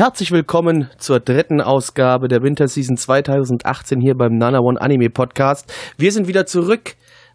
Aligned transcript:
Herzlich 0.00 0.32
willkommen 0.32 0.88
zur 0.96 1.20
dritten 1.20 1.60
Ausgabe 1.60 2.28
der 2.28 2.42
Winterseason 2.42 2.96
2018 2.96 4.00
hier 4.00 4.14
beim 4.14 4.32
Nana 4.32 4.60
One 4.60 4.80
Anime 4.80 5.10
Podcast. 5.10 5.70
Wir 5.98 6.10
sind 6.10 6.26
wieder 6.26 6.46
zurück. 6.46 6.94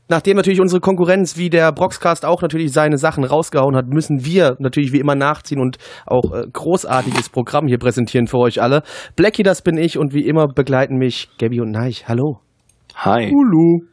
Nachdem 0.09 0.35
natürlich 0.35 0.59
unsere 0.59 0.81
Konkurrenz 0.81 1.37
wie 1.37 1.51
der 1.51 1.71
Broxcast 1.71 2.25
auch 2.25 2.41
natürlich 2.41 2.73
seine 2.73 2.97
Sachen 2.97 3.23
rausgehauen 3.23 3.75
hat, 3.75 3.85
müssen 3.89 4.25
wir 4.25 4.55
natürlich 4.57 4.91
wie 4.93 4.99
immer 4.99 5.13
nachziehen 5.13 5.59
und 5.61 5.77
auch 6.07 6.33
äh, 6.33 6.47
großartiges 6.51 7.29
Programm 7.29 7.67
hier 7.67 7.77
präsentieren 7.77 8.25
für 8.25 8.39
euch 8.39 8.59
alle. 8.59 8.81
Blackie, 9.15 9.43
das 9.43 9.61
bin 9.61 9.77
ich 9.77 9.99
und 9.99 10.15
wie 10.15 10.25
immer 10.25 10.47
begleiten 10.47 10.97
mich 10.97 11.29
Gabby 11.37 11.61
und 11.61 11.69
Neich. 11.69 12.07
Hallo. 12.07 12.39
Hi. 12.95 13.29
Hulu. 13.29 13.85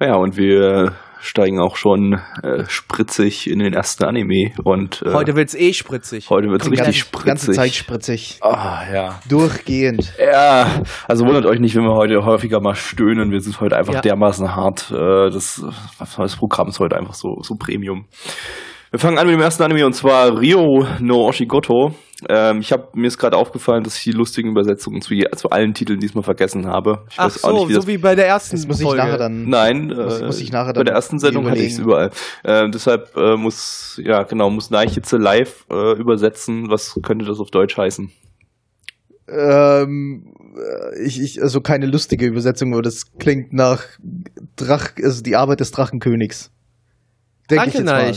Ja, 0.00 0.14
und 0.14 0.36
wir 0.36 0.92
steigen 1.22 1.60
auch 1.60 1.76
schon 1.76 2.20
äh, 2.42 2.64
spritzig 2.68 3.48
in 3.48 3.60
den 3.60 3.72
ersten 3.72 4.04
Anime 4.04 4.50
und 4.64 5.02
äh, 5.06 5.12
Heute 5.12 5.36
wird's 5.36 5.54
eh 5.54 5.72
spritzig. 5.72 6.28
heute 6.30 6.48
wird's 6.48 6.68
richtig 6.70 7.10
ganze, 7.12 7.24
ganze 7.26 7.44
spritzig. 7.44 7.54
Zeit 7.56 7.74
spritzig. 7.74 8.38
Ah, 8.42 8.82
ja. 8.92 9.20
Durchgehend. 9.28 10.12
Ja, 10.18 10.82
also 11.06 11.24
wundert 11.24 11.46
euch 11.46 11.60
nicht, 11.60 11.76
wenn 11.76 11.84
wir 11.84 11.94
heute 11.94 12.24
häufiger 12.26 12.60
mal 12.60 12.74
stöhnen. 12.74 13.30
Wir 13.30 13.40
sind 13.40 13.60
heute 13.60 13.76
einfach 13.76 13.94
Ja. 13.94 14.00
dermaßen 14.00 14.54
hart. 14.56 14.90
Äh, 14.90 15.30
das, 15.30 15.64
das 16.16 16.36
Programm 16.36 16.68
ist 16.68 16.80
heute 16.80 16.96
einfach 16.96 17.14
so, 17.14 17.36
so 17.42 17.54
Premium. 17.54 18.06
Wir 18.90 18.98
fangen 18.98 19.16
an 19.18 19.26
mit 19.26 19.34
dem 19.36 19.40
ersten 19.40 19.62
Anime 19.62 19.86
und 19.86 19.94
zwar 19.94 20.38
Rio 20.40 20.84
no 21.00 21.26
Oshigoto. 21.28 21.94
Ähm, 22.28 22.60
ich 22.60 22.72
habe 22.72 22.88
mir 22.94 23.06
ist 23.08 23.18
gerade 23.18 23.36
aufgefallen, 23.36 23.84
dass 23.84 23.96
ich 23.96 24.04
die 24.04 24.12
lustigen 24.12 24.50
Übersetzungen 24.50 25.02
zu, 25.02 25.14
je, 25.14 25.26
zu 25.36 25.50
allen 25.50 25.74
Titeln 25.74 26.00
diesmal 26.00 26.22
vergessen 26.24 26.66
habe. 26.66 27.04
Ich 27.10 27.18
Ach 27.18 27.26
weiß 27.26 27.44
auch 27.44 27.50
so, 27.50 27.54
nicht, 27.58 27.68
wie 27.68 27.72
so 27.74 27.78
das 27.80 27.86
wie 27.88 27.98
bei 27.98 28.14
der 28.14 28.26
ersten 28.26 28.56
Das 28.56 28.66
muss 28.66 28.78
ich 28.80 28.86
Folge. 28.86 29.02
nachher 29.02 29.18
dann. 29.18 29.48
Nein, 29.48 29.86
Muss- 29.88 30.20
äh, 30.20 30.26
muss 30.26 30.40
ich 30.40 30.52
nachher 30.52 30.68
bei 30.68 30.72
dann 30.74 30.86
der 30.86 30.94
ersten 30.94 31.18
Sendung 31.18 31.48
hatte 31.50 31.60
ich 31.60 31.72
es 31.72 31.78
überall. 31.78 32.10
Äh, 32.44 32.68
deshalb 32.70 33.16
äh, 33.16 33.36
muss, 33.36 34.00
ja 34.04 34.22
genau, 34.22 34.50
muss 34.50 34.70
Neich 34.70 34.94
jetzt 34.96 35.10
live 35.12 35.66
äh, 35.70 35.92
übersetzen. 35.98 36.70
Was 36.70 36.98
könnte 37.02 37.24
das 37.24 37.38
auf 37.40 37.50
Deutsch 37.50 37.76
heißen? 37.76 38.10
Ähm, 39.28 40.34
äh, 40.56 41.02
ich, 41.02 41.20
ich, 41.20 41.42
also 41.42 41.60
keine 41.60 41.86
lustige 41.86 42.26
Übersetzung, 42.26 42.72
aber 42.72 42.82
das 42.82 43.12
klingt 43.18 43.52
nach 43.52 43.84
Drach, 44.56 44.90
also 45.02 45.22
die 45.22 45.36
Arbeit 45.36 45.60
des 45.60 45.70
Drachenkönigs. 45.70 46.50
Denk 47.48 47.60
Danke, 47.62 47.68
ich 47.70 47.74
jetzt 47.76 47.86
mal. 47.86 48.12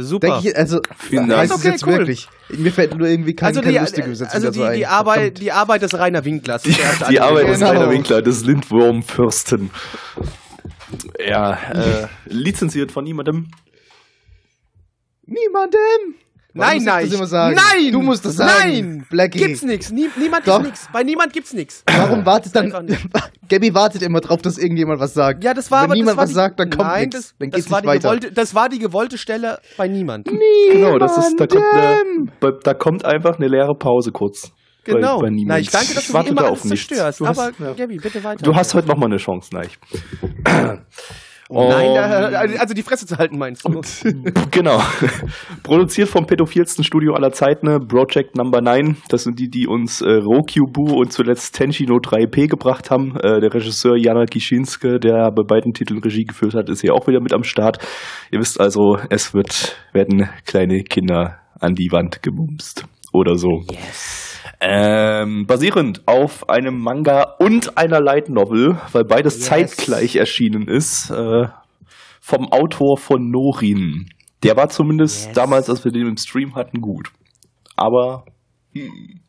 Super. 0.00 0.40
Ich, 0.44 0.56
also, 0.56 0.80
Vielen 0.96 1.34
heißt 1.36 1.50
Dank. 1.50 1.58
es 1.60 1.64
jetzt 1.64 1.82
Okay, 1.82 1.92
cool. 1.92 1.98
wirklich? 1.98 2.28
Mir 2.50 2.70
fällt 2.72 2.94
nur 2.96 3.08
irgendwie 3.08 3.34
kein, 3.34 3.48
also 3.48 3.60
keine 3.60 3.72
die, 3.72 3.78
lustige 3.80 4.06
Übersetzung 4.06 4.32
also 4.34 4.46
dazu 4.46 4.58
die, 4.60 4.64
ein. 4.64 4.76
die, 4.76 4.86
Arbeit, 4.86 5.14
Verdammt. 5.18 5.40
die 5.40 5.52
Arbeit 5.52 5.82
des 5.82 5.94
Rainer 5.98 6.24
Winklers. 6.24 6.62
Die 6.62 6.76
Anime. 6.80 7.22
Arbeit 7.22 7.48
des 7.48 7.58
Genau. 7.58 7.70
Rainer 7.72 7.90
Winkler, 7.90 8.22
des 8.22 8.44
Lindwurmfürsten. 8.44 9.70
Ja, 11.18 11.52
äh, 11.72 12.06
lizenziert 12.26 12.92
von 12.92 13.02
niemandem. 13.04 13.50
Niemandem! 15.26 16.14
Warum 16.54 16.70
Nein, 16.70 16.78
ich 16.78 16.84
nein. 16.84 17.04
das 17.04 17.14
immer 17.14 17.26
sagen? 17.26 17.56
Nein! 17.56 17.92
Du 17.92 18.00
musst 18.00 18.24
das 18.24 18.36
sagen. 18.36 18.50
Nein! 18.70 19.06
Blackie. 19.10 19.38
Gibt's 19.38 19.62
nix. 19.62 19.90
Nie, 19.92 20.08
niemand 20.16 20.48
Doch. 20.48 20.62
gibt's 20.62 20.82
nix. 20.82 20.92
Bei 20.92 21.02
niemand 21.02 21.32
gibt's 21.32 21.52
nix. 21.52 21.84
Warum 21.96 22.24
wartet 22.24 22.56
dann. 22.56 22.72
Gabby 23.48 23.74
wartet 23.74 24.02
immer 24.02 24.20
drauf, 24.20 24.40
dass 24.42 24.56
irgendjemand 24.58 24.98
was 24.98 25.12
sagt. 25.14 25.44
Ja, 25.44 25.52
das 25.54 25.70
war 25.70 25.80
Wenn 25.82 25.84
aber 25.90 25.94
niemand 25.94 26.12
das 26.12 26.16
war 26.16 26.22
was 26.24 26.28
die, 26.30 26.34
sagt, 26.34 26.58
dann 26.60 26.70
kommt 26.70 26.82
Nein, 26.88 27.00
nichts. 27.08 27.14
das, 27.16 27.34
Dann 27.38 27.50
das 27.50 27.58
geht's 27.60 27.70
war 27.70 27.78
nicht 27.80 27.84
die 27.84 27.88
weiter. 27.88 28.08
gewollte, 28.08 28.32
das 28.32 28.54
war 28.54 28.68
die 28.70 28.78
gewollte 28.78 29.18
Stelle 29.18 29.58
bei 29.76 29.88
niemand. 29.88 30.26
Genau, 30.72 30.98
das 30.98 31.18
ist, 31.18 31.38
da 31.38 31.46
kommt, 31.46 31.64
eine, 31.72 31.80
Niemandem. 32.04 32.32
bei- 32.40 32.52
da 32.62 32.74
kommt 32.74 33.04
einfach 33.04 33.36
eine 33.38 33.48
leere 33.48 33.74
Pause 33.78 34.10
kurz. 34.10 34.50
Bei, 34.86 34.94
Genau. 34.94 35.20
bei 35.20 35.28
niemandem. 35.28 35.48
Na, 35.48 35.58
ich 35.58 35.68
danke, 35.70 35.92
dass 35.94 36.06
du 36.06 36.14
wie 36.14 36.28
immer 36.28 36.40
da 36.42 36.48
alles 36.48 36.60
auf 36.60 36.64
nichts. 36.64 36.88
zerstörst. 36.88 37.20
Du 37.20 37.26
hast, 37.26 37.38
aber 37.38 37.52
ja. 37.62 37.72
Gabi, 37.74 37.98
bitte 37.98 38.24
weiter. 38.24 38.42
du 38.42 38.54
hast 38.56 38.72
heute 38.74 38.88
noch 38.88 38.96
mal 38.96 39.04
eine 39.06 39.18
Chance, 39.18 39.50
Neich. 41.48 41.68
Nein, 41.68 41.88
Um, 41.88 42.54
äh, 42.54 42.58
also 42.58 42.74
die 42.74 42.82
Fresse 42.82 43.06
zu 43.06 43.16
halten 43.16 43.38
meinst 43.38 43.64
du? 43.64 43.80
Genau. 44.50 44.80
Produziert 45.62 46.08
vom 46.08 46.26
pädophilsten 46.26 46.84
Studio 46.84 47.14
aller 47.14 47.32
Zeiten, 47.32 47.86
Project 47.86 48.36
Number 48.36 48.60
9. 48.60 48.96
Das 49.08 49.24
sind 49.24 49.38
die, 49.38 49.48
die 49.48 49.66
uns 49.66 50.02
äh, 50.02 50.10
Rokyubu 50.10 50.98
und 50.98 51.12
zuletzt 51.12 51.54
Tenshino 51.54 51.96
3P 51.96 52.48
gebracht 52.48 52.90
haben. 52.90 53.16
Äh, 53.16 53.40
der 53.40 53.54
Regisseur 53.54 53.96
Jana 53.96 54.26
Kishinske, 54.26 54.98
der 54.98 55.30
bei 55.30 55.42
beiden 55.42 55.72
Titeln 55.72 56.00
Regie 56.00 56.24
geführt 56.24 56.54
hat, 56.54 56.68
ist 56.68 56.82
hier 56.82 56.94
auch 56.94 57.06
wieder 57.06 57.20
mit 57.20 57.32
am 57.32 57.44
Start. 57.44 57.78
Ihr 58.30 58.40
wisst 58.40 58.60
also, 58.60 58.98
es 59.10 59.32
wird, 59.32 59.76
werden 59.92 60.28
kleine 60.44 60.82
Kinder 60.82 61.38
an 61.60 61.74
die 61.74 61.88
Wand 61.90 62.22
gemumst. 62.22 62.84
Oder 63.12 63.36
so. 63.36 63.64
Ähm, 64.60 65.46
basierend 65.46 66.02
auf 66.06 66.48
einem 66.48 66.80
Manga 66.80 67.22
und 67.38 67.78
einer 67.78 68.00
Light 68.00 68.28
Novel, 68.28 68.76
weil 68.92 69.04
beides 69.04 69.36
Yes. 69.38 69.46
zeitgleich 69.46 70.16
erschienen 70.16 70.66
ist, 70.68 71.10
äh, 71.10 71.46
vom 72.20 72.50
Autor 72.50 72.98
von 72.98 73.30
Norin. 73.30 74.08
Der 74.42 74.56
war 74.56 74.68
zumindest 74.68 75.26
Yes. 75.26 75.34
damals, 75.34 75.70
als 75.70 75.84
wir 75.84 75.92
den 75.92 76.06
im 76.08 76.16
Stream 76.16 76.54
hatten, 76.54 76.80
gut. 76.80 77.10
Aber 77.76 78.24
hm, 78.74 79.20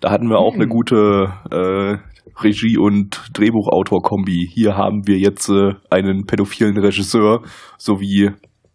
da 0.00 0.10
hatten 0.10 0.28
wir 0.28 0.38
auch 0.38 0.54
eine 0.54 0.66
gute 0.66 1.32
äh, 1.50 1.98
Regie- 2.42 2.78
und 2.78 3.22
Drehbuchautor-Kombi. 3.34 4.48
Hier 4.52 4.76
haben 4.76 5.06
wir 5.06 5.18
jetzt 5.18 5.48
äh, 5.50 5.74
einen 5.90 6.24
pädophilen 6.26 6.76
Regisseur 6.78 7.42
sowie 7.76 8.30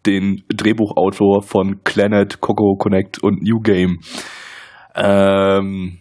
den 0.08 0.42
Drehbuchautor 0.48 1.42
von 1.42 1.80
Planet, 1.84 2.40
Coco 2.40 2.76
Connect 2.76 3.22
und 3.22 3.42
New 3.42 3.60
Game. 3.60 4.00
Ähm, 4.94 5.98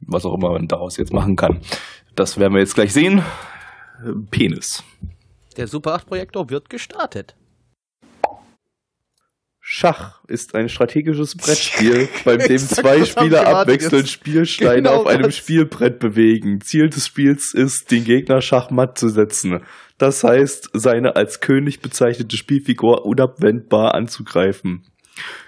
was 0.00 0.26
auch 0.26 0.34
immer 0.34 0.52
man 0.52 0.68
daraus 0.68 0.96
jetzt 0.96 1.12
machen 1.12 1.36
kann. 1.36 1.60
Das 2.14 2.38
werden 2.38 2.52
wir 2.52 2.60
jetzt 2.60 2.74
gleich 2.74 2.92
sehen. 2.92 3.22
Penis. 4.30 4.84
Der 5.56 5.66
Super 5.66 5.94
8 5.94 6.06
Projektor 6.06 6.50
wird 6.50 6.68
gestartet. 6.68 7.34
Schach 9.82 10.20
ist 10.28 10.54
ein 10.54 10.68
strategisches 10.68 11.34
Brettspiel, 11.36 12.08
bei 12.24 12.36
dem 12.36 12.58
zwei 12.58 13.04
Spieler 13.04 13.48
abwechselnd. 13.48 14.08
Spielsteine 14.08 14.82
Genau 14.82 15.00
auf 15.00 15.06
einem 15.08 15.24
das. 15.24 15.36
Spielbrett 15.36 15.98
bewegen. 15.98 16.60
Ziel 16.60 16.88
des 16.88 17.08
Spiels 17.08 17.52
ist, 17.52 17.90
den 17.90 18.04
Gegner 18.04 18.40
schachmatt 18.40 18.96
zu 18.96 19.08
setzen. 19.08 19.60
Das 19.98 20.22
heißt, 20.22 20.70
seine 20.72 21.16
als 21.16 21.40
König 21.40 21.80
bezeichnete 21.80 22.36
Spielfigur 22.36 23.04
unabwendbar 23.04 23.96
anzugreifen. 23.96 24.84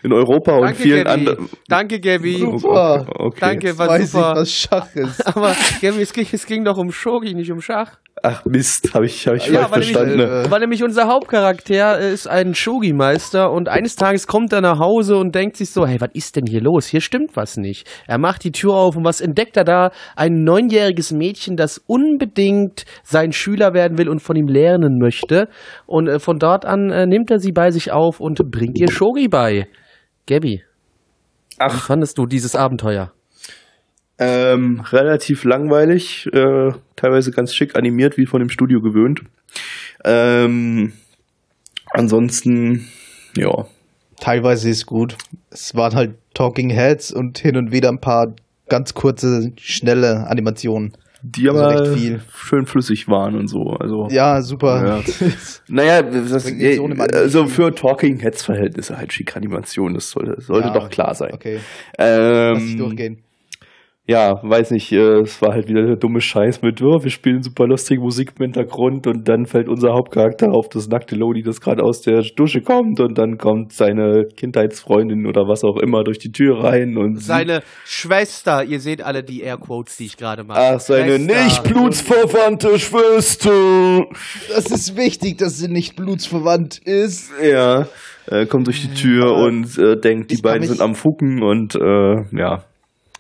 In 0.03 0.13
Europa 0.13 0.53
und 0.57 0.63
Danke, 0.65 0.83
vielen 0.83 1.05
Gabi. 1.05 1.21
anderen. 1.29 1.49
Danke, 1.69 2.01
Gabi. 2.01 2.39
Super. 2.39 3.07
Okay. 3.09 3.39
Danke, 3.41 3.67
Jetzt 3.69 3.79
war 3.79 3.89
weiß 3.89 4.13
super. 4.13 4.33
ich, 4.33 4.39
was 4.41 4.53
Schach 4.53 4.95
ist. 4.95 5.27
Aber 5.37 5.55
Gabi, 5.81 6.03
es 6.03 6.13
ging, 6.13 6.27
es 6.31 6.47
ging 6.47 6.65
doch 6.65 6.77
um 6.77 6.93
Shogi, 6.93 7.35
nicht 7.35 7.51
um 7.51 7.61
Schach. 7.61 7.99
Ach 8.23 8.45
Mist, 8.47 8.95
habe 8.95 9.07
ich, 9.07 9.27
hab 9.27 9.35
ich 9.35 9.47
Ja, 9.49 9.67
falsch 9.69 9.95
weil 9.95 10.07
nämlich- 10.07 10.19
verstanden. 10.27 10.47
äh, 10.47 10.51
Weil 10.51 10.61
nämlich 10.61 10.83
unser 10.85 11.09
Hauptcharakter 11.09 11.99
ist 11.99 12.27
ein 12.29 12.55
Shogi-Meister 12.55 13.51
und 13.51 13.69
eines 13.69 13.97
Tages 13.97 14.27
kommt 14.27 14.53
er 14.53 14.61
nach 14.61 14.79
Hause 14.79 15.17
und 15.17 15.35
denkt 15.35 15.57
sich 15.57 15.71
so, 15.71 15.87
hey, 15.87 16.01
was 16.01 16.11
ist 16.15 16.37
denn 16.37 16.47
hier 16.47 16.61
los? 16.63 16.87
Hier 16.87 17.01
stimmt 17.01 17.31
was 17.35 17.57
nicht. 17.57 17.87
Er 18.07 18.19
macht 18.19 18.45
die 18.45 18.53
Tür 18.53 18.75
auf 18.75 18.97
und 18.97 19.05
was 19.05 19.21
entdeckt 19.21 19.57
er 19.57 19.65
da? 19.65 19.91
Ein 20.17 20.45
neunjähriges 20.45 21.13
Mädchen, 21.13 21.57
das 21.57 21.83
unbedingt 21.87 22.85
sein 23.03 23.33
Schüler 23.33 23.75
werden 23.75 23.99
will 23.99 24.09
und 24.09 24.21
von 24.21 24.37
ihm 24.37 24.47
lernen 24.49 24.99
möchte. 24.99 25.49
Und 25.87 26.09
äh, 26.09 26.19
von 26.19 26.39
dort 26.39 26.65
an 26.65 26.91
äh, 26.91 27.07
nimmt 27.07 27.31
er 27.31 27.39
sie 27.39 27.53
bei 27.53 27.71
sich 27.73 27.91
auf 27.93 28.21
und 28.21 28.39
bringt 28.51 28.79
ihr 28.79 28.91
Shogi 28.91 29.29
bei. 29.29 29.64
Gabby, 30.27 30.59
wie 30.59 30.63
Ach, 31.59 31.87
fandest 31.87 32.19
du 32.19 32.27
dieses 32.27 32.57
Abenteuer? 32.57 33.13
Ähm, 34.19 34.81
relativ 34.81 35.45
langweilig, 35.45 36.27
äh, 36.33 36.73
teilweise 36.97 37.31
ganz 37.31 37.55
schick 37.55 37.77
animiert, 37.77 38.17
wie 38.17 38.27
von 38.27 38.41
dem 38.41 38.49
Studio 38.49 38.81
gewöhnt. 38.81 39.23
Ähm, 40.05 40.93
ansonsten, 41.93 42.89
ja, 43.37 43.67
Teilweise 44.21 44.71
ist 44.71 44.87
gut. 44.87 45.17
Es 45.51 45.75
waren 45.75 45.95
halt 45.95 46.15
Talking 46.35 46.71
Heads 46.71 47.13
und 47.13 47.39
hin 47.39 47.57
und 47.57 47.73
wieder 47.73 47.91
ein 47.91 48.01
paar 48.01 48.35
ganz 48.69 48.95
kurze, 48.95 49.53
schnelle 49.57 50.27
Animationen. 50.29 50.97
Die 51.27 51.49
Also 51.49 51.61
aber 51.61 51.71
recht 51.71 51.99
viel. 51.99 52.21
schön 52.35 52.67
flüssig 52.67 53.09
waren 53.09 53.35
und 53.35 53.49
so. 53.49 53.71
Also, 53.71 54.09
Ja, 54.11 54.43
super. 54.43 54.87
Ja. 54.87 55.29
naja, 55.69 56.03
das, 56.03 56.51
nicht 56.53 56.77
so 56.77 56.85
also 56.85 57.47
für 57.47 57.75
Talking 57.75 58.19
Heads 58.21 58.43
Verhältnisse 58.45 58.99
halt 58.99 59.13
schick 59.13 59.35
Animation, 59.35 59.95
das 59.95 60.11
sollte, 60.11 60.41
sollte 60.43 60.69
Ja, 60.69 60.75
doch 60.75 60.91
klar 60.91 61.15
sein. 61.15 61.33
Okay, 61.33 61.61
lass 61.97 62.63
ich 62.63 62.73
Ähm, 62.73 62.79
durchgehen. 62.79 63.24
Ja, 64.07 64.39
weiß 64.43 64.73
nicht, 64.73 64.93
äh, 64.93 65.21
es 65.23 65.41
war 65.41 65.55
halt 65.55 65.67
wieder 65.67 65.87
der 65.87 65.97
dumme 65.97 66.21
Scheiß 66.21 66.61
mit, 66.61 66.83
oh, 66.83 67.03
wir 67.03 67.11
spielen 67.11 67.43
super 67.43 67.67
lustige 67.67 68.03
Musik 68.03 68.33
im 68.39 68.45
Hintergrund 68.45 69.07
und 69.07 69.27
dann 69.27 69.47
fällt 69.47 69.67
unser 69.67 69.95
Hauptcharakter 69.95 70.53
auf 70.53 70.69
das 70.69 70.89
nackte 70.89 71.17
Lodi, 71.17 71.43
das 71.43 71.59
gerade 71.59 71.83
aus 71.83 72.03
der 72.03 72.21
Dusche 72.21 72.61
kommt 72.61 73.01
und 73.01 73.17
dann 73.17 73.39
kommt 73.39 73.73
seine 73.73 74.27
Kindheitsfreundin 74.37 75.27
oder 75.27 75.49
was 75.49 75.65
auch 75.65 75.79
immer 75.79 76.05
durch 76.05 76.19
die 76.19 76.31
Tür 76.33 76.63
rein 76.63 76.99
und 76.99 77.23
Seine 77.23 77.63
Schwester, 77.87 78.63
ihr 78.63 78.81
seht 78.81 79.01
alle 79.01 79.25
die 79.25 79.41
Airquotes, 79.41 79.97
die 79.97 80.05
ich 80.05 80.19
gerade 80.19 80.45
mache. 80.45 80.61
Ach, 80.61 80.81
seine 80.81 81.17
Schwester. 81.17 81.45
nicht 81.45 81.63
blutsverwandte 81.65 82.79
Schwester. 82.79 84.05
Das 84.51 84.71
ist 84.71 84.99
wichtig, 84.99 85.39
dass 85.39 85.57
sie 85.57 85.69
nicht 85.69 85.97
blutsverwandt 85.97 86.79
ist. 86.85 87.31
Ja, 87.43 87.87
äh, 88.27 88.45
kommt 88.45 88.67
durch 88.67 88.83
die 88.83 88.93
Tür 88.93 89.35
und 89.35 89.79
äh, 89.79 89.97
denkt, 89.99 90.31
die 90.31 90.35
Ich 90.35 90.43
beiden 90.43 90.67
sind 90.67 90.83
am 90.83 90.95
Fucken 90.95 91.43
und 91.43 91.75
äh, 91.75 92.37
ja. 92.37 92.65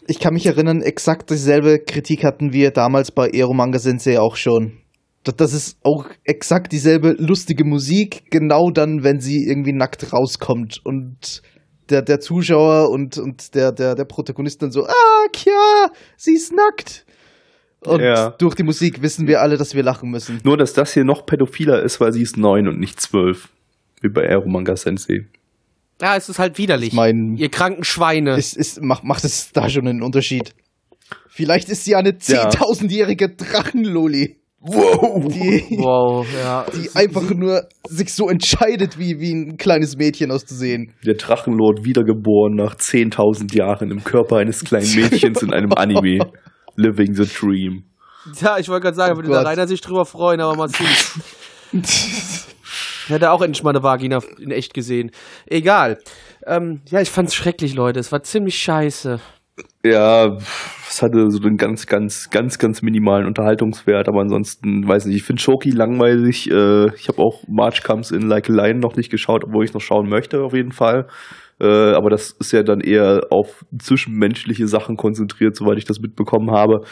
Ich 0.06 0.18
kann 0.18 0.34
mich 0.34 0.46
erinnern, 0.46 0.82
exakt 0.82 1.30
dieselbe 1.30 1.78
Kritik 1.78 2.24
hatten 2.24 2.52
wir 2.52 2.70
damals 2.70 3.10
bei 3.10 3.28
Eromanga 3.28 3.78
Sensei 3.78 4.18
auch 4.20 4.36
schon. 4.36 4.78
Das, 5.24 5.54
ist 5.54 5.78
auch 5.82 6.06
exakt 6.24 6.72
dieselbe 6.72 7.12
lustige 7.18 7.64
Musik, 7.64 8.24
genau 8.30 8.70
dann, 8.70 9.02
wenn 9.02 9.20
sie 9.20 9.46
irgendwie 9.48 9.72
nackt 9.72 10.12
rauskommt 10.12 10.80
und 10.84 11.40
der, 11.88 12.02
der 12.02 12.20
Zuschauer 12.20 12.90
und, 12.90 13.16
und 13.16 13.54
der, 13.54 13.72
der, 13.72 13.94
der 13.94 14.04
Protagonist 14.04 14.62
dann 14.62 14.70
so, 14.70 14.84
ah, 14.84 15.26
Kya, 15.32 15.90
sie 16.16 16.34
ist 16.34 16.52
nackt. 16.52 17.06
Und 17.80 18.00
Ja. 18.00 18.30
durch 18.30 18.54
die 18.54 18.62
Musik 18.62 19.00
wissen 19.02 19.26
wir 19.26 19.40
alle, 19.40 19.56
dass 19.56 19.74
wir 19.74 19.82
lachen 19.82 20.10
müssen. 20.10 20.40
Nur, 20.44 20.56
dass 20.56 20.72
das 20.74 20.92
hier 20.92 21.04
noch 21.04 21.24
pädophiler 21.24 21.82
ist, 21.82 22.00
weil 22.00 22.12
sie 22.12 22.22
ist 22.22 22.36
neun 22.36 22.68
und 22.68 22.78
nicht 22.78 23.00
zwölf. 23.00 23.48
Wie 24.02 24.08
bei 24.08 24.22
Eromanga 24.22 24.76
Sensei. 24.76 25.26
Ja, 26.00 26.17
es 26.17 26.29
ist 26.29 26.38
halt 26.38 26.58
widerlich. 26.58 26.88
Ich 26.88 26.94
mein- 26.94 27.37
ihr 27.37 27.50
kranken 27.50 27.85
Schweine. 27.85 28.37
Ist, 28.37 28.56
ist, 28.56 28.82
macht, 28.82 29.05
macht 29.05 29.25
es 29.25 29.52
da 29.52 29.69
schon 29.69 29.87
einen 29.87 30.02
Unterschied? 30.02 30.55
Vielleicht 31.29 31.69
ist 31.69 31.85
sie 31.85 31.94
eine 31.94 32.11
Ja. 32.11 32.49
10.000-jährige 32.49 33.31
Drachenloli. 33.31 34.37
Wow! 34.67 35.29
Die, 35.31 35.76
wow, 35.76 36.26
ja. 36.43 36.64
die 36.75 36.88
einfach 36.96 37.29
nur 37.35 37.69
sich 37.87 38.14
so 38.14 38.31
entscheidet, 38.31 38.99
wie, 38.99 39.20
wie 39.20 39.32
ein 39.35 39.56
kleines 39.58 39.96
Mädchen 39.96 40.31
auszusehen. 40.31 40.94
Der 41.05 41.14
Drachenlord 41.14 41.85
wiedergeboren 41.85 42.55
nach 42.55 42.75
10.000 42.76 43.55
Jahren 43.55 43.91
im 43.91 44.02
Körper 44.02 44.37
eines 44.38 44.64
kleinen 44.64 44.91
Mädchens 44.94 45.43
in 45.43 45.52
einem 45.52 45.73
Anime. 45.75 46.31
Living 46.76 47.14
the 47.14 47.26
Dream. 47.26 47.85
Ja, 48.41 48.56
ich 48.58 48.69
wollte 48.70 48.85
gerade 48.85 48.96
sagen, 48.96 49.17
würde 49.17 49.29
Oh 49.29 49.32
der 49.32 49.43
Gott. 49.43 49.50
Rainer 49.52 49.67
sich 49.69 49.82
drüber 49.82 50.06
freuen, 50.06 50.41
aber 50.41 50.56
mal 50.56 50.69
sieht. 50.69 51.23
Hätte 53.08 53.30
auch 53.30 53.42
endlich 53.42 53.62
mal 53.62 53.70
eine 53.70 53.82
Vagina 53.82 54.20
in 54.38 54.50
echt 54.50 54.74
gesehen. 54.74 55.10
Egal. 55.46 55.98
Ähm, 56.46 56.80
ja, 56.88 57.00
ich 57.00 57.10
fand's 57.10 57.34
schrecklich, 57.34 57.74
Leute. 57.74 58.00
Es 58.00 58.12
war 58.12 58.22
ziemlich 58.22 58.56
scheiße. 58.56 59.20
Ja, 59.84 60.36
es 60.88 61.02
hatte 61.02 61.30
so 61.30 61.40
einen 61.42 61.56
ganz, 61.56 61.86
ganz, 61.86 62.30
ganz, 62.30 62.58
ganz 62.58 62.82
minimalen 62.82 63.26
Unterhaltungswert, 63.26 64.08
aber 64.08 64.20
ansonsten, 64.22 64.86
weiß 64.88 65.06
nicht, 65.06 65.16
ich 65.16 65.22
finde 65.22 65.42
Shoki 65.42 65.70
langweilig. 65.70 66.50
Äh, 66.50 66.94
ich 66.96 67.08
habe 67.08 67.18
auch 67.18 67.44
March 67.46 67.82
Comes 67.82 68.10
in 68.10 68.22
Like 68.22 68.50
a 68.50 68.52
Lion 68.52 68.78
noch 68.78 68.96
nicht 68.96 69.10
geschaut, 69.10 69.44
obwohl 69.44 69.64
ich 69.64 69.74
noch 69.74 69.80
schauen 69.80 70.08
möchte, 70.08 70.42
auf 70.42 70.54
jeden 70.54 70.72
Fall. 70.72 71.06
Äh, 71.60 71.66
aber 71.66 72.10
das 72.10 72.32
ist 72.32 72.52
ja 72.52 72.62
dann 72.62 72.80
eher 72.80 73.26
auf 73.30 73.64
zwischenmenschliche 73.78 74.66
Sachen 74.66 74.96
konzentriert, 74.96 75.54
soweit 75.54 75.78
ich 75.78 75.84
das 75.84 76.00
mitbekommen 76.00 76.50
habe. 76.50 76.84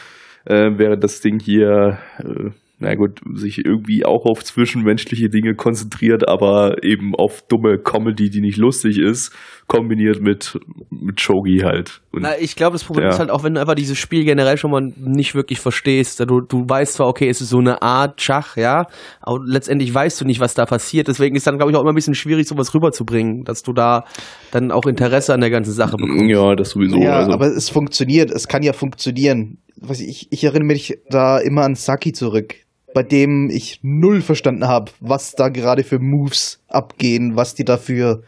Äh, 0.44 0.73
während 0.76 1.03
das 1.03 1.20
Ding 1.20 1.41
hier, 1.41 1.99
äh, 2.19 2.50
na 2.82 2.94
gut, 2.94 3.20
sich 3.34 3.64
irgendwie 3.64 4.05
auch 4.05 4.25
auf 4.26 4.44
zwischenmenschliche 4.44 5.29
Dinge 5.29 5.55
konzentriert, 5.55 6.29
aber 6.29 6.82
eben 6.84 7.14
auf 7.14 7.43
dumme 7.49 7.79
Comedy, 7.79 8.31
die 8.31 8.40
nicht 8.40 8.58
lustig 8.58 8.99
ist, 8.99 9.32
kombiniert 9.67 10.20
mit, 10.20 10.58
mit 10.90 11.20
Shogi 11.20 11.61
halt. 11.64 12.02
Und 12.12 12.23
Na, 12.23 12.38
ich 12.38 12.56
glaube, 12.56 12.75
das 12.75 12.84
Problem 12.84 13.05
Ja. 13.06 13.11
ist 13.11 13.19
halt 13.19 13.31
auch, 13.31 13.43
wenn 13.44 13.55
du 13.55 13.61
einfach 13.61 13.75
dieses 13.75 13.96
Spiel 13.99 14.25
generell 14.25 14.56
schon 14.58 14.70
mal 14.70 14.93
nicht 14.96 15.34
wirklich 15.34 15.61
verstehst. 15.61 16.20
Du, 16.20 16.40
du 16.40 16.64
weißt 16.69 16.94
zwar, 16.94 17.06
okay, 17.08 17.29
es 17.29 17.40
ist 17.40 17.49
so 17.49 17.58
eine 17.58 17.81
Art 17.81 18.20
Schach, 18.20 18.56
ja, 18.56 18.87
aber 19.20 19.40
letztendlich 19.46 19.93
weißt 19.94 20.20
du 20.20 20.25
nicht, 20.25 20.40
was 20.40 20.55
da 20.55 20.67
passiert. 20.67 21.08
Deswegen 21.08 21.37
ist 21.37 21.46
dann, 21.46 21.56
glaube 21.56 21.70
ich, 21.73 21.76
auch 21.76 21.82
immer 21.82 21.93
ein 21.93 21.94
bisschen 21.94 22.14
schwierig, 22.14 22.46
sowas 22.46 22.75
rüberzubringen, 22.75 23.44
dass 23.44 23.62
du 23.62 23.73
da 23.73 24.05
dann 24.50 24.70
auch 24.70 24.84
Interesse 24.87 25.32
an 25.32 25.40
der 25.40 25.50
ganzen 25.50 25.73
Sache 25.73 25.96
bekommst. 25.96 26.25
Ja, 26.29 26.55
das 26.55 26.70
sowieso. 26.70 26.99
ja, 26.99 27.17
also. 27.19 27.32
aber 27.32 27.46
es 27.46 27.70
funktioniert. 27.70 28.31
Es 28.31 28.49
kann 28.49 28.62
ja 28.62 28.73
funktionieren. 28.73 29.58
Ich, 29.90 30.29
ich 30.31 30.44
erinnere 30.44 30.67
mich 30.67 30.99
da 31.08 31.38
immer 31.38 31.62
an 31.62 31.75
Saki 31.75 32.12
zurück, 32.12 32.55
bei 32.94 33.03
dem 33.03 33.50
ich 33.50 33.81
null 33.83 34.21
verstanden 34.21 34.67
habe, 34.67 34.93
was 35.00 35.33
da 35.33 35.49
gerade 35.49 35.85
für 35.85 35.99
Moves 35.99 36.62
abgehen, 36.69 37.37
was 37.37 37.55
die 37.55 37.65
da 37.65 37.77
für, 37.77 38.23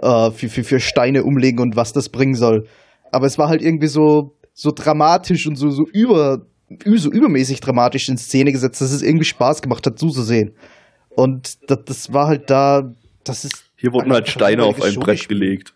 äh, 0.00 0.30
für, 0.30 0.48
für, 0.48 0.64
für 0.64 0.80
Steine 0.80 1.24
umlegen 1.24 1.60
und 1.60 1.76
was 1.76 1.92
das 1.92 2.08
bringen 2.08 2.34
soll. 2.34 2.66
Aber 3.12 3.26
es 3.26 3.38
war 3.38 3.48
halt 3.48 3.62
irgendwie 3.62 3.88
so, 3.88 4.34
so 4.52 4.72
dramatisch 4.74 5.46
und 5.46 5.56
so, 5.56 5.70
so 5.70 5.86
über, 5.86 6.42
so 6.84 7.10
übermäßig 7.10 7.60
dramatisch 7.60 8.08
in 8.08 8.16
Szene 8.16 8.52
gesetzt, 8.52 8.80
dass 8.80 8.92
es 8.92 9.02
irgendwie 9.02 9.24
Spaß 9.24 9.62
gemacht 9.62 9.86
hat 9.86 9.98
zuzusehen. 9.98 10.52
Und 11.10 11.70
das, 11.70 11.78
das 11.84 12.12
war 12.12 12.26
halt 12.26 12.50
da, 12.50 12.92
das 13.24 13.44
ist. 13.44 13.64
Hier 13.76 13.92
wurden 13.92 14.12
halt 14.12 14.28
Steine 14.28 14.64
auf 14.64 14.82
ein 14.82 14.94
Brett 14.94 15.28
gelegt. 15.28 15.74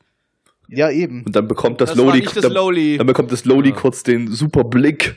Ja, 0.69 0.91
eben. 0.91 1.25
Und 1.25 1.35
dann 1.35 1.49
bekommt 1.49 1.81
das, 1.81 1.95
Das 1.95 1.99
das 1.99 2.43
dann, 2.43 2.53
dann 2.55 3.07
bekommt 3.07 3.33
das 3.33 3.45
Lowly 3.45 3.71
Ja. 3.71 3.75
kurz 3.75 4.03
den 4.03 4.29
super 4.29 4.65
Blick 4.65 5.17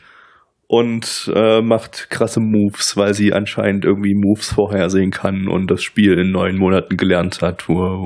und 0.68 1.32
äh, 1.36 1.62
macht 1.62 2.10
krasse 2.10 2.40
Moves, 2.40 2.96
weil 2.98 3.14
sie 3.14 3.34
anscheinend 3.34 3.86
irgendwie 3.86 4.16
Moves 4.16 4.52
vorhersehen 4.54 5.12
kann 5.12 5.48
und 5.48 5.70
das 5.70 5.84
Spiel 5.84 6.18
in 6.18 6.32
neun 6.32 6.58
Monaten 6.58 6.98
gelernt 6.98 7.42
hat. 7.42 7.68
Wow. 7.70 8.06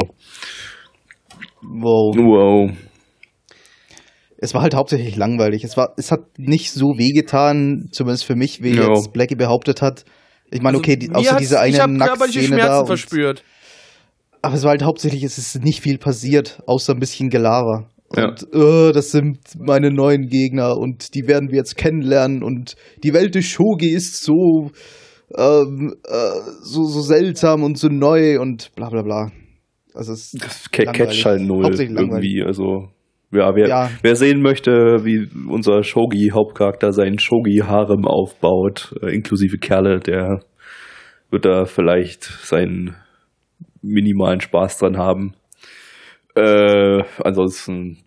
Wow. 1.61 2.15
Wow. 2.17 2.71
Es 4.39 4.53
war 4.53 4.61
halt 4.61 4.75
hauptsächlich 4.75 5.15
langweilig. 5.15 5.63
Es 5.63 5.77
war, 5.77 5.93
es 5.97 6.11
hat 6.11 6.37
nicht 6.37 6.71
so 6.71 6.97
wehgetan, 6.97 7.89
zumindest 7.91 8.25
für 8.25 8.35
mich, 8.35 8.61
wie 8.61 8.75
Ja. 8.75 8.89
jetzt 8.89 9.11
Blackie 9.13 9.35
behauptet 9.35 9.81
hat. 9.81 10.05
Ich 10.51 10.61
meine, 10.61 10.77
okay, 10.77 10.95
die, 10.95 11.09
Also, 11.09 11.29
außer 11.29 11.39
diese 11.39 11.55
ich 11.67 11.81
eine 11.81 11.93
Nacktszene 11.97 12.45
Schmerzen 12.47 12.67
da. 12.67 12.79
Und, 12.81 12.87
verspürt. 12.87 13.43
aber 14.41 14.55
es 14.55 14.63
war 14.63 14.71
halt 14.71 14.83
hauptsächlich, 14.83 15.23
es 15.23 15.37
ist 15.37 15.63
nicht 15.63 15.81
viel 15.81 15.97
passiert, 15.97 16.61
außer 16.67 16.93
ein 16.93 16.99
bisschen 16.99 17.29
Gelaber. 17.29 17.89
Ja. 18.15 18.29
Und 18.29 18.43
äh, 18.53 18.91
das 18.93 19.11
sind 19.11 19.39
meine 19.59 19.91
neuen 19.91 20.27
Gegner 20.29 20.77
und 20.77 21.13
die 21.13 21.27
werden 21.27 21.49
wir 21.51 21.57
jetzt 21.57 21.75
kennenlernen 21.75 22.41
und 22.43 22.75
die 23.03 23.13
Welt 23.13 23.35
des 23.35 23.45
Shogi 23.45 23.89
ist 23.91 24.23
so, 24.23 24.71
ähm, 25.37 25.93
äh, 26.05 26.39
so, 26.63 26.85
so 26.85 27.01
seltsam 27.01 27.63
und 27.63 27.77
so 27.77 27.89
neu 27.89 28.39
und 28.39 28.73
bla 28.75 28.89
bla 28.89 29.01
bla. 29.01 29.31
Also 29.93 30.13
es 30.13 30.31
Das 30.31 30.71
ca- 30.71 30.83
langweilig. 30.83 31.07
catcht 31.09 31.25
halt 31.25 31.41
null 31.41 31.65
irgendwie. 31.79 32.43
Also, 32.45 32.89
ja, 33.33 33.53
wer, 33.55 33.67
Ja. 33.67 33.89
wer 34.03 34.15
sehen 34.15 34.41
möchte, 34.41 34.71
wie 35.03 35.27
unser 35.49 35.83
Shogi-Hauptcharakter 35.83 36.93
seinen 36.93 37.19
Shogi-Harem 37.19 38.05
aufbaut, 38.05 38.95
äh, 39.01 39.13
inklusive 39.13 39.57
Kerle, 39.57 39.99
der 39.99 40.39
wird 41.29 41.43
da 41.43 41.65
vielleicht 41.65 42.23
seinen 42.23 42.95
minimalen 43.81 44.39
Spaß 44.39 44.77
dran 44.77 44.97
haben. 44.97 45.33
Äh, 46.37 47.03
ansonsten, 47.23 47.97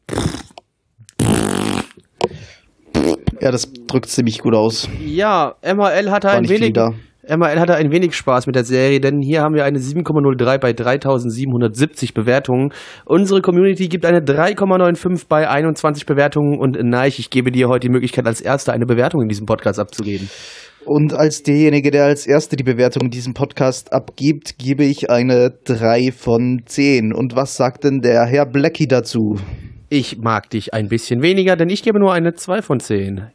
Ja, 3.41 3.51
das 3.51 3.73
drückt 3.89 4.07
ziemlich 4.07 4.39
gut 4.39 4.55
aus. 4.55 4.89
Ja, 5.05 5.55
MHL 5.63 6.11
hatte 6.11 6.29
War 6.29 6.35
ein 6.35 6.49
wenig. 6.49 6.75
da. 6.75 6.91
MHL 7.27 7.59
hatte 7.59 7.75
ein 7.75 7.91
wenig 7.91 8.15
Spaß 8.15 8.47
mit 8.47 8.57
der 8.57 8.65
Serie, 8.65 9.01
denn 9.01 9.21
hier 9.21 9.41
haben 9.43 9.55
wir 9.55 9.65
eine 9.65 9.79
7,03 9.79 10.59
bei 10.59 10.73
3770 10.73 12.13
Bewertungen. 12.13 12.73
Unsere 13.05 13.41
Community 13.41 13.89
gibt 13.89 14.05
eine 14.05 14.21
3,95 14.21 15.27
bei 15.29 15.49
21 15.49 16.07
Bewertungen 16.07 16.59
und 16.59 16.83
Neich, 16.83 17.19
ich 17.19 17.31
gebe 17.31 17.51
dir 17.51 17.69
heute 17.69 17.87
die 17.89 17.93
Möglichkeit, 17.93 18.27
als 18.27 18.41
Erster 18.41 18.73
eine 18.73 18.87
Bewertung 18.87 19.23
in 19.23 19.29
diesem 19.29 19.47
Podcast 19.47 19.79
abzugeben. 19.79 20.29
Und 20.87 21.13
als 21.13 21.43
derjenige, 21.43 21.91
der 21.91 22.05
als 22.05 22.27
Erste 22.27 22.57
die 22.57 22.65
Bewertung 22.65 23.05
in 23.05 23.11
diesem 23.11 23.35
Podcast 23.35 23.93
abgibt, 23.93 24.59
gebe 24.59 24.85
ich 24.85 25.11
eine 25.11 25.51
3 25.65 26.11
von 26.13 26.63
10. 26.65 27.13
Und 27.13 27.37
was 27.37 27.57
sagt 27.57 27.85
denn 27.85 28.01
der 28.01 28.25
Herr 28.27 28.47
Blackie 28.47 28.89
dazu? 28.89 29.37
Ich 29.91 30.19
mag 30.19 30.49
dich 30.51 30.73
ein 30.73 30.89
bisschen 30.89 31.21
weniger, 31.23 31.57
denn 31.57 31.69
ich 31.69 31.83
gebe 31.83 31.99
nur 32.01 32.13
eine 32.13 32.33
2 32.35 32.63
von 32.63 32.81
10. 32.81 33.27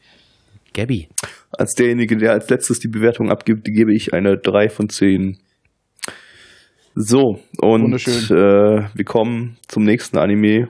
Gabby. 0.73 1.07
als 1.51 1.73
derjenige, 1.75 2.17
der 2.17 2.31
als 2.31 2.49
letztes 2.49 2.79
die 2.79 2.89
Bewertung 2.89 3.29
abgibt, 3.29 3.65
gebe 3.65 3.93
ich 3.93 4.13
eine 4.13 4.37
3 4.37 4.67
von 4.69 4.89
10. 4.89 5.37
So, 6.95 7.39
und 7.59 7.83
Wunderschön. 7.83 8.37
äh, 8.37 8.87
wir 8.93 9.05
kommen 9.05 9.57
zum 9.67 9.83
nächsten 9.83 10.17
Anime, 10.17 10.69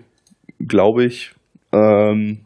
glaube 0.59 1.05
ich. 1.05 1.31
Ähm, 1.71 2.44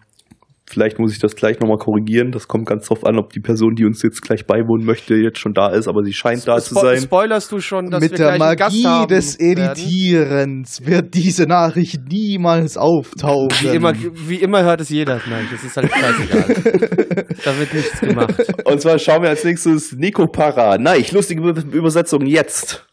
vielleicht 0.69 0.99
muss 0.99 1.11
ich 1.11 1.19
das 1.19 1.35
gleich 1.35 1.59
nochmal 1.59 1.77
korrigieren. 1.77 2.31
Das 2.31 2.47
kommt 2.47 2.67
ganz 2.67 2.87
drauf 2.87 3.03
an, 3.05 3.17
ob 3.17 3.33
die 3.33 3.39
Person, 3.39 3.73
die 3.75 3.85
uns 3.85 4.01
jetzt 4.03 4.21
gleich 4.21 4.45
beiwohnen 4.45 4.85
möchte, 4.85 5.15
jetzt 5.15 5.39
schon 5.39 5.53
da 5.53 5.69
ist, 5.69 5.87
aber 5.87 6.03
sie 6.03 6.13
scheint 6.13 6.47
da 6.47 6.57
zu 6.59 6.75
Spo- 6.75 6.81
sein. 6.81 7.01
Spoilerst 7.01 7.51
du 7.51 7.59
schon, 7.59 7.89
dass 7.89 8.01
Mit 8.01 8.11
wir 8.11 8.17
der 8.17 8.35
gleich 8.37 8.41
einen 8.49 8.57
Gast 8.57 8.75
Magie 8.75 8.87
haben 8.87 9.07
des 9.07 9.39
werden? 9.39 9.63
Editierens 9.71 10.85
wird 10.85 11.13
diese 11.15 11.43
Nachricht 11.45 12.01
niemals 12.09 12.77
auftauchen. 12.77 13.49
Wie 13.61 13.75
immer, 13.75 13.93
wie 13.95 14.35
immer 14.35 14.63
hört 14.63 14.81
es 14.81 14.89
jeder. 14.89 15.19
Nein, 15.29 15.47
das 15.51 15.63
ist 15.63 15.75
halt 15.75 15.91
scheißegal. 15.91 17.25
da 17.43 17.59
wird 17.59 17.73
nichts 17.73 17.99
gemacht. 17.99 18.35
Und 18.65 18.81
zwar 18.81 18.99
schauen 18.99 19.23
wir 19.23 19.29
als 19.29 19.43
nächstes 19.43 19.93
Nico 19.93 20.27
Para. 20.27 20.77
Nein, 20.77 21.03
lustige 21.11 21.41
Be 21.41 21.63
Übersetzung 21.75 22.25
jetzt. 22.25 22.85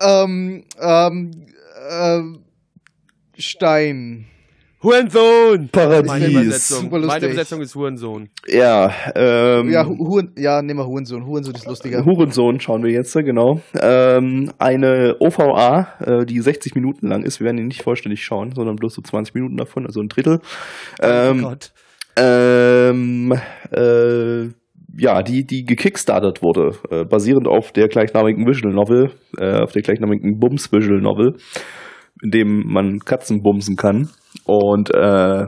Ähm, 0.00 0.64
ähm, 0.80 1.30
ähm, 1.90 2.38
Stein. 3.38 4.26
Hurensohn! 4.82 5.68
Paradies. 5.70 6.08
Meine 6.08 6.26
Übersetzung, 6.28 6.80
Super 6.82 6.98
lustig. 6.98 7.08
meine 7.22 7.26
Übersetzung 7.32 7.60
ist 7.60 7.74
Hurensohn. 7.74 8.30
Ja, 8.48 8.92
ähm, 9.14 9.70
Ja, 9.70 9.86
Hu- 9.86 9.96
Huren, 9.98 10.32
ja, 10.36 10.60
nehmen 10.60 10.80
wir 10.80 10.86
Hurensohn. 10.86 11.24
Hurensohn 11.24 11.54
ist 11.54 11.66
lustiger. 11.66 12.04
Hurensohn 12.04 12.58
schauen 12.58 12.82
wir 12.82 12.90
jetzt, 12.90 13.12
genau. 13.14 13.60
Ähm, 13.80 14.50
eine 14.58 15.16
OVA, 15.20 15.88
äh, 16.00 16.26
die 16.26 16.40
60 16.40 16.74
Minuten 16.74 17.06
lang 17.08 17.22
ist. 17.22 17.38
Wir 17.38 17.44
werden 17.46 17.58
ihn 17.58 17.68
nicht 17.68 17.82
vollständig 17.82 18.24
schauen, 18.24 18.52
sondern 18.54 18.74
bloß 18.76 18.94
so 18.94 19.02
20 19.02 19.34
Minuten 19.34 19.56
davon, 19.56 19.86
also 19.86 20.00
ein 20.00 20.08
Drittel. 20.08 20.40
Ähm, 21.00 21.44
oh 21.44 21.48
Gott. 21.50 21.72
ähm, 22.16 23.32
äh, 23.70 24.48
ja, 24.98 25.22
die, 25.22 25.46
die 25.46 25.64
gekickstartet 25.64 26.42
wurde, 26.42 26.72
äh, 26.90 27.04
basierend 27.04 27.46
auf 27.46 27.72
der 27.72 27.88
gleichnamigen 27.88 28.46
Visual 28.46 28.74
Novel, 28.74 29.10
äh, 29.38 29.60
auf 29.60 29.72
der 29.72 29.82
gleichnamigen 29.82 30.38
Bums 30.38 30.70
Visual 30.72 31.00
Novel, 31.00 31.36
in 32.22 32.30
dem 32.30 32.64
man 32.66 32.98
Katzen 32.98 33.42
bumsen 33.42 33.76
kann. 33.76 34.10
Und 34.44 34.90
äh, 34.94 35.46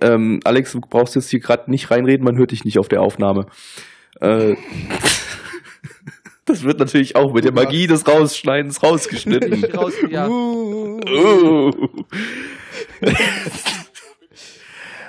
ähm, 0.00 0.40
Alex, 0.44 0.72
du 0.72 0.80
brauchst 0.80 1.14
jetzt 1.14 1.30
hier 1.30 1.40
gerade 1.40 1.70
nicht 1.70 1.90
reinreden, 1.90 2.24
man 2.24 2.36
hört 2.36 2.50
dich 2.52 2.64
nicht 2.64 2.78
auf 2.78 2.88
der 2.88 3.00
Aufnahme. 3.02 3.46
Äh, 4.20 4.56
das 6.44 6.62
wird 6.62 6.78
natürlich 6.78 7.16
auch 7.16 7.32
mit 7.34 7.44
der 7.44 7.52
Magie 7.52 7.86
des 7.86 8.06
Rausschneidens 8.06 8.82
rausgeschnitten. 8.82 9.64
Raus, 9.74 9.94
ja. 10.08 10.28
Oh. 10.28 11.70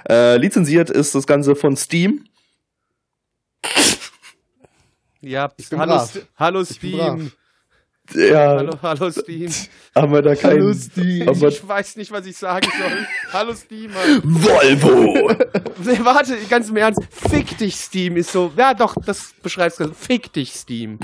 äh, 0.09 0.38
lizenziert 0.38 0.89
ist 0.89 1.15
das 1.15 1.25
Ganze 1.27 1.55
von 1.55 1.75
Steam. 1.75 2.25
ja, 5.21 5.48
bin 5.48 5.79
hallo, 5.79 5.93
brav. 5.95 6.15
St- 6.15 6.25
hallo 6.38 6.62
Ich 6.62 6.79
bin 6.79 6.91
brav. 6.98 7.19
Steam. 7.19 7.31
Ja, 8.16 8.58
Hallo, 8.58 8.74
hallo 8.82 9.12
Steam. 9.12 9.50
haben 9.96 10.12
wir 10.12 10.22
da 10.22 10.36
keinen. 10.36 10.62
Hallo, 10.62 10.74
Steam. 10.74 11.30
Aber 11.30 11.48
Ich 11.48 11.68
weiß 11.68 11.98
nicht, 11.98 12.12
was 12.12 12.25
ich 12.25 12.38
sagen 12.38 12.68
soll. 12.78 13.06
Hallo 13.34 13.54
Steam. 13.54 13.92
Volvo! 14.24 15.32
Nee, 15.86 15.98
warte, 16.04 16.36
ganz 16.50 16.70
im 16.70 16.75
Ernst. 16.75 17.01
Fick 17.10 17.58
dich, 17.58 17.75
Steam 17.75 18.18
ist 18.18 18.32
so. 18.34 18.51
Ja, 18.58 18.74
doch, 18.74 18.96
das 19.06 19.34
beschreibt's 19.42 19.78
ganz. 19.78 19.98
Fick 19.98 20.34
dich, 20.34 20.51
Steam. 20.51 21.00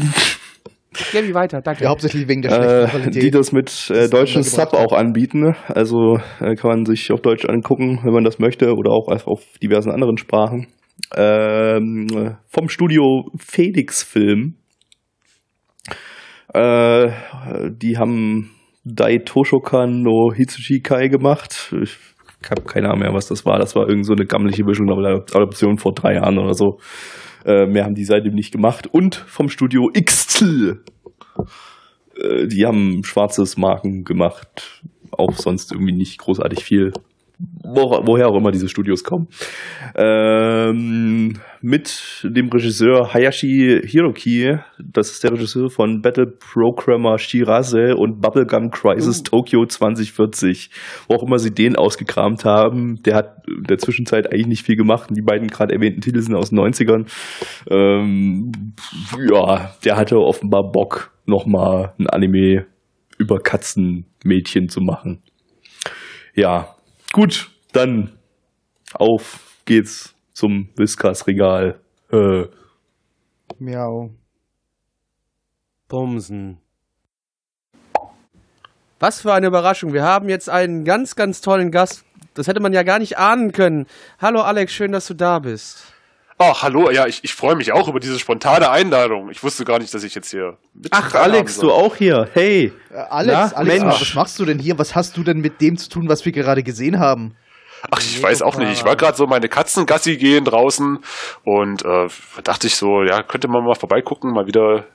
Geh 1.12 1.28
wie 1.28 1.34
weiter, 1.34 1.62
danke. 1.62 1.84
Ja, 1.86 1.90
hauptsächlich 1.92 2.28
wegen 2.28 2.42
der 2.42 2.50
schlechten 2.52 2.86
äh, 2.86 2.88
Qualität. 2.90 3.24
die 3.24 3.32
das 3.32 3.52
mit 3.54 3.90
äh, 3.90 4.10
deutschen 4.10 4.44
Sub 4.44 4.74
auch 4.74 4.92
anbieten. 4.94 5.56
Also 5.68 6.18
äh, 6.42 6.56
kann 6.56 6.70
man 6.72 6.86
sich 6.86 7.12
auf 7.12 7.22
Deutsch 7.22 7.46
angucken, 7.46 8.00
wenn 8.04 8.14
man 8.14 8.24
das 8.24 8.40
möchte, 8.40 8.74
oder 8.74 8.92
auch 8.92 9.08
einfach 9.10 9.28
auf 9.28 9.44
diversen 9.62 9.92
anderen 9.92 10.18
Sprachen. 10.18 10.68
Ähm, 11.16 12.36
vom 12.48 12.68
Studio 12.70 13.26
Felix 13.38 14.04
Film. 14.04 14.56
Äh, 16.56 17.12
die 17.72 17.98
haben 17.98 18.52
Dai 18.86 19.18
Toshokan 19.18 20.04
no 20.04 20.32
Hitsuchikai 20.34 21.10
gemacht. 21.10 21.74
Ich 21.82 21.98
habe 22.50 22.62
keine 22.62 22.88
Ahnung 22.88 23.00
mehr, 23.00 23.14
was 23.14 23.28
das 23.28 23.46
war. 23.46 23.60
Das 23.60 23.76
war 23.76 23.90
irgend 23.90 24.06
so 24.06 24.14
eine 24.14 24.26
gammelige 24.26 24.64
Visual 24.66 24.88
Novel 24.88 25.24
Adaption 25.34 25.78
vor 25.78 25.94
drei 25.94 26.14
Jahren 26.14 26.38
oder 26.38 26.54
so. 26.54 26.78
Äh, 27.44 27.66
mehr 27.66 27.84
haben 27.84 27.96
die 27.96 28.06
seitdem 28.06 28.36
nicht 28.36 28.54
gemacht. 28.54 28.88
Und 28.88 29.16
vom 29.16 29.50
Studio 29.50 29.90
XTL. 29.94 30.82
Äh, 32.16 32.48
die 32.48 32.66
haben 32.66 33.04
schwarzes 33.04 33.58
Marken 33.58 34.06
gemacht. 34.06 34.82
Auch 35.12 35.34
sonst 35.34 35.74
irgendwie 35.74 35.96
nicht 35.96 36.20
großartig 36.20 36.64
viel. 36.64 36.94
Wo, 37.38 38.02
woher 38.06 38.30
auch 38.30 38.38
immer 38.38 38.52
diese 38.52 38.70
Studios 38.70 39.04
kommen. 39.04 39.28
Ähm, 39.96 41.40
mit 41.62 42.22
dem 42.24 42.50
Regisseur 42.50 43.14
Hayashi 43.14 43.82
Hiroki, 43.84 44.58
das 44.80 45.12
ist 45.12 45.24
der 45.24 45.32
Regisseur 45.32 45.70
von 45.70 46.02
Battle 46.02 46.28
Programmer 46.28 47.18
Shirase 47.18 47.96
und 47.96 48.22
Bubblegum 48.22 48.70
Crisis 48.70 49.24
Tokyo 49.24 49.66
2040. 49.66 50.70
Wo 51.08 51.16
auch 51.16 51.24
immer 51.24 51.40
sie 51.40 51.54
den 51.54 51.76
ausgekramt 51.76 52.46
haben, 52.46 53.02
der 53.04 53.16
hat 53.16 53.48
in 53.48 53.64
der 53.64 53.80
Zwischenzeit 53.80 54.32
eigentlich 54.32 54.48
nicht 54.48 54.66
viel 54.66 54.76
gemacht. 54.76 55.10
Und 55.10 55.16
die 55.16 55.24
beiden 55.24 55.48
gerade 55.48 55.74
erwähnten 55.74 56.02
Titel 56.02 56.22
sind 56.22 56.36
aus 56.36 56.52
den 56.52 56.60
90ern. 56.60 57.08
Ähm, 57.70 58.52
ja, 59.30 59.72
der 59.84 59.98
hatte 59.98 60.18
offenbar 60.20 60.72
Bock, 60.72 61.12
nochmal 61.26 61.94
ein 62.00 62.08
Anime 62.08 62.66
über 63.18 63.40
Katzenmädchen 63.40 64.70
zu 64.70 64.82
machen. 64.82 65.22
Ja, 66.36 66.75
gut, 67.16 67.50
dann 67.72 68.20
auf 68.94 69.62
geht's 69.64 70.14
zum 70.34 70.68
Whiskas-Regal. 70.76 71.80
Äh, 72.12 72.44
Miau. 73.58 74.10
Bumsen. 75.88 76.58
Was 79.00 79.22
für 79.22 79.34
eine 79.34 79.48
Überraschung. 79.48 79.94
Wir 79.94 80.04
haben 80.04 80.28
jetzt 80.28 80.50
einen 80.50 80.84
ganz, 80.84 81.16
ganz 81.16 81.40
tollen 81.40 81.72
Gast. 81.72 82.04
Das 82.34 82.50
hätte 82.50 82.60
man 82.60 82.74
ja 82.74 82.84
gar 82.84 83.00
nicht 83.00 83.18
ahnen 83.18 83.54
können. 83.54 83.86
Hallo 84.20 84.42
Alex, 84.42 84.74
schön, 84.74 84.92
dass 84.92 85.08
du 85.08 85.14
da 85.14 85.40
bist. 85.40 85.95
Ach, 86.38 86.64
hallo, 86.64 86.92
ja, 86.92 87.06
ich, 87.08 87.24
ich 87.24 87.34
freue 87.34 87.56
mich 87.56 87.72
auch 87.72 87.88
über 87.88 88.02
diese 88.02 88.20
spontane 88.20 88.70
Einladung. 88.70 89.30
Ich 89.32 89.42
wusste 89.42 89.64
gar 89.64 89.80
nicht, 89.80 89.94
dass 89.94 90.04
ich 90.04 90.14
jetzt 90.16 90.32
hier 90.32 90.58
mit 90.74 90.92
ach, 90.92 91.14
Alex, 91.16 91.58
du 91.60 91.72
auch 91.72 91.96
hier. 91.96 92.28
Hey. 92.34 92.74
Äh, 92.92 92.96
Alex, 93.10 93.52
Na, 93.52 93.58
Alex, 93.58 93.82
Mensch. 93.84 94.02
was 94.02 94.14
machst 94.16 94.40
du 94.40 94.46
denn 94.46 94.60
hier? 94.60 94.78
Was 94.78 94.96
hast 94.96 95.16
du 95.16 95.24
denn 95.24 95.38
mit 95.40 95.62
dem 95.62 95.78
zu 95.78 95.88
tun, 95.90 96.10
was 96.10 96.26
wir 96.26 96.34
gerade 96.34 96.62
gesehen 96.62 97.00
haben? 97.00 97.38
Ach, 97.90 98.00
ich 98.00 98.22
weiß 98.22 98.42
auch 98.42 98.58
nicht. 98.58 98.72
Ich 98.74 98.84
war 98.84 98.98
gerade 98.98 99.16
so 99.16 99.28
meine 99.28 99.48
Katzengassi 99.48 100.18
gehen 100.18 100.44
draußen 100.44 101.00
und 101.46 101.86
äh, 101.86 102.08
dachte 102.44 102.68
ich 102.68 102.76
so, 102.76 103.04
ja, 103.04 103.22
könnte 103.24 103.48
man 103.48 103.64
mal 103.64 103.76
vorbeigucken, 103.76 104.32
mal 104.34 104.48
wieder 104.48 104.86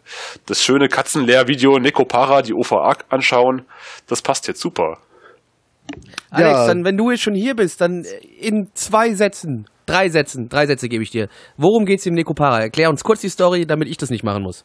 das 0.47 0.63
schöne 0.63 0.89
Katzenlehrvideo 0.89 1.79
Nekopara, 1.79 2.43
die 2.43 2.53
OVA 2.53 2.97
anschauen. 3.09 3.63
Das 4.09 4.21
passt 4.21 4.47
jetzt 4.49 4.61
super. 4.61 4.99
Alex, 6.31 6.51
Ja. 6.51 6.67
dann, 6.67 6.85
wenn 6.85 6.97
du 6.99 7.11
jetzt 7.11 7.23
schon 7.23 7.35
hier 7.35 7.55
bist, 7.55 7.81
dann 7.81 8.05
in 8.41 8.69
zwei 8.75 9.15
Sätzen, 9.15 9.67
drei 9.91 10.09
Sätzen, 10.09 10.49
drei 10.49 10.67
Sätze 10.67 10.89
gebe 10.89 11.03
ich 11.03 11.11
dir. 11.11 11.29
Worum 11.57 11.85
geht's 11.85 12.07
im 12.07 12.15
Nekopara? 12.15 12.61
Erklär 12.61 12.91
uns 12.91 13.03
kurz 13.05 13.21
die 13.21 13.29
Story, 13.29 13.67
damit 13.67 13.89
ich 13.89 13.97
das 13.97 14.11
nicht 14.11 14.25
machen 14.25 14.43
muss. 14.43 14.65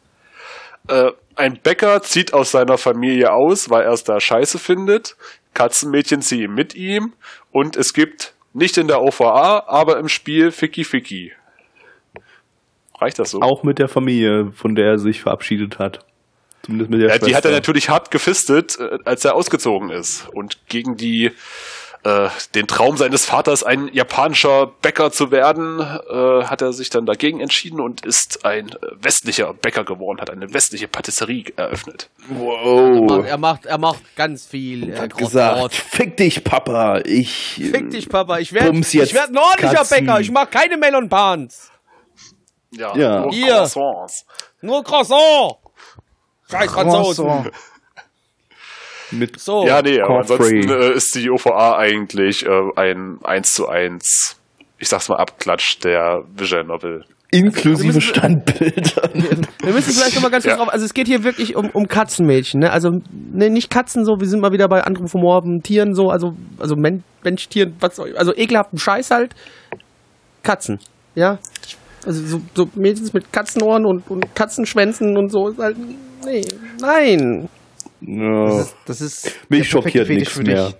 Äh, 0.88 1.10
ein 1.34 1.58
Bäcker 1.62 2.00
zieht 2.02 2.32
aus 2.32 2.52
seiner 2.52 2.78
Familie 2.78 3.32
aus, 3.32 3.70
weil 3.70 3.82
er 3.84 3.92
es 3.92 4.04
da 4.04 4.20
scheiße 4.20 4.58
findet. 4.58 5.16
Katzenmädchen 5.54 6.20
ziehen 6.22 6.52
mit 6.54 6.74
ihm 6.74 7.14
und 7.50 7.76
es 7.76 7.92
gibt 7.92 8.34
nicht 8.52 8.78
in 8.78 8.86
der 8.88 9.02
OVA, 9.02 9.64
aber 9.66 9.98
im 9.98 10.08
Spiel 10.08 10.50
Ficky 10.50 10.84
Ficky. 10.84 11.32
Reicht 12.98 13.18
das 13.18 13.32
so? 13.32 13.40
Auch 13.40 13.62
mit 13.62 13.78
der 13.78 13.88
Familie, 13.88 14.52
von 14.52 14.74
der 14.74 14.86
er 14.92 14.98
sich 14.98 15.20
verabschiedet 15.20 15.78
hat. 15.78 15.98
Zumindest 16.62 16.90
mit 16.90 17.00
der 17.00 17.08
Ja, 17.08 17.12
Schwester. 17.14 17.26
die 17.26 17.36
hat 17.36 17.44
er 17.44 17.50
natürlich 17.52 17.88
hart 17.90 18.10
gefistet, 18.10 18.78
äh, 18.80 18.98
als 19.04 19.24
er 19.24 19.34
ausgezogen 19.34 19.90
ist. 19.90 20.28
Und 20.32 20.66
gegen 20.68 20.96
die 20.96 21.32
äh, 22.06 22.28
den 22.54 22.68
Traum 22.68 22.96
seines 22.96 23.24
Vaters, 23.24 23.64
ein 23.64 23.88
japanischer 23.92 24.66
Bäcker 24.80 25.10
zu 25.10 25.30
werden, 25.32 25.80
äh, 25.80 26.44
hat 26.44 26.62
er 26.62 26.72
sich 26.72 26.88
dann 26.88 27.04
dagegen 27.04 27.40
entschieden 27.40 27.80
und 27.80 28.06
ist 28.06 28.44
ein 28.44 28.68
äh, 28.68 28.76
westlicher 29.00 29.52
Bäcker 29.52 29.84
geworden, 29.84 30.20
hat 30.20 30.30
eine 30.30 30.52
westliche 30.54 30.86
Patisserie 30.86 31.52
eröffnet. 31.56 32.08
Wow. 32.28 33.26
Er 33.26 33.38
macht, 33.38 33.66
er 33.66 33.78
macht 33.78 34.14
ganz 34.14 34.46
viel 34.46 34.92
äh, 34.92 34.98
hat 34.98 35.16
gesagt, 35.16 35.74
fick 35.74 36.16
dich, 36.16 36.44
Papa. 36.44 37.00
Ich. 37.04 37.54
Fick 37.54 37.90
dich, 37.90 38.08
Papa. 38.08 38.38
Ich 38.38 38.52
werde 38.52 38.78
ich 38.78 39.14
werd 39.14 39.30
ein 39.30 39.38
ordentlicher 39.38 39.74
Katzen. 39.74 40.06
Bäcker. 40.06 40.20
Ich 40.20 40.30
mag 40.30 40.50
keine 40.52 40.76
Melon 40.76 41.08
Pans. 41.08 41.70
Ja, 42.70 42.96
Ja. 42.96 43.20
nur 43.22 43.32
Hier. 43.32 43.46
Croissants. 43.46 44.26
Nur 44.60 44.84
Croissant. 44.84 45.56
Scheiß 46.50 46.70
Franzosen. 46.70 47.24
Croissant. 47.26 47.52
Mit 49.10 49.38
So. 49.38 49.66
Ja, 49.66 49.82
nee, 49.82 50.00
aber 50.00 50.18
ansonsten 50.18 50.68
äh, 50.68 50.92
ist 50.92 51.14
die 51.14 51.30
OVA 51.30 51.76
eigentlich 51.78 52.44
äh, 52.46 52.50
ein 52.76 53.18
1 53.22 53.54
zu 53.54 53.68
1, 53.68 54.36
ich 54.78 54.88
sag's 54.88 55.08
mal, 55.08 55.16
Abklatsch 55.16 55.78
der 55.84 56.22
Visual 56.36 56.64
Novel. 56.64 57.04
inklusive 57.30 57.86
müssen- 57.86 58.00
Standbilder. 58.00 59.10
Wir 59.62 59.72
müssen 59.72 59.92
vielleicht 59.92 60.14
nochmal 60.14 60.30
ganz 60.30 60.44
kurz 60.44 60.56
Ja. 60.56 60.56
drauf. 60.56 60.72
Also 60.72 60.84
es 60.84 60.94
geht 60.94 61.06
hier 61.06 61.24
wirklich 61.24 61.56
um, 61.56 61.70
um 61.70 61.86
Katzenmädchen, 61.88 62.60
ne? 62.60 62.70
Also 62.72 62.90
ne, 63.32 63.50
nicht 63.50 63.70
Katzen 63.70 64.04
so, 64.04 64.14
wir 64.20 64.28
sind 64.28 64.40
mal 64.40 64.52
wieder 64.52 64.68
bei 64.68 64.82
anthropomorphen 64.82 65.60
Tieren 65.62 65.94
so, 65.94 66.08
also 66.10 66.32
also 66.58 66.74
Men 66.76 67.02
Mensch, 67.24 67.48
Tieren, 67.48 67.74
was 67.80 67.96
soll- 67.96 68.16
also 68.16 68.32
ekelhaften 68.34 68.78
Scheiß 68.78 69.10
halt. 69.10 69.34
Katzen, 70.42 70.78
ja? 71.16 71.38
Also 72.06 72.24
so, 72.24 72.40
so 72.54 72.68
Mädchen 72.76 73.08
mit 73.12 73.32
Katzenohren 73.32 73.84
und, 73.84 74.08
und 74.08 74.34
Katzenschwänzen 74.36 75.16
und 75.16 75.30
so 75.32 75.48
ist 75.48 75.58
halt 75.58 75.76
nee, 76.24 76.44
nein. 76.80 77.48
Ja, 78.00 78.64
Das 78.86 79.00
ist 79.00 79.24
mich 79.24 79.32
der 79.32 79.36
perfekte 79.48 79.64
schockiert 79.64 80.06
Fetisch 80.06 80.36
nichts 80.36 80.42
mehr. 80.42 80.72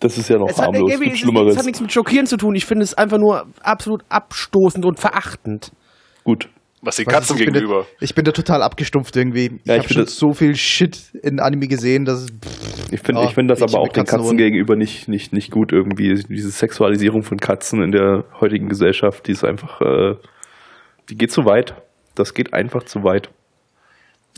Das 0.00 0.16
ist 0.16 0.28
ja 0.30 0.36
noch 0.38 0.48
Es 0.48 0.56
hat, 0.58 0.66
harmlos. 0.68 0.90
Gibt 0.98 1.12
es, 1.12 1.18
Schlimmeres. 1.18 1.52
es 1.52 1.58
hat 1.58 1.66
nichts 1.66 1.80
mit 1.80 1.92
Schockieren 1.92 2.26
zu 2.26 2.36
tun. 2.38 2.54
Ich 2.54 2.64
finde 2.64 2.84
es 2.84 2.94
einfach 2.94 3.18
nur 3.18 3.46
absolut 3.62 4.02
abstoßend 4.08 4.84
und 4.86 4.98
verachtend. 4.98 5.72
Gut. 6.24 6.48
Was 6.82 6.96
den 6.96 7.04
Weiß 7.06 7.12
Katzen 7.12 7.36
ich, 7.36 7.40
ich 7.40 7.44
bin 7.46 7.52
da- 7.54 7.60
gegenüber. 7.60 7.86
Ich 8.00 8.14
bin 8.14 8.24
da 8.24 8.32
total 8.32 8.62
abgestumpft 8.62 9.14
irgendwie. 9.14 9.46
Ich 9.62 9.66
Ja, 9.66 9.74
ich 9.76 9.82
habe 9.82 9.92
schon 9.92 10.04
das- 10.04 10.16
so 10.16 10.32
viel 10.32 10.54
Shit 10.56 11.12
in 11.22 11.38
Anime 11.38 11.68
gesehen, 11.68 12.06
dass 12.06 12.20
es- 12.22 12.28
Ich 12.90 13.00
finde 13.00 13.20
Ja, 13.20 13.28
ich 13.28 13.34
finde 13.34 13.52
das 13.52 13.60
aber 13.62 13.78
auch 13.82 13.88
den 13.88 13.92
Katzen 13.92 14.06
Katzenohren. 14.20 14.36
gegenüber 14.38 14.76
nicht, 14.76 15.06
nicht, 15.06 15.34
nicht 15.34 15.50
gut 15.50 15.72
irgendwie. 15.72 16.14
Diese 16.14 16.50
Sexualisierung 16.50 17.22
von 17.22 17.36
Katzen 17.36 17.82
in 17.82 17.90
der 17.92 18.24
heutigen 18.40 18.68
Gesellschaft, 18.70 19.26
die 19.26 19.32
ist 19.32 19.44
einfach, 19.44 19.82
äh, 19.82 20.14
die 21.10 21.16
geht 21.16 21.30
zu 21.30 21.44
weit. 21.44 21.74
Das 22.14 22.32
geht 22.32 22.54
einfach 22.54 22.84
zu 22.84 23.00
weit. 23.04 23.28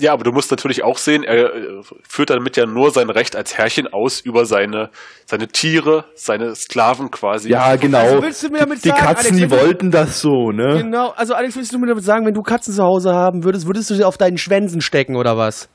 Ja, 0.01 0.15
aber 0.15 0.25
du 0.25 0.33
musst 0.33 0.51
natürlich 0.51 0.83
auch 0.83 0.97
sehen, 0.97 1.23
er 1.23 1.55
äh, 1.55 1.83
führt 2.09 2.31
damit 2.31 2.57
ja 2.57 2.65
nur 2.67 2.91
sein 2.91 3.11
Recht 3.11 3.37
als 3.37 3.59
Herrchen 3.59 3.87
aus 3.93 4.21
über 4.21 4.47
seine, 4.47 4.91
seine 5.27 5.49
Tiere, 5.49 6.07
seine 6.15 6.55
Sklaven 6.55 7.11
quasi. 7.11 7.51
Ja, 7.51 7.77
genau. 7.77 7.99
Also 7.99 8.23
willst 8.23 8.43
du 8.43 8.49
mir 8.49 8.61
damit 8.61 8.79
die, 8.79 8.83
die 8.85 8.89
sagen, 8.89 9.01
Katzen, 9.01 9.37
Alex, 9.37 9.37
die 9.37 9.51
wollten 9.51 9.91
das 9.91 10.21
so, 10.21 10.51
ne? 10.51 10.79
Genau, 10.79 11.11
also 11.11 11.35
Alex, 11.35 11.57
willst 11.57 11.73
du 11.75 11.79
mir 11.79 11.89
damit 11.89 12.05
sagen, 12.05 12.25
wenn 12.27 12.35
du 12.35 12.43
Katzen 12.43 12.75
zu 12.75 12.83
Hause 12.83 13.13
haben 13.13 13.45
würdest, 13.45 13.67
würdest 13.67 13.91
du 13.91 13.95
sie 13.95 14.05
auf 14.05 14.17
deinen 14.17 14.39
Schwänzen 14.39 14.81
stecken 14.81 15.15
oder 15.17 15.37
was? 15.37 15.69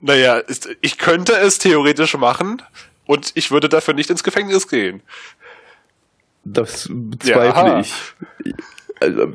Naja, 0.00 0.38
ist, 0.38 0.68
ich 0.80 0.98
könnte 0.98 1.34
es 1.34 1.58
theoretisch 1.58 2.16
machen 2.16 2.62
und 3.06 3.32
ich 3.34 3.50
würde 3.50 3.68
dafür 3.68 3.94
nicht 3.94 4.10
ins 4.10 4.24
Gefängnis 4.24 4.68
gehen. 4.68 5.02
Das 6.44 6.88
Ja, 6.88 6.94
bezweifle 6.94 7.74
aha. 7.74 7.80
ich. 7.80 7.94
Also, 9.00 9.34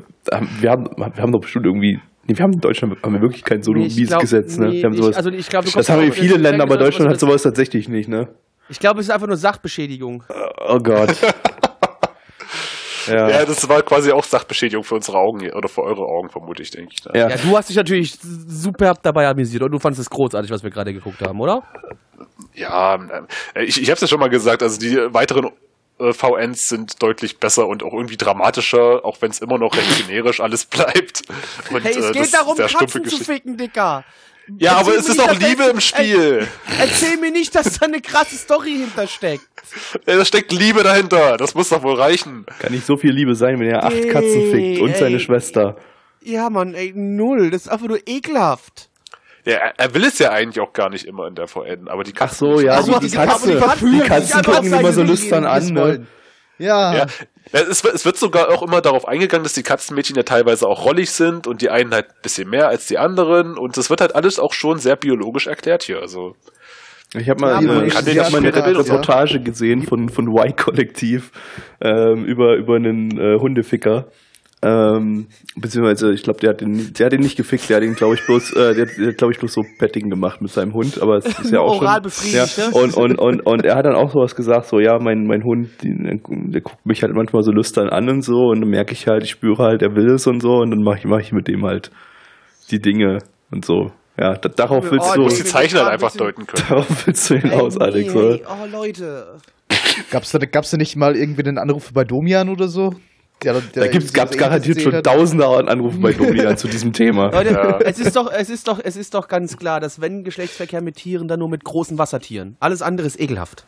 wir 0.60 0.70
haben, 0.70 0.86
wir 0.96 1.22
haben 1.22 1.32
doch 1.32 1.40
bestimmt 1.40 1.64
irgendwie. 1.64 2.00
Nee, 2.28 2.36
wir 2.36 2.42
haben 2.42 2.52
in 2.52 2.60
Deutschland 2.60 3.02
haben 3.02 3.14
wir 3.14 3.22
wirklich 3.22 3.42
kein 3.42 3.62
so 3.62 3.72
Nee, 3.72 3.88
ne? 3.88 3.88
nee, 3.88 3.96
wir 3.96 4.84
haben 4.84 4.92
ich- 4.92 4.98
sowas, 5.00 5.16
also 5.16 5.30
ich 5.30 5.48
glaub, 5.48 5.64
du 5.64 5.70
das 5.70 5.88
haben 5.88 6.00
wir 6.00 6.06
in 6.08 6.12
ins 6.12 6.18
viele 6.20 6.36
Länder, 6.36 6.64
aber 6.64 6.74
oder 6.74 6.84
Deutschland 6.84 7.10
hat 7.10 7.18
sowas. 7.18 7.42
sowas 7.42 7.42
tatsächlich 7.44 7.88
nicht, 7.88 8.08
ne? 8.08 8.28
Ich 8.68 8.78
glaube, 8.78 9.00
es 9.00 9.06
ist 9.06 9.10
einfach 9.14 9.26
nur 9.26 9.38
Sachbeschädigung. 9.38 10.24
Oh 10.68 10.78
Gott. 10.78 11.16
ja. 13.06 13.30
Ja, 13.30 13.44
das 13.46 13.66
war 13.68 13.80
quasi 13.82 14.12
auch 14.12 14.24
Sachbeschädigung 14.24 14.84
für 14.84 14.96
unsere 14.96 15.16
Augen 15.16 15.50
oder 15.52 15.68
für 15.68 15.82
eure 15.82 16.02
Augen, 16.02 16.28
vermute 16.28 16.62
ich, 16.62 16.70
denke 16.70 16.92
ich. 16.92 17.04
ne? 17.06 17.12
ja. 17.18 17.30
Ja, 17.30 17.36
du 17.36 17.56
hast 17.56 17.70
dich 17.70 17.76
natürlich 17.76 18.18
superb 18.20 19.02
dabei 19.02 19.26
amüsiert 19.26 19.62
und 19.62 19.70
du 19.72 19.78
fandest 19.78 20.02
es 20.02 20.10
großartig, 20.10 20.50
was 20.50 20.62
wir 20.62 20.70
gerade 20.70 20.92
geguckt 20.92 21.22
haben, 21.22 21.40
oder? 21.40 21.62
Ja, 22.54 22.96
äh, 23.54 23.64
ich, 23.64 23.80
ich 23.80 23.88
habe 23.88 23.94
es 23.94 24.02
ja 24.02 24.06
schon 24.06 24.20
mal 24.20 24.28
gesagt, 24.28 24.62
also 24.62 24.78
die 24.78 24.96
weiteren 25.14 25.48
äh, 26.00 26.12
VNs 26.12 26.68
sind 26.68 27.02
deutlich 27.02 27.38
besser 27.38 27.66
und 27.66 27.82
auch 27.82 27.92
irgendwie 27.92 28.16
dramatischer, 28.16 29.04
auch 29.04 29.20
wenn 29.20 29.30
es 29.30 29.40
immer 29.40 29.58
noch 29.58 29.76
recht 29.76 30.06
generisch 30.06 30.40
alles 30.40 30.64
bleibt. 30.66 31.22
Und, 31.70 31.84
Hey, 31.84 31.96
es 31.98 32.10
äh, 32.10 32.12
geht 32.12 32.22
das 32.22 32.30
darum, 32.32 32.56
Katzen 32.56 33.04
zu 33.04 33.22
ficken, 33.22 33.56
Dicker. 33.56 34.04
Ja, 34.56 34.76
aber 34.76 34.94
Erzähl 34.94 35.12
es 35.12 35.18
mir 35.18 35.24
ist 35.24 35.30
auch 35.30 35.38
Liebe 35.48 35.64
im 35.64 35.80
Spiel. 35.80 36.48
Erzähl 36.78 37.18
mir 37.18 37.30
nicht, 37.30 37.54
dass 37.54 37.78
da 37.78 37.84
eine 37.86 38.00
krasse 38.00 38.36
Story 38.36 38.78
hintersteckt. 38.78 39.46
Ja, 40.06 40.16
Da 40.16 40.24
steckt 40.24 40.52
Liebe 40.52 40.82
dahinter. 40.82 41.36
Das 41.36 41.54
muss 41.54 41.68
doch 41.68 41.82
wohl 41.82 41.96
reichen. 42.00 42.46
Kann 42.58 42.72
nicht 42.72 42.86
so 42.86 42.96
viel 42.96 43.12
Liebe 43.12 43.34
sein, 43.34 43.60
wenn 43.60 43.68
er 43.68 43.84
acht 43.84 43.92
Ey, 43.92 44.08
Katzen 44.08 44.50
fickt 44.50 44.80
und 44.80 44.92
ey. 44.92 44.98
seine 44.98 45.20
Schwester. 45.20 45.76
Ja, 46.22 46.48
Mann, 46.48 46.74
ey, 46.74 46.92
null. 46.94 47.50
Das 47.50 47.62
ist 47.62 47.68
einfach 47.68 47.88
nur 47.88 48.00
ekelhaft. 48.06 48.88
Ja, 49.48 49.72
er, 49.76 49.94
will 49.94 50.04
es 50.04 50.18
ja 50.18 50.30
eigentlich 50.30 50.60
auch 50.60 50.72
gar 50.72 50.90
nicht 50.90 51.06
immer 51.06 51.26
in 51.26 51.34
der 51.34 51.48
VN, 51.48 51.88
aber 51.88 52.04
die 52.04 52.12
Ach 52.14 52.18
Katzen. 52.20 52.38
so, 52.56 52.60
ja, 52.60 52.76
Ach 52.78 52.82
so, 52.84 52.92
die, 52.98 53.06
die 53.06 53.10
die 53.12 53.16
Katzen 53.16 53.58
Katze, 53.58 53.84
die 53.86 53.90
sich 53.98 54.04
Katzen 54.04 54.38
einfach 54.38 54.54
gucken 54.56 54.74
auf 54.74 54.80
immer 54.80 54.92
so 54.92 55.02
lüstern 55.02 55.44
an, 55.46 55.62
es 55.62 55.70
ne? 55.70 56.06
Ja, 56.58 56.94
Ja, 56.94 56.98
Ja, 56.98 57.06
es, 57.70 57.82
wird- 57.84 57.94
es 57.94 58.04
wird 58.04 58.16
sogar 58.18 58.50
auch 58.50 58.62
immer 58.62 58.80
darauf 58.80 59.08
eingegangen, 59.08 59.44
dass 59.44 59.54
die 59.54 59.62
Katzenmädchen 59.62 60.16
ja 60.16 60.22
teilweise 60.24 60.66
auch 60.68 60.84
rollig 60.84 61.10
sind 61.12 61.46
und 61.46 61.62
die 61.62 61.70
einen 61.70 61.94
halt 61.94 62.08
ein 62.10 62.14
bisschen 62.22 62.50
mehr 62.50 62.68
als 62.68 62.86
die 62.88 62.98
anderen 62.98 63.56
und 63.56 63.76
das 63.76 63.88
wird 63.90 64.00
halt 64.02 64.14
alles 64.14 64.38
auch 64.38 64.52
schon 64.52 64.78
sehr 64.78 64.96
biologisch 64.96 65.46
erklärt 65.46 65.82
hier. 65.84 66.00
Also 66.02 66.36
Ich 67.14 67.30
habe 67.30 67.40
mal, 67.40 67.64
Ja, 67.64 67.82
ich 67.84 67.96
hab 68.18 68.32
mal 68.32 68.38
eine 68.44 68.54
Reportage 68.78 69.40
gesehen 69.40 69.82
von, 69.84 70.10
von 70.10 70.28
Y-Kollektiv 70.28 71.30
ähm, 71.80 72.24
über, 72.26 72.56
über 72.56 72.76
einen 72.76 73.18
äh, 73.18 73.38
Hundeficker. 73.38 74.08
Ähm, 74.60 75.28
beziehungsweise, 75.56 76.12
ich 76.12 76.24
glaube, 76.24 76.40
der 76.40 76.50
hat 76.50 76.60
den, 76.60 76.92
der 76.92 77.06
hat 77.06 77.12
den 77.12 77.20
nicht 77.20 77.36
gefickt, 77.36 77.68
der 77.70 77.76
hat 77.76 77.84
ihn, 77.84 77.94
glaube 77.94 78.14
ich, 78.14 78.26
bloß, 78.26 78.54
äh, 78.54 78.74
der, 78.74 78.86
hat, 78.86 78.96
der 78.98 79.12
glaube 79.12 79.32
ich, 79.32 79.38
bloß 79.38 79.52
so 79.52 79.62
Petting 79.78 80.10
gemacht 80.10 80.40
mit 80.42 80.50
seinem 80.50 80.74
Hund, 80.74 81.00
aber 81.00 81.18
es 81.18 81.26
ist 81.26 81.52
ja 81.52 81.60
auch 81.60 81.80
Oral 81.80 81.94
schon, 81.94 82.02
befriedigt, 82.02 82.58
ja, 82.58 82.68
ne? 82.68 82.74
und, 82.74 82.94
und, 82.96 83.18
und, 83.18 83.40
und 83.46 83.64
er 83.64 83.76
hat 83.76 83.86
dann 83.86 83.94
auch 83.94 84.10
sowas 84.10 84.34
gesagt, 84.34 84.66
so, 84.66 84.80
ja, 84.80 84.98
mein, 84.98 85.26
mein 85.26 85.44
Hund, 85.44 85.68
die, 85.82 85.94
der 85.96 86.60
guckt 86.60 86.84
mich 86.84 87.02
halt 87.02 87.14
manchmal 87.14 87.42
so 87.42 87.52
lüstern 87.52 87.88
an 87.88 88.08
und 88.08 88.22
so, 88.22 88.48
und 88.48 88.60
dann 88.60 88.70
merke 88.70 88.92
ich 88.92 89.06
halt, 89.06 89.22
ich 89.22 89.30
spüre 89.30 89.62
halt, 89.62 89.82
er 89.82 89.94
will 89.94 90.10
es 90.10 90.26
und 90.26 90.40
so, 90.40 90.54
und 90.56 90.72
dann 90.72 90.82
mache 90.82 90.98
ich, 90.98 91.04
mach 91.04 91.20
ich 91.20 91.30
mit 91.32 91.46
dem 91.46 91.64
halt 91.64 91.92
die 92.72 92.80
Dinge 92.80 93.18
und 93.52 93.64
so. 93.64 93.92
Ja, 94.20 94.34
da, 94.34 94.48
darauf 94.48 94.90
willst 94.90 95.08
Oh, 95.12 95.14
du, 95.14 95.22
muss 95.22 95.36
die 95.36 95.42
nee, 95.44 95.48
Zeichen 95.48 95.78
halt 95.78 95.88
einfach 95.88 96.10
deuten 96.16 96.44
können. 96.48 96.64
darauf 96.68 97.06
willst 97.06 97.30
du 97.30 97.36
hinaus, 97.36 97.76
Ey, 97.76 97.82
Alex, 97.82 98.12
nee, 98.14 98.20
oder? 98.20 98.38
Oh, 98.48 98.66
Leute. 98.72 99.36
gab's 100.10 100.32
da, 100.32 100.38
gab's 100.38 100.72
da 100.72 100.76
nicht 100.76 100.96
mal 100.96 101.14
irgendwie 101.14 101.44
den 101.44 101.58
Anruf 101.58 101.92
bei 101.92 102.02
Domian 102.02 102.48
oder 102.48 102.66
so? 102.66 102.94
Der, 103.44 103.54
der 103.60 103.84
Da 103.84 103.88
gibt's, 103.88 104.12
gab's 104.12 104.36
garantiert 104.36 104.80
schon 104.82 105.00
tausende 105.02 105.46
Anrufe 105.46 105.98
bei 105.98 106.12
Domian 106.12 106.56
zu 106.56 106.66
diesem 106.68 106.92
Thema. 106.92 107.30
Leute, 107.30 107.50
Ja. 107.52 107.78
es 107.80 107.98
ist 108.00 108.16
doch, 108.16 108.30
es 108.32 108.50
ist 108.50 108.66
doch, 108.66 108.80
es 108.82 108.96
ist 108.96 109.14
doch 109.14 109.28
ganz 109.28 109.56
klar, 109.56 109.78
dass 109.78 110.00
wenn 110.00 110.24
Geschlechtsverkehr 110.24 110.80
mit 110.82 110.96
Tieren, 110.96 111.28
dann 111.28 111.38
nur 111.38 111.48
mit 111.48 111.62
großen 111.64 111.98
Wassertieren. 111.98 112.56
Alles 112.58 112.82
andere 112.82 113.06
ist 113.06 113.18
ekelhaft. 113.20 113.64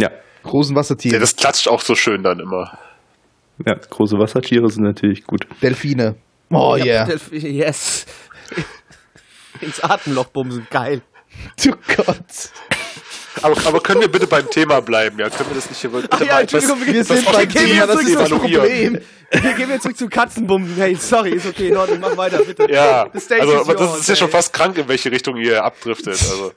Ja, 0.00 0.10
Großen 0.42 0.76
Wassertiere. 0.76 1.14
Ja, 1.14 1.20
das 1.20 1.36
klatscht 1.36 1.68
auch 1.68 1.80
so 1.80 1.94
schön 1.94 2.22
dann 2.22 2.38
immer. 2.40 2.76
ja, 3.64 3.74
große 3.74 4.18
Wassertiere 4.18 4.68
sind 4.68 4.84
natürlich 4.84 5.24
gut. 5.24 5.46
Delfine. 5.62 6.16
Oh 6.50 6.76
yeah. 6.76 7.06
Delf- 7.06 7.32
Yes. 7.32 8.04
Ins 9.60 9.80
Atemloch 9.80 10.26
bumsen, 10.26 10.66
geil. 10.70 11.00
Du 11.62 11.70
Gott. 11.96 12.50
Aber, 13.42 13.56
aber 13.66 13.80
können 13.80 14.00
wir 14.00 14.08
bitte 14.08 14.26
beim 14.26 14.48
Thema 14.50 14.80
bleiben? 14.80 15.18
Ja, 15.18 15.28
können 15.28 15.50
wir 15.50 15.56
das 15.56 15.68
nicht 15.68 15.80
hier 15.80 15.92
wirklich 15.92 16.10
Ach 16.12 16.20
ja, 16.20 16.40
Entschuldigung, 16.40 16.80
wir, 16.84 16.94
Wir 16.94 17.04
sind 17.04 17.26
das 17.26 17.32
beim 17.34 17.48
gehen 17.48 17.66
Thema, 17.66 17.74
wir 17.74 17.86
das 17.86 18.12
das 18.14 18.28
zum- 18.28 18.38
Problem. 18.40 18.98
Wir 19.32 19.52
gehen 19.54 19.68
jetzt 19.70 19.82
zurück 19.82 19.96
zu 19.98 20.08
Katzenbumsen. 20.08 20.76
Hey, 20.76 20.94
sorry, 20.94 21.30
ist 21.30 21.46
okay, 21.46 21.68
in 21.68 21.76
Ordnung, 21.76 21.98
mach 22.00 22.16
weiter, 22.16 22.38
bitte. 22.38 22.66
Ja, 22.72 23.08
also 23.12 23.64
das 23.64 23.80
yours, 23.80 24.00
ist 24.00 24.08
ja 24.08 24.16
schon 24.16 24.30
fast 24.30 24.52
krank, 24.52 24.78
in 24.78 24.86
welche 24.86 25.10
Richtung 25.10 25.36
ihr 25.36 25.64
abdriftet. 25.64 26.08
Also, 26.14 26.52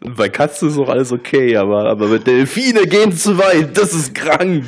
Bei 0.00 0.28
Katzen 0.28 0.68
ist 0.68 0.78
auch 0.78 0.88
alles 0.88 1.10
okay, 1.10 1.56
aber, 1.56 1.86
aber 1.90 2.06
mit 2.06 2.26
Delfine 2.26 2.86
gehen 2.86 3.16
zu 3.16 3.36
weit, 3.38 3.76
das 3.76 3.92
ist 3.92 4.14
krank. 4.14 4.64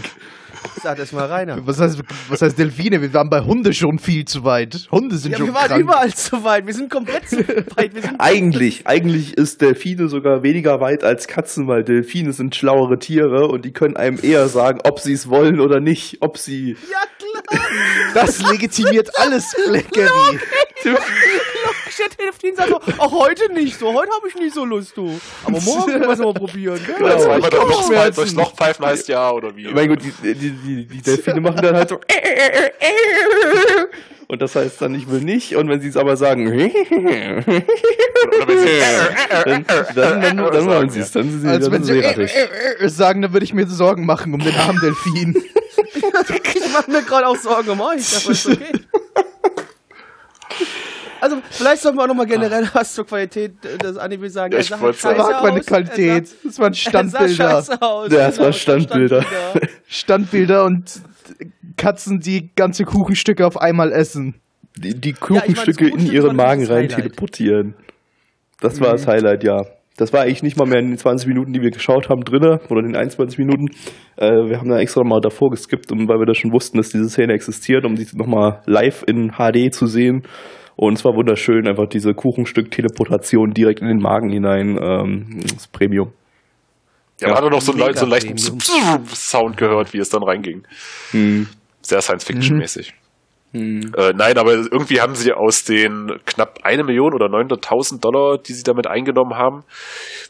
Sag 0.82 0.96
das 0.98 1.12
mal 1.12 1.26
reiner. 1.26 1.58
Was 1.66 1.80
heißt, 1.80 2.00
was 2.28 2.42
heißt 2.42 2.58
Delfine? 2.58 3.00
Wir 3.02 3.12
waren 3.14 3.30
bei 3.30 3.40
Hunde 3.40 3.72
schon 3.72 3.98
viel 3.98 4.24
zu 4.24 4.44
weit. 4.44 4.88
Hunde 4.90 5.16
sind 5.18 5.32
Ja, 5.32 5.38
schon 5.38 5.46
wir 5.48 5.54
waren 5.54 5.68
krank. 5.68 5.80
überall 5.80 6.14
zu 6.14 6.44
weit. 6.44 6.66
Wir 6.66 6.74
sind 6.74 6.90
komplett 6.90 7.28
zu 7.28 7.38
weit. 7.76 7.92
Eigentlich, 8.18 8.86
eigentlich 8.86 9.36
ist 9.36 9.60
Delfine 9.60 10.08
sogar 10.08 10.42
weniger 10.42 10.80
weit 10.80 11.04
als 11.04 11.26
Katzen, 11.28 11.66
weil 11.68 11.84
Delfine 11.84 12.32
sind 12.32 12.54
schlauere 12.54 12.98
Tiere 12.98 13.48
und 13.48 13.64
die 13.64 13.72
können 13.72 13.96
einem 13.96 14.18
eher 14.22 14.48
sagen, 14.48 14.80
ob 14.84 15.00
sie 15.00 15.12
es 15.12 15.28
wollen 15.28 15.60
oder 15.60 15.80
nicht, 15.80 16.18
ob 16.20 16.38
sie. 16.38 16.72
ja 16.90 16.98
klar. 17.18 17.60
Das 18.14 18.40
legitimiert 18.50 19.10
alles, 19.18 19.44
Blackery. 19.68 20.38
Shit, 21.90 22.16
hilft 22.18 22.44
ihnen 22.44 22.56
sagt 22.56 22.68
so, 22.68 22.80
auch 22.98 23.12
heute 23.12 23.52
nicht 23.52 23.78
so. 23.78 23.92
Heute 23.92 24.10
habe 24.12 24.28
ich 24.28 24.34
nicht 24.34 24.54
so 24.54 24.64
Lust, 24.64 24.96
du. 24.96 25.18
Aber 25.44 25.60
morgen 25.60 25.92
können 25.92 26.04
wir 26.04 26.10
es 26.10 26.18
mal 26.18 26.34
probieren. 26.34 26.80
Gell? 26.84 26.96
Genau. 26.96 27.16
ich 27.16 27.24
durch 27.24 27.50
glaub, 27.50 27.68
Loch, 27.68 28.10
durchs 28.14 28.34
Loch 28.34 28.54
pfeifen 28.54 28.86
heißt 28.86 29.08
ja, 29.08 29.30
oder 29.30 29.56
wie? 29.56 29.68
Mein 29.68 29.88
Gott, 29.88 30.00
die, 30.02 30.34
die, 30.34 30.50
die, 30.50 30.86
die 30.86 31.02
Delfine 31.02 31.40
machen 31.40 31.60
dann 31.62 31.76
halt 31.76 31.88
so. 31.88 32.00
Und 34.30 34.42
das 34.42 34.54
heißt 34.54 34.82
dann, 34.82 34.94
ich 34.94 35.10
will 35.10 35.22
nicht. 35.22 35.56
Und 35.56 35.70
wenn 35.70 35.80
sie 35.80 35.88
es 35.88 35.96
aber 35.96 36.18
sagen, 36.18 36.46
Oder 36.52 36.68
wenn 38.46 38.58
sie, 38.58 38.80
dann, 39.44 39.64
dann, 39.94 40.20
dann, 40.20 40.36
dann 40.36 40.66
machen 40.66 40.90
sie 40.90 41.00
es. 41.00 41.12
Dann 41.12 41.30
sind 41.30 41.40
sie, 41.40 41.48
Also 41.48 41.70
dann 41.70 41.80
wenn 41.80 41.84
sie 41.84 41.98
äh, 41.98 42.24
äh, 42.24 42.84
äh, 42.84 42.88
sagen, 42.90 43.22
dann 43.22 43.32
würde 43.32 43.44
ich 43.44 43.54
mir 43.54 43.66
Sorgen 43.66 44.04
machen 44.04 44.34
um 44.34 44.40
den 44.40 44.54
armen 44.54 44.80
Delfin. 44.80 45.42
Ich 46.54 46.72
mache 46.72 46.90
mir 46.90 47.02
gerade 47.02 47.26
auch 47.28 47.36
Sorgen 47.36 47.70
um 47.70 47.80
euch. 47.80 48.16
Aber 48.16 48.32
ist 48.32 48.46
okay. 48.46 48.72
Also, 51.20 51.36
vielleicht 51.50 51.82
sollten 51.82 51.98
wir 51.98 52.04
auch 52.04 52.08
nochmal 52.08 52.26
generell 52.26 52.68
was 52.72 52.94
zur 52.94 53.06
Qualität 53.06 53.52
des 53.82 53.96
Anime 53.96 54.28
sagen. 54.30 54.52
Ja, 54.52 54.58
Er 54.58 54.62
ich 54.62 54.68
sah 54.68 54.76
aus. 54.76 55.66
Qualität. 55.66 56.28
Das 56.44 56.58
waren 56.58 56.72
Er 56.72 56.74
sah, 56.92 57.00
er 57.00 57.08
sah 57.08 57.28
Standbilder. 57.28 57.50
scheiße 57.50 57.82
aus. 57.82 58.12
Ja, 58.12 58.28
es 58.28 58.38
war 58.38 58.46
Genau, 58.46 58.52
Standbilder. 58.58 59.24
Standbilder 59.86 60.64
und 60.64 61.00
Katzen, 61.76 62.20
die 62.20 62.50
ganze 62.54 62.84
Kuchenstücke 62.84 63.46
auf 63.46 63.60
einmal 63.60 63.92
essen. 63.92 64.34
Die, 64.76 64.94
die 64.94 65.10
Ja, 65.10 65.14
ich 65.14 65.20
Kuchenstücke 65.20 65.72
das 65.72 65.78
in 65.80 65.90
Kuchenstück 65.90 66.14
ihre 66.14 66.26
war 66.28 66.34
Magen 66.34 66.60
das 66.62 66.70
rein 66.70 66.76
Highlight. 66.84 66.96
teleportieren. 66.96 67.74
Das 68.60 68.80
war 68.80 68.92
das 68.92 69.06
Highlight, 69.06 69.44
ja. 69.44 69.62
Das 69.96 70.12
war 70.12 70.22
eigentlich 70.22 70.44
nicht 70.44 70.56
mal 70.56 70.66
mehr 70.66 70.78
in 70.78 70.90
den 70.90 70.96
20 70.98 71.26
Minuten, 71.26 71.52
die 71.52 71.60
wir 71.60 71.70
geschaut 71.72 72.08
haben, 72.08 72.20
drinne, 72.22 72.60
oder 72.68 72.80
in 72.80 72.86
den 72.86 72.96
21 72.96 73.36
Minuten. 73.38 73.66
Äh, 74.16 74.30
wir 74.48 74.58
haben 74.58 74.68
da 74.68 74.78
extra 74.78 75.02
mal 75.02 75.20
davor 75.20 75.50
geskippt, 75.50 75.90
um, 75.90 76.08
weil 76.08 76.18
wir 76.20 76.26
da 76.26 76.34
schon 76.34 76.52
wussten, 76.52 76.76
dass 76.78 76.90
diese 76.90 77.08
Szene 77.08 77.32
existiert, 77.34 77.84
um 77.84 77.96
die 77.96 78.06
nochmal 78.14 78.62
live 78.66 79.02
in 79.08 79.32
HD 79.32 79.72
zu 79.74 79.86
sehen. 79.86 80.22
Und 80.80 80.94
es 80.96 81.04
war 81.04 81.12
wunderschön, 81.16 81.66
einfach 81.66 81.88
diese 81.88 82.14
Kuchenstück-Teleportation 82.14 83.50
direkt 83.50 83.80
in 83.80 83.88
den 83.88 83.98
Magen 83.98 84.30
hinein. 84.30 84.78
Ähm, 84.80 85.40
das 85.52 85.66
Premium. 85.66 86.12
ja, 87.20 87.28
man 87.28 87.36
hat 87.38 87.44
doch 87.44 87.50
noch 87.50 87.60
so, 87.60 87.72
einen 87.72 87.80
le- 87.80 87.94
so 87.94 88.02
einen 88.02 88.12
leichten 88.12 88.38
Sound 88.38 89.56
gehört, 89.56 89.92
wie 89.92 89.98
es 89.98 90.08
dann 90.08 90.22
reinging. 90.22 90.62
Hm. 91.10 91.48
Sehr 91.82 92.00
Science-Fiction-mäßig. 92.00 92.94
Äh, 93.54 94.12
nein, 94.14 94.36
aber 94.38 94.52
irgendwie 94.52 95.00
haben 95.00 95.14
sie 95.16 95.32
aus 95.32 95.64
den 95.64 96.12
knapp 96.26 96.60
eine 96.62 96.84
Million 96.84 97.12
oder 97.12 97.26
900.000 97.26 97.98
Dollar, 98.00 98.38
die 98.38 98.52
sie 98.52 98.62
damit 98.62 98.86
eingenommen 98.86 99.34
haben, 99.36 99.64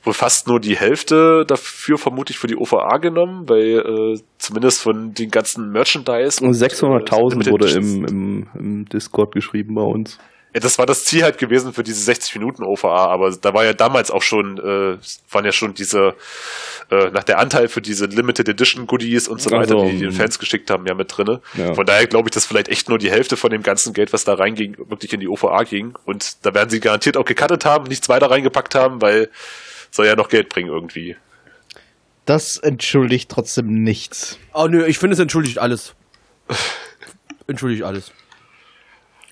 wohl 0.05 0.15
fast 0.15 0.47
nur 0.47 0.61
die 0.61 0.77
Hälfte 0.77 1.45
dafür 1.47 1.99
vermutlich 1.99 2.39
für 2.39 2.47
die 2.47 2.57
OVA 2.57 2.97
genommen, 2.99 3.49
weil 3.49 3.81
äh, 4.15 4.21
zumindest 4.39 4.81
von 4.81 5.13
den 5.13 5.31
ganzen 5.31 5.71
Merchandise 5.73 6.43
Und 6.43 6.51
und, 6.51 6.63
äh, 6.63 6.67
600.000 6.67 7.31
Limited 7.31 7.53
wurde 7.53 7.71
im, 7.73 8.05
im, 8.07 8.47
im 8.55 8.85
Discord 8.87 9.35
geschrieben 9.35 9.75
bei 9.75 9.83
uns. 9.83 10.19
Ja, 10.59 10.61
das 10.61 10.77
war 10.77 10.87
das 10.87 11.05
Ziel 11.05 11.23
halt 11.23 11.39
gewesen 11.39 11.73
für 11.73 11.85
diese 11.85 12.03
60 12.03 12.35
Minuten 12.35 12.65
OVA, 12.65 13.07
aber 13.07 13.31
da 13.31 13.55
war 13.55 13.65
ja 13.65 13.75
damals 13.75 14.11
auch 14.11 14.23
schon, 14.23 14.59
äh, 14.59 14.99
waren 15.31 15.45
ja 15.45 15.53
schon 15.53 15.73
diese, 15.73 16.17
äh, 16.91 17.11
nach 17.11 17.23
der 17.23 17.39
Anteil 17.39 17.69
für 17.69 17.81
diese 17.81 18.07
Limited 18.07 18.49
Edition 18.49 18.89
Goodies 18.89 19.29
und 19.29 19.41
so 19.41 19.51
Ach 19.51 19.61
weiter, 19.61 19.77
die 19.85 19.93
die 19.93 19.99
den 19.99 20.11
hm. 20.11 20.17
Fans 20.17 20.41
geschickt 20.41 20.69
haben, 20.69 20.85
ja 20.85 20.95
mit 20.95 21.17
drinne. 21.17 21.41
Ja. 21.55 21.75
Von 21.75 21.87
daher 21.87 22.09
glaube 22.09 22.29
ich, 22.29 22.33
dass 22.33 22.45
vielleicht 22.45 22.67
echt 22.71 22.89
nur 22.89 22.99
die 22.99 23.09
Hälfte 23.09 23.37
von 23.37 23.51
dem 23.53 23.63
ganzen 23.63 23.93
Geld, 23.93 24.13
was 24.13 24.25
da 24.25 24.35
reinging, 24.35 24.77
wirklich 24.79 25.13
in 25.13 25.21
die 25.21 25.29
OVA 25.29 25.63
ging. 25.63 25.97
Und 26.05 26.45
da 26.45 26.53
werden 26.55 26.71
sie 26.71 26.81
garantiert 26.81 27.17
auch 27.17 27.25
gecuttet 27.25 27.65
haben, 27.65 27.85
nichts 27.85 28.09
weiter 28.09 28.29
reingepackt 28.29 28.75
haben, 28.75 29.01
weil 29.01 29.31
soll 29.93 30.07
ja 30.07 30.17
noch 30.17 30.29
Geld 30.29 30.49
bringen 30.49 30.71
irgendwie. 30.71 31.15
Das 32.25 32.57
entschuldigt 32.57 33.31
trotzdem 33.31 33.85
nichts. 33.85 34.41
Oh 34.53 34.67
nö, 34.67 34.85
ich 34.87 34.99
finde 34.99 35.15
es 35.15 35.21
entschuldigt 35.21 35.59
alles. 35.59 35.95
entschuldigt 37.47 37.85
alles. 37.85 38.11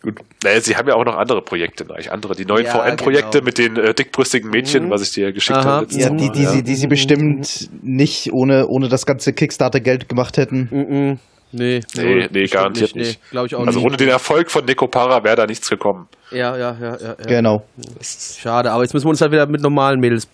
Gut. 0.07 0.21
Naja, 0.45 0.61
sie 0.61 0.77
haben 0.77 0.87
ja 0.89 0.95
auch 0.95 1.05
noch 1.05 1.17
andere 1.17 1.43
Projekte, 1.43 1.85
eigentlich 1.91 2.13
andere, 2.13 2.37
die 2.37 2.45
neuen 2.45 2.65
Ja, 2.65 2.71
VN-Projekte 2.73 3.39
genau. 3.41 3.45
mit 3.45 3.59
den 3.59 3.77
äh, 3.77 3.93
dickbrüstigen 3.93 4.51
Mädchen, 4.51 4.85
Mhm. 4.87 4.91
was 4.91 5.03
ich 5.03 5.11
dir 5.11 5.33
geschickt 5.33 5.59
Aha. 5.59 5.65
habe. 5.65 5.87
Ja, 5.91 6.11
die, 6.11 6.31
die, 6.31 6.43
ja. 6.45 6.51
sie, 6.51 6.63
die 6.63 6.77
sie 6.77 6.87
bestimmt 6.87 7.69
nicht 7.83 8.33
ohne, 8.33 8.69
ohne 8.69 8.89
das 8.89 9.05
ganze 9.05 9.33
Kickstarter-Geld 9.33 10.09
gemacht 10.09 10.37
hätten. 10.37 10.69
Mhm. 10.71 11.19
Nee, 11.53 11.81
Nee, 11.97 12.29
nee, 12.31 12.47
garantiert 12.47 12.95
Nee, 12.95 13.03
nicht. 13.03 13.31
glaube 13.31 13.47
ich 13.49 13.55
auch 13.57 13.67
Also 13.67 13.79
nicht. 13.81 13.87
ohne 13.89 13.97
den 13.97 14.09
Erfolg 14.09 14.51
von 14.51 14.65
Necopara 14.65 15.25
wäre 15.25 15.37
da 15.37 15.47
nichts 15.47 15.69
gekommen. 15.69 16.07
Ja, 16.31 16.57
ja, 16.57 16.77
ja, 16.81 16.97
ja, 16.97 16.97
ja. 17.01 17.15
Genau. 17.27 17.63
Schade, 18.03 18.71
aber 18.71 18.83
jetzt 18.83 18.95
müssen 18.95 19.07
wir 19.07 19.11
uns 19.11 19.21
halt 19.21 19.33
wieder 19.33 19.47
mit 19.47 19.61
normalen 19.63 19.99
Mädels 20.01 20.29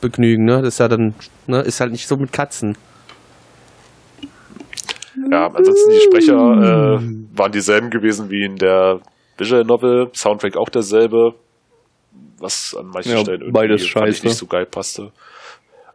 begnügen, 0.00 0.44
ne? 0.44 0.60
Das 0.62 0.74
ist 0.74 0.80
ja 0.80 0.88
dann, 0.88 1.14
ne, 1.46 1.60
ist 1.62 1.80
halt 1.80 1.90
nicht 1.92 2.06
so 2.06 2.16
mit 2.16 2.32
Katzen. 2.32 2.76
Ja, 5.30 5.46
ansonsten 5.48 5.90
die 5.90 6.00
Sprecher 6.00 6.98
äh, 7.00 7.36
waren 7.38 7.52
dieselben 7.52 7.90
gewesen 7.90 8.30
wie 8.30 8.44
in 8.44 8.56
der 8.56 9.00
Visual 9.36 9.64
Novel, 9.64 10.10
Soundtrack 10.14 10.56
auch 10.56 10.68
derselbe, 10.68 11.34
was 12.38 12.76
an 12.78 12.86
manchen 12.88 13.12
Ja, 13.12 13.18
Stellen 13.20 13.40
irgendwie 13.40 13.52
beides 13.52 13.86
scheiße. 13.86 14.26
nicht 14.26 14.36
so 14.36 14.46
geil 14.46 14.66
passte. 14.66 15.12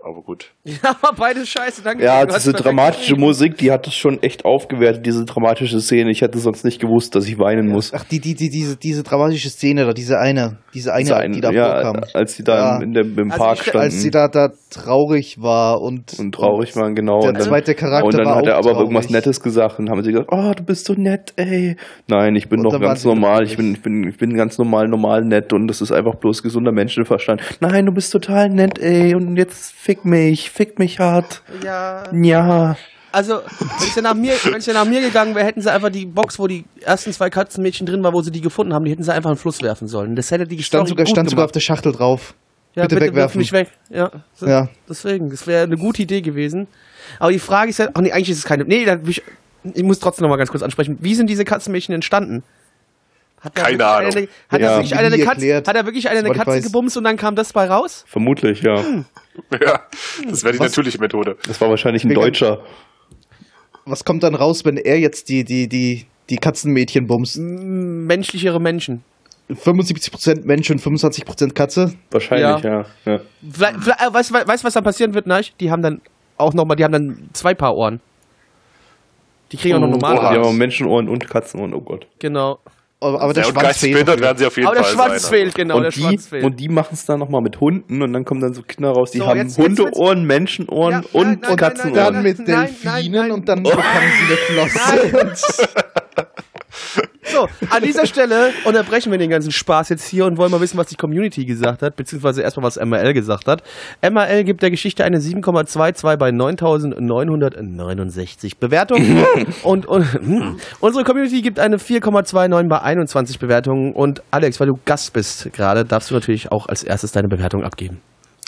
Aber 0.06 0.22
gut. 0.22 0.52
Ja, 0.66 0.96
aber 1.02 1.16
beides 1.18 1.48
scheiße, 1.50 1.82
danke. 1.84 2.04
Ja, 2.04 2.26
diese 2.26 2.52
dramatische. 2.54 3.16
Musik, 3.16 3.58
die 3.58 3.72
hat 3.72 3.88
es 3.88 3.94
schon 3.94 4.22
echt 4.22 4.44
aufgewertet, 4.44 5.06
diese 5.06 5.24
dramatische 5.24 5.80
Szene. 5.80 6.12
Ich 6.12 6.22
hätte 6.22 6.40
sonst 6.40 6.66
nicht 6.66 6.82
gewusst, 6.82 7.16
dass 7.16 7.26
ich 7.28 7.38
weinen 7.40 7.68
muss. 7.68 7.94
Ach, 7.94 8.04
die, 8.04 8.20
die, 8.20 8.34
die, 8.36 8.50
diese, 8.50 8.76
diese 8.76 9.04
dramatische 9.04 9.50
Szene 9.50 9.86
da, 9.86 9.94
diese 9.94 10.20
eine, 10.20 10.58
diese 10.74 10.92
eine, 10.94 11.04
Diese 11.04 11.16
eine- 11.18 11.34
die 11.36 11.42
da 11.42 11.52
ja, 11.52 11.82
vorkam. 11.84 12.04
als 12.14 12.36
sie 12.36 12.44
da 12.44 12.56
Ja. 12.78 12.84
in 12.84 12.94
dem, 12.94 13.18
im 13.18 13.32
Also 13.32 13.44
Park 13.44 13.58
ich- 13.60 13.64
standen 13.64 13.80
Als 13.86 14.02
sie 14.02 14.10
da, 14.12 14.28
da 14.28 14.50
traurig 14.72 15.42
war 15.42 15.82
und, 15.82 16.18
und 16.20 16.34
traurig 16.36 16.76
waren, 16.76 16.96
genau. 16.96 17.20
der 17.20 17.30
und 17.30 17.38
dann, 17.40 17.48
zweite 17.48 17.76
Charakter 17.76 18.06
und 18.08 18.18
dann 18.18 18.26
war 18.26 18.36
hat 18.38 18.48
er 18.48 18.58
aber 18.58 18.72
irgendwas 18.72 19.06
traurig. 19.06 19.12
Nettes 19.26 19.40
gesagt 19.42 19.80
und 19.80 19.90
haben 19.90 20.02
sie 20.04 20.12
gesagt, 20.12 20.30
oh, 20.32 20.52
du 20.56 20.64
bist 20.64 20.86
so 20.86 20.94
nett, 20.96 21.34
ey. 21.38 21.78
Nein, 22.08 22.36
ich 22.36 22.50
bin 22.50 22.60
Und 22.66 22.74
doch 22.74 22.80
ganz 22.82 23.06
normal. 23.06 23.44
Ich 23.44 23.56
bin, 23.56 23.74
ich 23.74 23.82
bin, 23.82 24.08
ich 24.08 24.18
bin 24.18 24.34
ganz 24.36 24.58
normal, 24.58 24.88
normal 24.88 25.22
nett 25.24 25.54
und 25.54 25.68
das 25.68 25.82
ist 25.82 25.92
einfach 25.92 26.16
bloß 26.16 26.42
gesunder 26.44 26.72
Menschenverstand. 26.72 27.42
Nein, 27.62 27.86
du 27.86 27.94
bist 27.94 28.12
total 28.12 28.50
nett, 28.50 28.80
ey. 28.80 29.14
Und 29.16 29.38
jetzt 29.38 29.74
fick 29.74 29.93
mich, 30.04 30.50
fick 30.50 30.80
mich 30.80 31.00
hart. 31.00 31.42
Ja. 31.64 32.04
Ja. 32.14 32.76
Also, 33.12 33.42
wenn 33.60 33.88
es 33.88 33.96
ja 33.96 34.02
nach 34.02 34.16
mir, 34.16 34.34
wenn 34.44 34.56
es 34.56 34.66
ja 34.66 34.74
nach 34.74 34.86
mir 34.86 35.00
gegangen 35.00 35.36
wäre, 35.36 35.46
hätten 35.46 35.62
sie 35.62 35.72
einfach 35.72 35.92
die 35.92 36.08
Box, 36.08 36.40
wo 36.40 36.48
die 36.48 36.66
ersten 36.82 37.14
zwei 37.14 37.30
Katzenmädchen 37.30 37.86
drin 37.86 38.02
waren, 38.04 38.14
wo 38.14 38.22
sie 38.22 38.32
die 38.32 38.42
gefunden 38.42 38.74
haben, 38.74 38.86
die 38.86 38.92
hätten 38.92 39.04
sie 39.04 39.14
einfach 39.14 39.30
in 39.30 39.36
den 39.36 39.40
Fluss 39.40 39.62
werfen 39.62 39.88
sollen. 39.88 40.16
Das 40.16 40.32
hätte 40.32 40.48
die 40.48 40.64
stand 40.64 40.88
Story 40.88 40.90
sogar, 40.90 41.06
gut 41.06 41.12
stand 41.12 41.30
sogar 41.30 41.46
auf 41.46 41.52
der 41.52 41.60
Schachtel 41.60 41.92
drauf. 41.92 42.34
ja, 42.74 42.84
bitte 42.84 42.96
bitte, 42.96 43.06
wirf 43.08 43.14
wegwerfen. 43.14 43.40
mich 43.40 43.52
weg. 43.52 43.70
Ja. 43.92 44.10
So, 44.34 44.48
Ja. 44.48 44.68
Deswegen, 44.90 45.30
das 45.30 45.46
wäre 45.46 45.64
eine 45.64 45.78
gute 45.78 46.02
Idee 46.02 46.22
gewesen. 46.22 46.68
Aber 47.20 47.32
die 47.32 47.38
Frage 47.38 47.70
ist 47.70 47.78
ja, 47.78 47.90
ach 47.94 48.02
nee, 48.02 48.12
eigentlich 48.12 48.32
ist 48.32 48.40
es 48.40 48.46
keine. 48.46 48.64
Nee, 48.66 48.84
da, 48.86 48.98
ich, 49.06 49.22
ich 49.76 49.84
muss 49.84 50.00
trotzdem 50.00 50.24
noch 50.24 50.30
mal 50.30 50.38
ganz 50.38 50.50
kurz 50.50 50.64
ansprechen. 50.64 50.98
Wie 51.00 51.14
sind 51.14 51.28
diese 51.28 51.46
Katzenmädchen 51.46 51.94
entstanden? 51.94 52.42
Hat 53.42 53.56
Keine 53.56 53.86
Ahnung. 53.86 54.12
Eine, 54.12 54.28
hat, 54.50 54.62
Ja, 54.62 54.70
da 54.70 54.78
wirklich 54.78 54.96
eine 54.96 55.18
Katze, 55.20 55.58
hat 55.58 55.76
er 55.76 55.86
wirklich 55.86 56.10
eine 56.10 56.28
ich 56.28 56.34
Katze 56.34 56.62
gebumst 56.62 56.96
und 56.96 57.04
dann 57.04 57.18
kam 57.18 57.36
das 57.36 57.52
bei 57.52 57.68
raus? 57.68 58.06
Vermutlich, 58.08 58.62
ja. 58.62 58.82
Ja, 59.62 59.82
das 60.30 60.44
wäre 60.44 60.54
die 60.54 60.60
Was? 60.60 60.68
natürliche 60.72 61.00
Methode. 61.00 61.38
Das 61.48 61.60
war 61.62 61.70
wahrscheinlich 61.70 62.04
ein 62.04 62.10
Mega- 62.10 62.22
Deutscher. 62.22 62.64
Was 63.86 64.06
kommt 64.06 64.24
dann 64.24 64.36
raus, 64.36 64.64
wenn 64.66 64.78
er 64.78 65.00
jetzt 65.00 65.30
die, 65.30 65.44
die, 65.44 65.68
die, 65.68 66.06
die 66.30 66.38
Katzenmädchen 66.38 67.08
bumst? 67.08 67.38
Menschlichere 67.38 68.62
Menschen. 68.62 69.04
75% 69.50 70.46
Mensch 70.46 70.70
und 70.72 70.80
25% 70.82 71.54
Katze? 71.54 71.94
Wahrscheinlich, 72.12 72.64
ja. 72.64 72.86
ja. 73.06 73.16
Äh, 73.16 73.20
weißt 73.42 74.30
du, 74.30 74.34
weißt, 74.36 74.64
was 74.64 74.74
dann 74.74 74.84
passieren 74.84 75.14
wird, 75.14 75.28
Neich? 75.28 75.54
Die 75.60 75.70
haben 75.70 75.82
dann 75.82 76.02
auch 76.38 76.54
nochmal, 76.54 76.78
die 76.78 76.84
haben 76.84 76.94
dann 76.94 77.30
zwei 77.34 77.54
Paar 77.54 77.76
Ohren. 77.76 78.00
Die 79.52 79.58
kriegen 79.58 79.76
auch 79.76 79.82
noch 79.82 79.90
normale 79.90 80.20
oha. 80.20 80.32
Die 80.32 80.38
Ohren. 80.38 80.48
haben 80.48 80.58
Menschenohren 80.58 81.10
und 81.10 81.30
Katzenohren, 81.30 81.74
oh 81.74 81.82
Gott. 81.82 82.08
Genau. 82.20 82.60
Aber, 83.04 83.22
aber 83.22 83.34
der 83.34 83.48
und 83.48 83.52
Schwanz 83.60 83.78
fehlt. 83.78 84.08
werden 84.08 84.38
sie 84.38 84.46
auf 84.46 84.56
jeden 84.56 84.68
Aber 84.68 84.76
der 84.76 84.84
Fall 84.86 84.94
Schwanz 84.94 85.22
sein. 85.24 85.32
fehlt, 85.32 85.56
genau, 85.56 85.76
der 85.80 85.86
und, 85.88 85.96
die, 85.96 86.02
Schwanz 86.02 86.28
fehlt. 86.28 86.44
und 86.44 86.60
die 86.60 86.70
machen 86.70 86.90
es 86.94 87.06
dann 87.06 87.20
nochmal 87.20 87.42
mit 87.42 87.60
Hunden 87.60 88.02
und 88.02 88.14
dann 88.14 88.26
kommen 88.26 88.42
dann 88.42 88.54
so 88.54 88.62
Kinder 88.64 88.92
raus, 88.92 89.12
die 89.12 89.20
So, 89.20 89.28
haben 89.28 89.38
jetzt- 89.38 89.58
jetzt- 89.58 89.80
Hundeohren, 89.80 90.26
Menschenohren 90.26 90.92
Ja, 91.04 91.20
und 91.20 91.28
nein, 91.28 91.40
nein, 91.42 91.56
Katzenohren. 91.58 91.94
nein, 91.96 92.14
Dann 92.14 92.24
mit 92.24 92.40
Nein, 92.40 92.48
nein, 92.48 92.68
Delfinen 92.96 93.22
nein. 93.22 93.32
und 93.32 93.50
dann 93.50 93.64
bekommen 93.64 93.84
sie 93.84 94.54
eine 94.56 94.68
Flosse. 94.70 95.54
So, 97.24 97.48
an 97.70 97.84
dieser 97.84 98.06
Stelle 98.06 98.52
unterbrechen 98.66 99.12
wir 99.12 99.18
den 99.18 99.30
ganzen 99.30 99.52
Spaß 99.52 99.90
jetzt 99.90 100.08
hier 100.08 100.26
und 100.26 100.38
wollen 100.38 100.52
mal 100.52 100.62
wissen, 100.62 100.78
was 100.78 100.88
die 100.88 100.96
Community 100.96 101.46
gesagt 101.46 101.82
hat, 101.82 101.96
beziehungsweise 101.96 102.42
erstmal, 102.42 102.66
was 102.66 102.78
MRL 102.78 103.14
gesagt 103.14 103.48
hat. 103.48 103.64
MRL 104.02 104.44
gibt 104.44 104.62
der 104.62 104.72
Geschichte 104.72 105.04
eine 105.04 105.20
7,22 105.20 106.18
bei 106.18 106.30
9.969 106.30 108.60
Bewertungen 108.60 109.26
und, 109.64 109.86
und 109.86 110.14
hm, 110.14 110.58
unsere 110.80 111.04
Community 111.04 111.42
gibt 111.42 111.60
eine 111.60 111.78
4,29 111.78 112.68
bei 112.68 112.82
21 112.82 113.40
Bewertungen 113.40 113.94
und 113.94 114.22
Alex, 114.32 114.60
weil 114.60 114.68
du 114.68 114.80
Gast 114.86 115.14
bist 115.14 115.52
gerade, 115.54 115.86
darfst 115.86 116.12
du 116.12 116.16
natürlich 116.16 116.52
auch 116.52 116.68
als 116.68 116.84
erstes 116.84 117.12
deine 117.12 117.28
Bewertung 117.28 117.64
abgeben. 117.64 118.02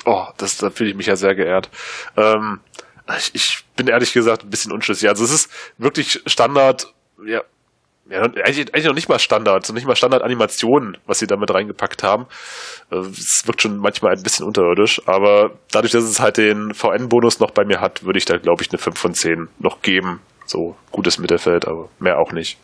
Oh, 0.06 0.26
das, 0.38 0.58
da 0.58 0.70
fühle 0.70 0.92
ich 0.92 0.96
mich 0.96 1.08
ja 1.08 1.16
sehr 1.16 1.34
geehrt. 1.34 1.70
Ähm, 2.16 2.60
ich, 3.18 3.32
ich 3.34 3.66
bin 3.76 3.88
ehrlich 3.88 4.14
gesagt 4.14 4.44
ein 4.44 4.50
bisschen 4.50 4.72
unschlüssig. 4.72 5.10
Also 5.10 5.24
es 5.24 5.32
ist 5.32 5.52
wirklich 5.78 6.22
Standard, 6.26 6.94
ja, 7.26 7.42
ja 8.10 8.22
eigentlich, 8.22 8.74
eigentlich 8.74 8.86
noch 8.86 8.94
nicht 8.94 9.10
mal 9.10 9.20
Standard, 9.20 9.66
so 9.66 9.74
nicht 9.74 9.88
mal 9.88 9.96
Standard-Animationen, 9.96 10.98
was 11.06 11.20
sie 11.20 11.28
damit 11.28 11.52
reingepackt 11.54 12.04
haben. 12.04 12.28
Äh, 12.92 12.98
Es 12.98 13.46
wirkt 13.48 13.62
schon 13.62 13.78
manchmal 13.78 14.14
ein 14.14 14.24
bisschen 14.24 14.46
unterirdisch, 14.46 15.02
aber 15.06 15.52
dadurch, 15.72 15.92
dass 15.94 16.04
es 16.04 16.20
halt 16.20 16.38
den 16.38 16.74
VN-Bonus 16.74 17.40
noch 17.40 17.52
bei 17.52 17.66
mir 17.66 17.82
hat, 17.82 18.04
würde 18.04 18.18
ich 18.20 18.26
da, 18.26 18.38
glaube 18.38 18.62
ich, 18.64 18.70
eine 18.72 18.78
5 18.78 18.98
von 18.98 19.14
10 19.14 19.48
noch 19.60 19.82
geben. 19.82 20.22
So 20.46 20.76
gutes 20.92 21.18
Mittelfeld, 21.18 21.68
aber 21.68 21.90
mehr 22.00 22.20
auch 22.20 22.32
nicht. 22.32 22.58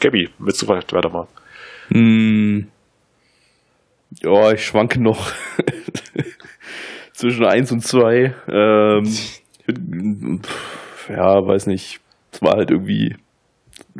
Gabby, 0.00 0.30
willst 0.38 0.62
du 0.62 0.66
vielleicht 0.66 0.92
weitermachen? 0.92 1.28
Hm. 1.88 2.68
Ja, 4.22 4.52
ich 4.52 4.64
schwanke 4.64 5.00
noch 5.02 5.32
zwischen 7.12 7.44
1 7.44 7.72
und 7.72 7.80
2. 7.80 8.34
Ähm, 8.48 9.14
ja, 11.08 11.46
weiß 11.46 11.66
nicht. 11.66 12.00
Es 12.30 12.42
war 12.42 12.56
halt 12.56 12.70
irgendwie, 12.70 13.16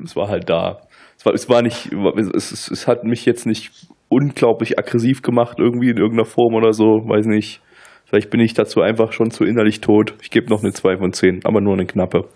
es 0.03 0.17
war 0.17 0.29
halt 0.29 0.49
da. 0.49 0.81
Es 1.19 1.27
war, 1.27 1.35
es 1.35 1.49
war 1.49 1.63
nicht, 1.63 1.91
es, 2.35 2.53
es, 2.53 2.71
es 2.71 2.87
hat 2.87 3.05
mich 3.05 3.25
jetzt 3.27 3.47
nicht 3.47 3.71
unglaublich 4.09 4.79
aggressiv 4.79 5.23
gemacht, 5.23 5.59
irgendwie 5.59 5.91
in 5.91 5.97
irgendeiner 5.97 6.27
Form 6.27 6.55
oder 6.55 6.73
so, 6.73 6.85
weiß 6.85 7.27
nicht. 7.27 7.61
Vielleicht 8.07 8.31
bin 8.31 8.41
ich 8.41 8.53
dazu 8.53 8.81
einfach 8.83 9.13
schon 9.13 9.31
zu 9.31 9.45
innerlich 9.45 9.81
tot. 9.81 10.15
Ich 10.21 10.31
gebe 10.31 10.51
noch 10.51 10.63
eine 10.63 10.73
2 10.73 10.99
von 10.99 11.13
10, 11.13 11.41
aber 11.45 11.61
nur 11.61 11.75
eine 11.75 11.87
knappe. 11.87 12.29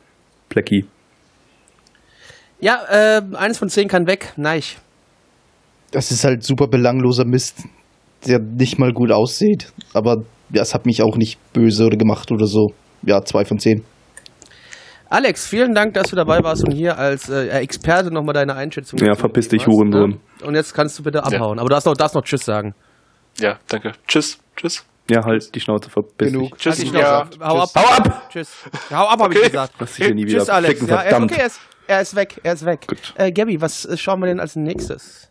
Plecki. 0.49 0.87
Ja, 2.61 2.79
äh, 2.89 3.23
eines 3.35 3.59
von 3.59 3.69
zehn 3.69 3.89
kann 3.89 4.07
weg. 4.07 4.33
Nein. 4.37 4.63
Das 5.91 6.11
ist 6.11 6.25
halt 6.25 6.43
super 6.43 6.69
belangloser 6.69 7.27
Mist, 7.27 7.65
der 8.27 8.39
nicht 8.39 8.79
mal 8.79 8.93
gut 8.93 9.13
aussieht. 9.13 9.73
Aber 9.93 10.25
ja, 10.53 10.63
es 10.63 10.75
hat 10.75 10.87
mich 10.87 11.03
auch 11.03 11.17
nicht 11.17 11.39
böse 11.53 11.85
oder 11.85 11.97
gemacht 11.97 12.33
oder 12.33 12.47
so. 12.47 12.69
Ja, 13.03 13.23
zwei 13.23 13.45
von 13.45 13.59
zehn. 13.59 13.85
Alex, 15.09 15.47
vielen 15.47 15.75
Dank, 15.75 15.95
dass 15.95 16.11
du 16.11 16.17
dabei 16.17 16.43
warst 16.43 16.65
und 16.67 16.73
hier 16.73 16.99
als 16.99 17.29
äh, 17.29 17.47
Experte 17.61 18.11
nochmal 18.13 18.35
deine 18.35 18.55
Einschätzung 18.55 18.99
Ja, 18.99 19.15
verpiss 19.15 19.49
dich, 19.49 19.67
Hurensohn. 19.67 20.11
ne? 20.11 20.47
Und 20.47 20.55
jetzt 20.57 20.75
kannst 20.75 20.99
du 20.99 21.03
bitte 21.05 21.23
abhauen. 21.25 21.59
Aber 21.59 21.69
du 21.69 21.75
darfst 21.75 21.87
noch, 21.87 21.95
darfst 21.95 22.15
noch 22.17 22.23
Tschüss 22.25 22.45
sagen. 22.45 22.75
Ja, 23.39 23.59
danke. 23.69 23.93
Tschüss. 24.09 24.39
Tschüss. 24.57 24.85
Ja, 25.09 25.25
halt 25.25 25.55
die 25.55 25.61
Schnauze 25.61 25.89
verpiss 25.91 26.33
Genug. 26.33 26.51
dich. 26.53 26.59
Tschüss. 26.61 26.79
Halt 26.81 26.93
die 26.93 26.99
Ja. 26.99 27.27
Schnauze. 27.33 27.49
Hau 27.49 27.59
ab. 27.63 27.71
Hau 27.77 27.95
ab! 27.95 28.29
Tschüss. 28.31 28.65
Hau 28.91 29.07
ab, 29.07 29.21
hab 29.21 29.33
ich 29.33 29.43
gesagt. 29.43 29.75
Lass 29.79 29.95
dich 29.95 30.05
hier 30.07 30.15
nie 30.15 30.27
wieder 30.27 30.39
Tschüss, 30.41 30.51
Alex. 30.51 30.81
ficken, 30.81 30.89
Ja, 30.89 31.03
er 31.03 31.23
okay, 31.23 31.37
er 31.39 31.47
ist, 31.47 31.61
er 31.87 32.01
ist 32.01 32.17
weg. 32.17 32.41
Er 32.43 32.53
ist 32.55 32.65
weg. 32.65 32.87
Gut. 32.89 33.15
Äh, 33.17 33.31
Gabby, 33.31 33.61
was 33.61 33.89
schauen 34.01 34.19
wir 34.21 34.27
denn 34.27 34.41
als 34.41 34.57
nächstes? 34.57 35.31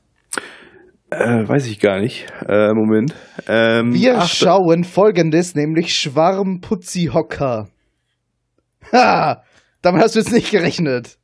Äh, 1.11 1.47
weiß 1.47 1.67
ich 1.67 1.79
gar 1.81 1.99
nicht. 1.99 2.25
Äh, 2.47 2.69
Moment. 2.73 3.13
Ähm, 3.47 3.93
Wir 3.93 4.19
ach, 4.19 4.27
schauen 4.29 4.83
folgendes, 4.85 5.53
nämlich 5.55 5.93
Schwarmputzi-Hocker. 5.95 7.67
Ha! 8.93 9.43
Damit 9.85 10.01
hast 10.01 10.15
du 10.15 10.19
jetzt 10.19 10.31
nicht 10.31 10.49
gerechnet, 10.49 11.17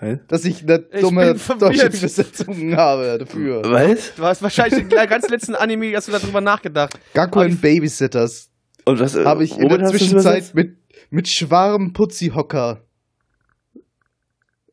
Was? 0.00 0.18
dass 0.28 0.44
ich 0.46 0.62
eine 0.62 0.78
dumme 0.78 1.34
deutsche 1.60 1.86
Übersetzung 1.88 2.74
habe 2.74 3.18
dafür. 3.18 3.62
Was? 3.66 4.14
Du 4.16 4.22
hast 4.22 4.42
wahrscheinlich 4.42 4.88
den 4.88 5.08
ganz 5.08 5.28
letzten 5.28 5.54
Anime, 5.54 5.94
hast 5.94 6.08
du 6.08 6.12
darüber 6.12 6.40
nachgedacht. 6.40 6.98
And 7.14 7.60
Babysitters 7.60 8.50
Und 8.86 8.98
was, 8.98 9.14
äh, 9.14 9.24
habe 9.26 9.44
ich 9.44 9.58
in 9.58 9.68
der 9.68 9.84
Zwischenzeit 9.86 10.54
mit, 10.54 10.76
mit 11.10 11.28
Schwarmputzi-Hocker. 11.28 12.80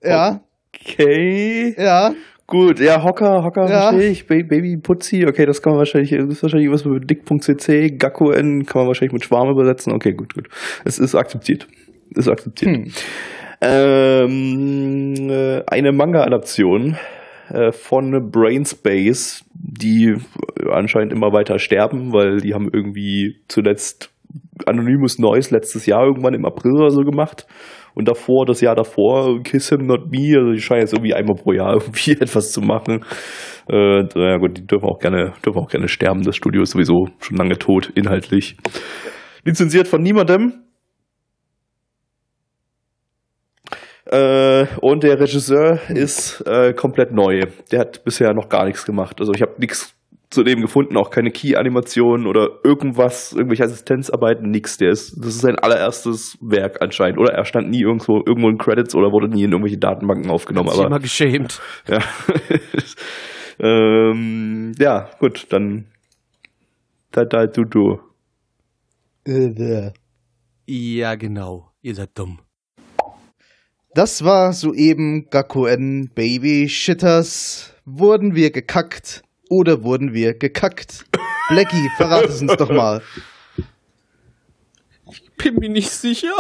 Ja, 0.02 0.42
Okay. 0.74 1.76
ja. 1.78 2.14
Gut, 2.48 2.80
ja, 2.80 3.02
Hocker, 3.04 3.44
Hocker 3.44 3.68
Ja. 3.68 3.90
verstehe 3.90 4.12
ich. 4.12 4.28
Ba- 4.28 4.44
Baby 4.44 4.78
Putzi, 4.78 5.26
okay, 5.26 5.46
das 5.48 5.62
kann 5.62 5.72
man 5.74 5.80
wahrscheinlich, 5.80 6.12
das 6.12 6.26
ist 6.28 6.44
wahrscheinlich 6.44 6.70
was 6.70 6.86
mit 6.86 7.10
dick.cc, 7.10 7.98
Gakko-N 7.98 8.66
kann 8.66 8.82
man 8.82 8.88
wahrscheinlich 8.88 9.14
mit 9.14 9.24
Schwarm 9.26 9.50
übersetzen. 9.50 9.92
Okay, 9.94 10.14
gut, 10.14 10.36
gut. 10.36 10.48
Es 10.84 11.00
ist 11.00 11.16
akzeptiert. 11.16 11.68
Ist 12.12 12.30
akzeptiert. 12.30 12.76
Hm. 12.76 12.92
Ähm, 13.62 15.30
äh, 15.30 15.64
eine 15.68 15.92
Manga-Adaption 15.92 16.98
äh, 17.50 17.72
von 17.72 18.30
Brainspace, 18.32 19.46
die 19.54 20.16
anscheinend 20.70 21.14
immer 21.14 21.32
weiter 21.32 21.60
sterben, 21.60 22.12
weil 22.14 22.38
die 22.38 22.54
haben 22.54 22.70
irgendwie 22.72 23.38
zuletzt 23.48 24.12
Anonymous 24.66 25.20
Noise 25.20 25.54
letztes 25.54 25.86
Jahr 25.86 26.06
irgendwann 26.06 26.34
im 26.34 26.46
April 26.46 26.74
oder 26.74 26.90
so 26.90 27.02
gemacht. 27.02 27.46
Und 27.94 28.10
davor, 28.10 28.46
das 28.46 28.60
Jahr 28.60 28.76
davor, 28.76 29.42
Kiss 29.44 29.70
Him 29.70 29.86
Not 29.86 30.12
Me, 30.12 30.38
also 30.38 30.52
die 30.52 30.60
scheinen 30.60 30.82
jetzt 30.82 30.94
irgendwie 30.94 31.14
einmal 31.14 31.36
pro 31.36 31.54
Jahr 31.54 31.74
irgendwie 31.82 32.12
etwas 32.12 32.52
zu 32.52 32.62
machen. 32.62 33.06
Äh, 33.70 34.04
ja 34.16 34.38
gut, 34.38 34.58
die 34.58 34.66
dürfen 34.66 34.90
auch 34.90 35.00
gerne, 35.00 35.34
dürfen 35.46 35.60
auch 35.60 35.70
gerne 35.70 35.88
sterben. 35.88 36.24
Das 36.24 36.36
Studio 36.36 36.62
ist 36.62 36.72
sowieso 36.72 37.08
schon 37.20 37.38
lange 37.38 37.58
tot, 37.58 37.92
inhaltlich. 37.96 38.58
Lizenziert 39.44 39.88
von 39.88 40.02
niemandem. 40.02 40.65
Äh, 44.06 44.68
und 44.82 45.04
der 45.04 45.20
Regisseur 45.20 45.80
ist 45.90 46.42
äh, 46.46 46.74
komplett 46.74 47.12
neu. 47.12 47.42
Der 47.72 47.80
hat 47.80 48.04
bisher 48.04 48.34
noch 48.34 48.50
gar 48.50 48.66
nichts 48.66 48.86
gemacht. 48.86 49.20
Also 49.20 49.34
ich 49.34 49.42
habe 49.42 49.54
nichts 49.60 49.96
zu 50.30 50.44
dem 50.44 50.62
gefunden, 50.62 50.98
auch 50.98 51.10
keine 51.10 51.32
Key-Animationen 51.32 52.28
oder 52.28 52.60
irgendwas, 52.64 53.34
irgendwelche 53.34 53.64
Assistenzarbeiten, 53.64 54.50
nix. 54.50 54.78
Der 54.78 54.92
ist, 54.92 55.18
das 55.18 55.28
ist 55.28 55.42
sein 55.42 55.58
allererstes 55.58 56.38
Werk 56.42 56.82
anscheinend. 56.82 57.20
Oder 57.20 57.34
er 57.34 57.46
stand 57.46 57.70
nie 57.70 57.82
irgendwo, 57.82 58.18
irgendwo 58.26 58.50
in 58.50 58.58
Credits 58.58 58.96
oder 58.96 59.12
wurde 59.12 59.30
nie 59.30 59.44
in 59.44 59.52
irgendwelche 59.52 59.78
Datenbanken 59.78 60.30
aufgenommen. 60.30 60.68
Hat 60.68 60.76
sich 60.76 60.86
Aber 60.86 60.96
immer 60.96 61.02
geschämt. 61.02 61.62
ja. 61.88 62.00
ähm, 63.60 64.74
ja, 64.78 65.10
gut, 65.20 65.48
dann 65.50 65.86
da 67.12 67.24
da 67.24 67.48
du 67.48 67.64
du. 67.64 68.00
Äh, 69.26 69.92
Ja, 70.68 71.16
genau. 71.16 71.72
Ihr 71.82 71.96
seid 71.96 72.10
dumm. 72.18 72.40
Das 73.96 74.26
war 74.26 74.52
soeben 74.52 75.30
Gakuen 75.30 76.10
Baby 76.14 76.68
Shitters. 76.68 77.72
Wurden 77.86 78.36
wir 78.36 78.52
gekackt 78.52 79.24
oder 79.50 79.84
wurden 79.84 80.14
wir 80.14 80.34
gekackt? 80.34 81.06
Blackie, 81.48 81.90
verrat 81.96 82.26
es 82.26 82.42
uns 82.42 82.58
doch 82.58 82.70
mal. 82.70 83.02
Bin 85.38 85.56
mir 85.56 85.70
nicht 85.70 85.90
sicher. 85.90 86.34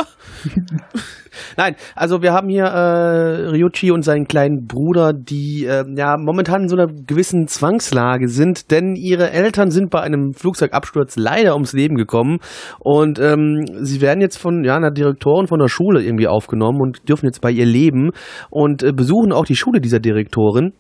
Nein, 1.58 1.76
also 1.96 2.22
wir 2.22 2.34
haben 2.34 2.50
hier 2.50 2.66
äh, 2.66 3.50
Ryuchi 3.50 3.92
und 3.92 4.04
seinen 4.04 4.28
kleinen 4.28 4.66
Bruder, 4.68 5.12
die 5.14 5.66
äh, 5.66 5.84
ja 5.96 6.16
momentan 6.18 6.64
in 6.64 6.70
so 6.70 6.78
einer 6.78 6.88
gewissen 6.88 7.48
Zwangslage 7.48 8.28
sind, 8.28 8.72
denn 8.72 8.96
ihre 8.96 9.32
Eltern 9.32 9.70
sind 9.70 9.90
bei 9.90 10.02
einem 10.02 10.34
Flugzeugabsturz 10.34 11.16
leider 11.18 11.54
ums 11.54 11.74
Leben 11.74 11.96
gekommen 11.96 12.40
und 12.80 13.20
ähm, 13.20 13.66
sie 13.82 14.02
werden 14.02 14.22
jetzt 14.22 14.38
von 14.38 14.64
ja, 14.64 14.76
einer 14.76 14.92
Direktorin 14.92 15.48
von 15.48 15.60
der 15.60 15.68
Schule 15.68 16.02
irgendwie 16.02 16.28
aufgenommen 16.28 16.80
und 16.82 17.10
dürfen 17.10 17.26
jetzt 17.26 17.42
bei 17.42 17.52
ihr 17.52 17.66
leben 17.66 18.12
und 18.50 18.84
äh, 18.84 18.94
besuchen 18.94 19.32
auch 19.32 19.46
die 19.46 19.56
Schule 19.56 19.82
dieser 19.82 20.00
Direktorin. 20.00 20.74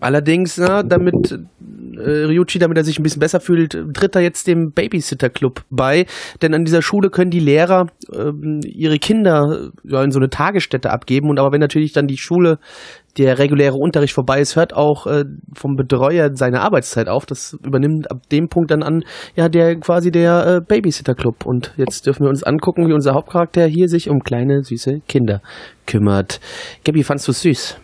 Allerdings, 0.00 0.58
na, 0.58 0.82
damit 0.82 1.38
äh, 1.98 2.24
Ryuchi, 2.26 2.58
damit 2.58 2.76
er 2.76 2.84
sich 2.84 2.98
ein 2.98 3.02
bisschen 3.02 3.20
besser 3.20 3.40
fühlt, 3.40 3.76
tritt 3.94 4.14
er 4.14 4.22
jetzt 4.22 4.46
dem 4.46 4.72
Babysitter 4.72 5.30
Club 5.30 5.62
bei. 5.70 6.06
Denn 6.42 6.54
an 6.54 6.64
dieser 6.64 6.82
Schule 6.82 7.10
können 7.10 7.30
die 7.30 7.40
Lehrer 7.40 7.86
ähm, 8.12 8.60
ihre 8.64 8.98
Kinder 8.98 9.70
äh, 9.84 9.90
ja, 9.90 10.02
in 10.02 10.10
so 10.10 10.18
eine 10.18 10.28
Tagesstätte 10.28 10.90
abgeben. 10.90 11.28
Und 11.28 11.38
aber 11.38 11.52
wenn 11.52 11.60
natürlich 11.60 11.92
dann 11.92 12.06
die 12.06 12.16
Schule, 12.16 12.58
der 13.16 13.38
reguläre 13.38 13.74
Unterricht 13.74 14.14
vorbei 14.14 14.40
ist, 14.40 14.54
hört 14.54 14.74
auch 14.74 15.06
äh, 15.06 15.24
vom 15.54 15.74
Betreuer 15.74 16.30
seine 16.34 16.60
Arbeitszeit 16.60 17.08
auf. 17.08 17.26
Das 17.26 17.58
übernimmt 17.64 18.10
ab 18.10 18.18
dem 18.30 18.48
Punkt 18.48 18.70
dann 18.70 18.82
an, 18.82 19.02
ja, 19.34 19.48
der 19.48 19.76
quasi 19.76 20.10
der 20.10 20.46
äh, 20.46 20.60
Babysitter 20.60 21.14
Club. 21.14 21.44
Und 21.44 21.74
jetzt 21.76 22.06
dürfen 22.06 22.24
wir 22.24 22.28
uns 22.28 22.44
angucken, 22.44 22.88
wie 22.88 22.92
unser 22.92 23.14
Hauptcharakter 23.14 23.66
hier 23.66 23.88
sich 23.88 24.08
um 24.08 24.20
kleine, 24.20 24.62
süße 24.62 25.00
Kinder 25.08 25.42
kümmert. 25.86 26.40
Gabi, 26.84 27.02
fandst 27.02 27.26
du 27.26 27.32
süß? 27.32 27.80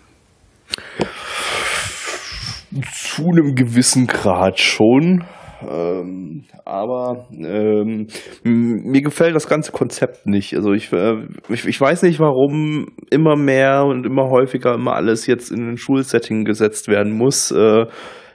Zu 2.92 3.28
einem 3.28 3.54
gewissen 3.54 4.06
Grad 4.06 4.58
schon. 4.58 5.24
Ähm, 5.66 6.44
aber 6.64 7.26
ähm, 7.32 8.06
mir 8.42 9.00
gefällt 9.02 9.34
das 9.34 9.48
ganze 9.48 9.72
Konzept 9.72 10.26
nicht. 10.26 10.54
Also 10.54 10.72
ich, 10.72 10.92
äh, 10.92 11.14
ich, 11.48 11.66
ich 11.66 11.80
weiß 11.80 12.02
nicht, 12.02 12.20
warum 12.20 12.88
immer 13.10 13.36
mehr 13.36 13.84
und 13.84 14.04
immer 14.04 14.28
häufiger 14.28 14.74
immer 14.74 14.94
alles 14.94 15.26
jetzt 15.26 15.50
in 15.50 15.68
ein 15.70 15.76
Schulsetting 15.76 16.44
gesetzt 16.44 16.88
werden 16.88 17.12
muss. 17.16 17.50
Äh, 17.50 17.86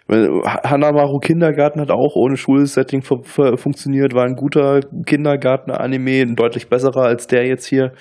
Hanamaru 0.10 1.20
Kindergarten 1.20 1.80
hat 1.82 1.92
auch 1.92 2.16
ohne 2.16 2.36
Schulsetting 2.36 3.04
fu- 3.04 3.22
fu- 3.22 3.58
funktioniert, 3.58 4.16
war 4.16 4.26
ein 4.26 4.34
guter 4.36 4.80
Kindergarten-Anime, 5.06 6.22
ein 6.22 6.36
deutlich 6.36 6.68
besserer 6.68 7.04
als 7.04 7.28
der 7.28 7.46
jetzt 7.46 7.68
hier. 7.68 7.92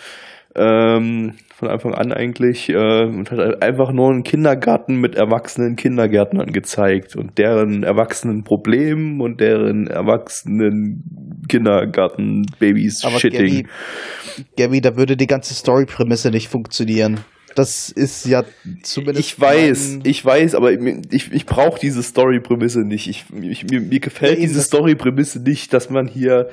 Ähm, 0.55 1.35
von 1.59 1.69
Anfang 1.69 1.93
an 1.93 2.13
eigentlich 2.13 2.69
äh, 2.69 3.03
und 3.03 3.33
hat 3.33 3.39
halt 3.39 3.63
einfach 3.63 3.91
nur 3.91 4.11
einen 4.11 4.23
Kindergarten 4.23 5.01
mit 5.01 5.17
erwachsenen 5.17 5.75
Kindergärtnern 5.75 6.53
gezeigt 6.53 7.17
und 7.17 7.37
deren 7.37 7.83
erwachsenen 7.83 8.45
Problemen 8.45 9.21
und 9.21 9.41
deren 9.41 9.89
erwachsenen 9.89 11.03
Kindergarten-Babys 11.49 13.03
Shitting. 13.19 13.67
Gabby, 13.67 14.47
Gabby, 14.57 14.81
da 14.81 14.97
würde 14.97 15.17
die 15.17 15.27
ganze 15.27 15.53
Story-Prämisse 15.53 16.31
nicht 16.31 16.49
funktionieren. 16.49 17.25
Das 17.57 17.89
ist 17.89 18.25
ja 18.25 18.45
zumindest. 18.85 19.19
Ich 19.19 19.41
weiß, 19.41 19.99
ich 20.05 20.25
weiß, 20.25 20.55
aber 20.55 20.71
ich, 20.71 21.33
ich 21.33 21.45
brauche 21.45 21.81
diese 21.81 22.05
Story-Prämisse 22.05 22.83
nicht. 22.83 23.09
Ich, 23.09 23.25
ich, 23.41 23.65
mir, 23.65 23.81
mir 23.81 23.99
gefällt 23.99 24.39
Ja, 24.39 24.47
diese 24.47 24.63
Story-Prämisse 24.63 25.41
nicht, 25.41 25.73
dass 25.73 25.91
man 25.91 26.07
hier 26.07 26.51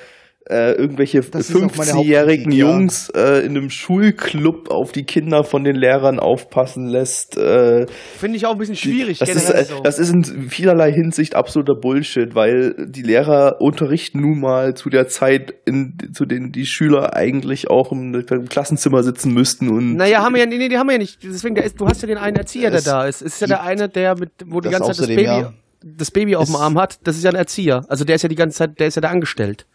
äh, 0.47 0.73
irgendwelche 0.73 1.21
Das 1.21 1.49
ist 1.49 1.55
auch 1.55 1.61
meine 1.75 1.91
15-jährigen 1.91 2.51
Hauptkritik, 2.51 2.53
ja. 2.53 2.69
Jungs 2.69 3.09
äh, 3.15 3.45
in 3.45 3.57
einem 3.57 3.69
Schulclub 3.71 4.69
auf 4.69 4.91
die 4.91 5.03
Kinder 5.03 5.43
von 5.43 5.63
den 5.63 5.75
Lehrern 5.75 6.19
aufpassen 6.19 6.85
lässt. 6.87 7.35
Äh, 7.35 7.87
Finde 8.17 8.37
ich 8.37 8.45
auch 8.45 8.51
ein 8.51 8.57
bisschen 8.59 8.75
schwierig. 8.75 9.19
das, 9.19 9.29
ist, 9.29 9.49
äh, 9.49 9.63
so. 9.63 9.79
das 9.81 9.97
ist 9.97 10.11
in 10.11 10.49
vielerlei 10.49 10.91
Hinsicht 10.91 11.35
absoluter 11.35 11.73
Bullshit, 11.73 12.35
weil 12.35 12.75
die 12.87 13.01
Lehrer 13.01 13.59
unterrichten 13.59 14.21
nun 14.21 14.39
mal 14.39 14.75
zu 14.75 14.89
der 14.89 15.07
Zeit, 15.07 15.53
in, 15.65 15.97
zu 16.13 16.25
denen 16.25 16.51
die 16.51 16.67
Schüler 16.67 17.15
eigentlich 17.15 17.71
auch 17.71 17.91
im, 17.91 18.13
im 18.13 18.49
Klassenzimmer 18.49 19.01
sitzen 19.01 19.33
müssten 19.33 19.69
und 19.69 19.95
Naja, 19.95 20.21
haben 20.21 20.35
wir 20.35 20.41
ja, 20.41 20.45
nee, 20.45 20.59
nee, 20.59 20.69
die 20.69 20.77
haben 20.77 20.87
wir 20.87 20.93
ja 20.93 20.99
nicht. 20.99 21.23
Deswegen, 21.23 21.55
ist, 21.55 21.79
du 21.79 21.87
hast 21.87 22.03
ja 22.03 22.07
den 22.07 22.17
einen 22.17 22.35
Erzieher, 22.35 22.69
der 22.69 22.81
da 22.81 23.05
ist. 23.05 23.23
Es 23.23 23.33
ist 23.33 23.41
ja 23.41 23.47
der 23.47 23.63
eine, 23.63 23.89
der 23.89 24.15
mit, 24.15 24.31
wo 24.45 24.61
die 24.61 24.69
ganze 24.69 24.91
Zeit 24.91 24.99
das 24.99 25.07
Baby, 25.07 25.23
ja. 25.23 25.53
das 25.83 26.11
Baby 26.11 26.35
auf 26.35 26.45
dem 26.45 26.55
Arm 26.55 26.77
hat. 26.77 26.99
Das 27.03 27.17
ist 27.17 27.23
ja 27.23 27.31
ein 27.31 27.35
Erzieher. 27.35 27.83
Also 27.87 28.05
der 28.05 28.15
ist 28.15 28.21
ja 28.21 28.29
die 28.29 28.35
ganze 28.35 28.57
Zeit, 28.59 28.79
der 28.79 28.87
ist 28.87 28.95
ja 28.95 29.01
da 29.01 29.09
angestellt. 29.09 29.65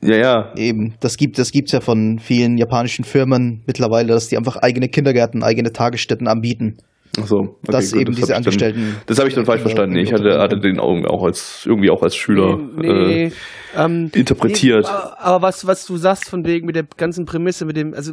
Ja, 0.00 0.16
ja, 0.16 0.52
Eben, 0.56 0.94
das 1.00 1.16
gibt 1.16 1.38
das 1.38 1.50
gibt's 1.50 1.72
ja 1.72 1.80
von 1.80 2.18
vielen 2.18 2.56
japanischen 2.58 3.04
Firmen 3.04 3.62
mittlerweile, 3.66 4.08
dass 4.08 4.28
die 4.28 4.36
einfach 4.36 4.56
eigene 4.56 4.88
Kindergärten, 4.88 5.42
eigene 5.42 5.72
Tagesstätten 5.72 6.28
anbieten. 6.28 6.76
Ach 7.20 7.26
so, 7.26 7.38
okay, 7.38 7.72
Dass 7.72 7.90
gut, 7.92 8.00
eben 8.02 8.12
das 8.12 8.20
diese 8.20 8.34
hab 8.34 8.40
ich 8.40 8.56
dann- 8.58 8.68
Angestellten- 8.68 8.96
Das 9.06 9.18
habe 9.18 9.28
ich 9.28 9.34
dann 9.34 9.44
falsch 9.46 9.62
verstanden. 9.62 9.96
Ich 9.96 10.12
hatte, 10.12 10.38
hatte 10.38 10.60
den 10.60 10.78
Augen 10.78 11.04
auch 11.06 11.24
als 11.24 11.62
irgendwie 11.66 11.90
auch 11.90 12.02
als 12.02 12.14
Schüler 12.14 12.58
nee, 12.76 13.24
äh, 13.24 13.30
ähm, 13.76 14.10
interpretiert. 14.14 14.84
Nee, 14.84 14.90
aber 15.18 15.42
was, 15.42 15.66
was 15.66 15.84
du 15.86 15.96
sagst 15.96 16.28
von 16.28 16.44
wegen 16.44 16.66
mit 16.66 16.76
der 16.76 16.84
ganzen 16.96 17.24
Prämisse, 17.24 17.64
mit 17.64 17.76
dem, 17.76 17.92
also, 17.94 18.12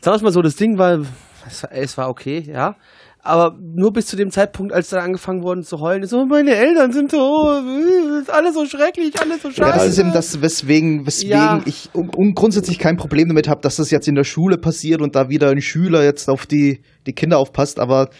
sag 0.00 0.22
mal 0.22 0.32
so, 0.32 0.40
das 0.42 0.56
Ding 0.56 0.78
war, 0.78 1.00
es, 1.46 1.64
es 1.70 1.98
war 1.98 2.08
okay, 2.08 2.42
ja. 2.46 2.76
Aber 3.26 3.56
nur 3.58 3.90
bis 3.94 4.04
zu 4.06 4.16
dem 4.16 4.30
Zeitpunkt, 4.30 4.70
als 4.74 4.90
dann 4.90 5.00
angefangen 5.00 5.42
worden 5.42 5.62
zu 5.62 5.80
heulen, 5.80 6.06
so, 6.06 6.26
meine 6.26 6.54
Eltern 6.54 6.92
sind 6.92 7.10
so, 7.10 7.58
ist 8.20 8.28
alles 8.30 8.52
so 8.52 8.66
schrecklich, 8.66 9.18
alles 9.18 9.40
so 9.40 9.48
scheiße. 9.50 9.62
Ja, 9.62 9.72
das 9.72 9.86
ist 9.88 9.98
eben 9.98 10.12
das, 10.12 10.42
weswegen, 10.42 11.06
weswegen 11.06 11.30
Ja. 11.32 11.60
ich 11.64 11.88
un- 11.94 12.34
grundsätzlich 12.34 12.78
kein 12.78 12.98
Problem 12.98 13.28
damit 13.28 13.48
habe, 13.48 13.62
dass 13.62 13.76
das 13.76 13.90
jetzt 13.90 14.08
in 14.08 14.14
der 14.14 14.24
Schule 14.24 14.58
passiert 14.58 15.00
und 15.00 15.16
da 15.16 15.30
wieder 15.30 15.48
ein 15.48 15.62
Schüler 15.62 16.04
jetzt 16.04 16.28
auf 16.28 16.44
die, 16.44 16.82
die 17.06 17.14
Kinder 17.14 17.38
aufpasst, 17.38 17.80
aber 17.80 18.10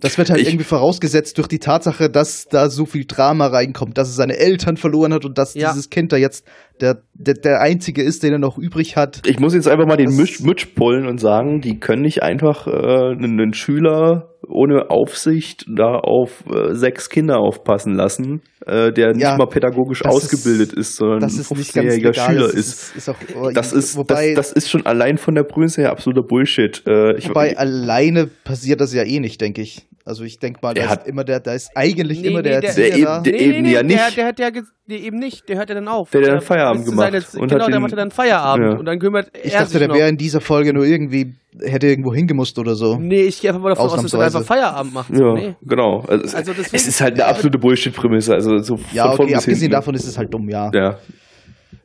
das 0.00 0.16
wird 0.16 0.30
halt 0.30 0.40
Ich- 0.40 0.48
irgendwie 0.48 0.64
vorausgesetzt 0.64 1.36
durch 1.36 1.48
die 1.48 1.58
Tatsache, 1.58 2.08
dass 2.08 2.46
da 2.48 2.70
so 2.70 2.86
viel 2.86 3.04
Drama 3.04 3.48
reinkommt, 3.48 3.98
dass 3.98 4.08
es 4.08 4.16
seine 4.16 4.38
Eltern 4.38 4.78
verloren 4.78 5.12
hat 5.12 5.26
und 5.26 5.36
dass 5.36 5.52
Ja. 5.52 5.72
dieses 5.72 5.90
Kind 5.90 6.10
da 6.10 6.16
jetzt 6.16 6.46
der, 6.80 7.02
der, 7.14 7.34
der 7.34 7.60
einzige 7.60 8.02
ist, 8.02 8.22
den 8.22 8.32
er 8.32 8.38
noch 8.38 8.58
übrig 8.58 8.96
hat. 8.96 9.22
Ich 9.26 9.38
muss 9.38 9.54
jetzt 9.54 9.68
einfach 9.68 9.86
mal 9.86 9.96
den 9.96 10.14
Misch, 10.16 10.40
Mitsch 10.40 10.74
pullen 10.74 11.06
und 11.06 11.18
sagen, 11.18 11.60
die 11.60 11.78
können 11.78 12.02
nicht 12.02 12.22
einfach 12.22 12.66
äh, 12.66 12.70
einen, 12.70 13.54
Schüler 13.54 14.30
ohne 14.46 14.90
Aufsicht 14.90 15.64
da 15.68 15.94
auf 15.94 16.44
äh, 16.52 16.74
sechs 16.74 17.08
Kinder 17.08 17.38
aufpassen 17.38 17.94
lassen, 17.94 18.42
äh, 18.66 18.92
der 18.92 19.12
nicht 19.14 19.22
Ja, 19.22 19.36
mal 19.36 19.46
pädagogisch 19.46 20.04
ausgebildet 20.04 20.72
ist, 20.72 20.90
ist- 20.90 20.96
sondern 20.96 21.22
ein 21.22 21.28
ist 21.28 21.50
nicht 21.56 21.72
ganz 21.72 21.86
15-jähriger 21.94 22.08
legal, 22.10 22.30
Schüler 22.30 22.46
ist. 22.48 22.56
ist, 22.56 22.96
ist 22.96 23.08
auch, 23.08 23.52
Das 23.54 23.72
ist, 23.72 23.96
wobei, 23.96 24.34
das, 24.34 24.48
das 24.52 24.64
ist 24.64 24.70
schon 24.70 24.84
allein 24.84 25.16
von 25.16 25.34
der 25.34 25.44
Prämisse 25.44 25.82
her 25.82 25.90
absoluter 25.92 26.22
Bullshit. 26.26 26.82
Äh, 26.86 27.16
ich, 27.16 27.28
wobei 27.28 27.56
alleine 27.56 28.26
passiert 28.26 28.80
das 28.80 28.92
ja 28.92 29.02
eh 29.04 29.20
nicht, 29.20 29.40
denke 29.40 29.62
ich. 29.62 29.86
Also 30.06 30.24
ich 30.24 30.38
denke 30.38 30.58
mal, 30.62 30.76
Er 30.76 30.84
da 30.84 30.90
hat- 30.90 31.02
ist 31.04 31.08
immer 31.08 31.24
der, 31.24 31.40
da 31.40 31.54
ist 31.54 31.70
eigentlich 31.74 32.20
Nee, 32.20 32.28
immer 32.28 32.42
nee, 32.42 32.50
der 32.50 32.60
der- 32.60 32.68
Erzieher 32.68 32.90
der 32.90 32.98
eben- 32.98 33.22
der- 33.24 33.40
eben 33.40 33.64
ja 33.66 33.82
nicht. 33.82 34.16
der 34.18 34.26
hat 34.26 34.38
ja, 34.38 34.50
nee, 34.86 34.96
eben 34.96 35.18
nicht. 35.18 35.48
Der 35.48 35.56
hört 35.56 35.70
ja 35.70 35.74
dann 35.76 35.88
auf. 35.88 36.10
Der 36.10 36.20
hat 36.20 36.26
dann 36.28 36.34
Der 36.34 36.42
Feierabend 36.42 36.84
gemacht 36.84 37.03
seine- 37.12 37.42
und 37.42 37.48
genau, 37.48 37.60
hat 37.64 37.68
der 37.68 37.76
den- 37.76 37.82
macht 37.82 37.96
dann 37.96 38.10
Feierabend 38.10 38.66
Ja. 38.72 38.78
und 38.78 38.84
dann 38.86 38.98
kümmert 38.98 39.30
ich 39.42 39.52
er 39.52 39.60
dachte, 39.60 39.70
sich 39.72 39.78
der 39.78 39.88
noch. 39.88 39.94
wäre 39.96 40.08
in 40.08 40.16
dieser 40.16 40.40
Folge 40.40 40.72
nur 40.72 40.84
irgendwie, 40.84 41.34
hätte 41.60 41.86
irgendwo 41.86 42.12
hingemusst 42.14 42.58
oder 42.58 42.74
so. 42.74 42.96
Nee, 42.96 43.22
ich 43.22 43.40
gehe 43.40 43.50
einfach 43.50 43.62
mal 43.62 43.68
davon 43.70 43.86
aus, 43.86 43.92
dass 43.92 44.12
er 44.12 44.18
Ausnahmsweise. 44.18 44.38
einfach 44.38 44.46
Feierabend 44.54 44.94
macht. 44.94 45.10
Ja, 45.10 45.34
Nee. 45.34 45.54
genau. 45.62 46.00
Also, 46.08 46.36
Also 46.36 46.52
deswegen- 46.52 46.76
es 46.76 46.86
ist 46.88 47.00
halt 47.00 47.14
eine 47.14 47.26
absolute 47.26 47.58
Bullshit-Prämisse. 47.58 48.34
Also 48.34 48.58
so 48.58 48.78
Ja, 48.92 49.12
okay, 49.12 49.34
abgesehen 49.34 49.58
hinten. 49.60 49.72
davon 49.72 49.94
ist 49.94 50.06
es 50.06 50.18
halt 50.18 50.32
dumm, 50.34 50.48
ja. 50.48 50.70
Ja. 50.74 50.98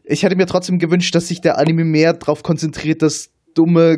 Ich 0.06 0.24
hätte 0.24 0.36
mir 0.36 0.46
trotzdem 0.48 0.80
gewünscht, 0.80 1.14
dass 1.14 1.28
sich 1.28 1.42
der 1.42 1.58
Anime 1.60 1.84
mehr 1.84 2.14
darauf 2.14 2.42
konzentriert, 2.44 3.02
dass 3.02 3.30
dumme 3.54 3.98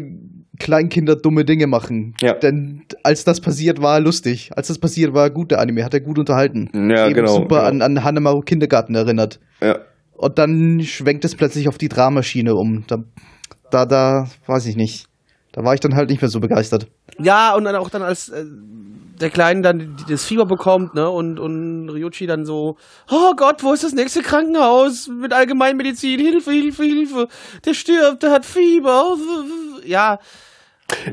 Kleinkinder 0.59 1.15
dumme 1.15 1.43
Dinge 1.45 1.65
machen. 1.65 2.13
Ja. 2.21 2.33
Denn 2.33 2.83
als 3.01 3.23
das 3.23 3.41
passiert, 3.41 3.81
war 3.81 3.99
lustig. 3.99 4.51
Als 4.55 4.67
das 4.67 4.77
passiert, 4.77 5.13
war 5.13 5.29
gut, 5.31 5.49
der 5.51 5.59
Anime. 5.59 5.83
Hat 5.83 5.93
er 5.93 6.01
gut 6.01 6.19
unterhalten. 6.19 6.69
Ja, 6.91 7.05
Eben 7.07 7.15
genau, 7.15 7.33
super 7.33 7.71
genau. 7.71 7.83
an, 7.85 7.97
an 7.97 8.03
Hanemaru 8.03 8.41
Kindergarten 8.41 8.93
erinnert. 8.93 9.39
Ja. 9.61 9.79
Und 10.21 10.37
dann 10.37 10.81
schwenkt 10.83 11.25
es 11.25 11.35
plötzlich 11.35 11.67
auf 11.67 11.79
die 11.79 11.89
Dramaschiene 11.89 12.53
um. 12.53 12.83
Da, 12.85 12.97
da, 13.71 13.87
da, 13.87 14.27
weiß 14.45 14.67
ich 14.67 14.75
nicht. 14.75 15.07
Da 15.51 15.63
war 15.63 15.73
ich 15.73 15.79
dann 15.79 15.95
halt 15.95 16.11
nicht 16.11 16.21
mehr 16.21 16.29
so 16.29 16.39
begeistert. 16.39 16.85
Ja, 17.17 17.55
und 17.55 17.63
dann 17.63 17.75
auch 17.75 17.89
dann 17.89 18.03
als 18.03 18.29
äh, 18.29 18.45
der 19.19 19.31
Kleine 19.31 19.61
dann 19.63 19.97
das 20.07 20.23
Fieber 20.23 20.45
bekommt, 20.45 20.93
ne, 20.93 21.09
und, 21.09 21.39
und 21.39 21.89
Ryuchi 21.89 22.27
dann 22.27 22.45
so, 22.45 22.77
oh 23.09 23.33
Gott, 23.35 23.63
wo 23.63 23.73
ist 23.73 23.83
das 23.83 23.93
nächste 23.93 24.21
Krankenhaus 24.21 25.07
mit 25.07 25.33
Allgemeinmedizin? 25.33 26.19
Hilfe, 26.19 26.51
Hilfe, 26.51 26.83
Hilfe. 26.83 27.27
Der 27.65 27.73
stirbt, 27.73 28.21
der 28.21 28.29
hat 28.29 28.45
Fieber. 28.45 29.17
Ja, 29.85 30.19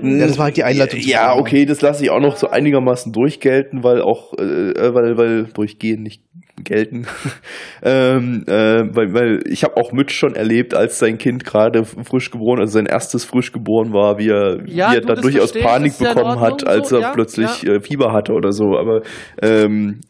Ja, 0.02 0.26
das 0.26 0.36
war 0.36 0.46
halt 0.46 0.58
die 0.58 0.64
Einleitung 0.64 1.00
Ja, 1.00 1.34
okay, 1.34 1.64
das 1.64 1.80
lasse 1.80 2.04
ich 2.04 2.10
auch 2.10 2.20
noch 2.20 2.36
so 2.36 2.48
einigermaßen 2.48 3.10
durchgelten, 3.12 3.82
weil 3.84 4.02
auch, 4.02 4.34
äh, 4.38 4.72
äh, 4.72 4.94
weil, 4.94 5.16
weil 5.16 5.44
durchgehen 5.44 6.02
nicht 6.02 6.22
gelten. 6.64 7.06
ähm, 7.82 8.44
äh, 8.46 8.84
weil, 8.94 9.14
weil 9.14 9.40
ich 9.46 9.64
habe 9.64 9.76
auch 9.76 9.92
Mitch 9.92 10.14
schon 10.14 10.34
erlebt, 10.34 10.74
als 10.74 10.98
sein 10.98 11.18
Kind 11.18 11.44
gerade 11.44 11.84
frisch 11.84 12.30
geboren, 12.30 12.60
also 12.60 12.72
sein 12.72 12.86
erstes 12.86 13.24
frisch 13.24 13.52
geboren 13.52 13.92
war, 13.92 14.18
wie 14.18 14.28
er, 14.28 14.58
Ja, 14.66 14.92
wie 14.92 14.96
er 14.96 15.00
da 15.02 15.14
durchaus 15.14 15.52
Panik 15.52 15.92
ist 15.92 16.00
ja 16.00 16.14
bekommen 16.14 16.40
hat, 16.40 16.66
als 16.66 16.88
so, 16.88 16.96
er 16.96 17.02
ja, 17.02 17.12
plötzlich. 17.12 17.66
Äh, 17.66 17.80
Fieber 17.80 18.12
hatte 18.12 18.32
oder 18.32 18.52
so. 18.52 18.76
Aber 18.76 19.02
ähm, 19.42 20.00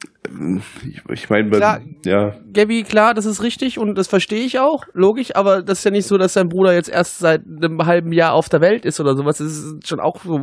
ich, 0.88 1.00
ich 1.12 1.30
meine, 1.30 1.50
Klar. 1.50 1.80
ja, 2.04 2.34
Gabby, 2.52 2.82
klar, 2.82 3.14
das 3.14 3.26
ist 3.26 3.42
richtig 3.42 3.78
und 3.78 3.96
das 3.96 4.08
verstehe 4.08 4.40
ich 4.44 4.58
auch, 4.58 4.84
logisch, 4.92 5.34
aber 5.34 5.62
das 5.62 5.78
ist 5.78 5.84
ja 5.84 5.90
nicht 5.90 6.06
so, 6.06 6.18
dass 6.18 6.34
sein 6.34 6.48
Bruder 6.48 6.74
jetzt 6.74 6.88
erst 6.88 7.18
seit 7.18 7.42
einem 7.46 7.84
halben 7.86 8.12
Jahr 8.12 8.32
auf 8.34 8.48
der 8.48 8.60
Welt 8.60 8.84
ist 8.84 9.00
oder 9.00 9.16
sowas. 9.16 9.38
Das 9.38 9.46
ist 9.48 9.88
schon 9.88 10.00
auch 10.00 10.20
so, 10.24 10.38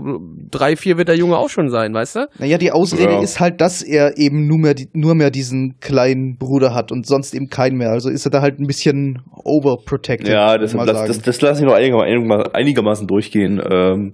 drei, 0.51 0.75
vier 0.75 0.97
wird 0.97 1.07
der 1.07 1.17
Junge 1.17 1.37
auch 1.37 1.49
schon 1.49 1.69
sein, 1.69 1.93
weißt 1.93 2.15
du? 2.17 2.27
Naja, 2.39 2.57
die 2.57 2.71
Ausrede 2.71 3.13
Ja. 3.13 3.21
ist 3.21 3.39
halt, 3.39 3.61
dass 3.61 3.81
er 3.81 4.17
eben 4.17 4.47
nur 4.47 4.57
mehr, 4.59 4.73
die- 4.73 4.89
nur 4.93 5.15
mehr 5.15 5.31
diesen 5.31 5.79
kleinen 5.79 6.37
Bruder 6.37 6.73
hat 6.73 6.91
und 6.91 7.05
sonst 7.05 7.33
eben 7.33 7.47
keinen 7.49 7.77
mehr. 7.77 7.89
Also 7.91 8.09
ist 8.09 8.25
er 8.25 8.31
da 8.31 8.41
halt 8.41 8.59
ein 8.59 8.67
bisschen 8.67 9.21
overprotected. 9.43 10.27
Ja, 10.27 10.57
das, 10.57 10.73
das, 10.73 10.85
das, 11.07 11.21
das 11.21 11.41
lasse 11.41 11.61
ich 11.61 11.65
noch 11.67 11.75
einigermaßen, 11.75 12.53
einigermaßen 12.53 13.07
durchgehen. 13.07 13.61
Ähm, 13.71 14.13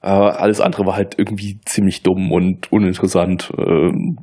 aber 0.00 0.40
alles 0.40 0.60
andere 0.60 0.86
war 0.86 0.96
halt 0.96 1.14
irgendwie 1.18 1.60
ziemlich 1.66 2.02
dumm 2.02 2.32
und 2.32 2.72
uninteressant. 2.72 3.50
Ähm, 3.58 4.16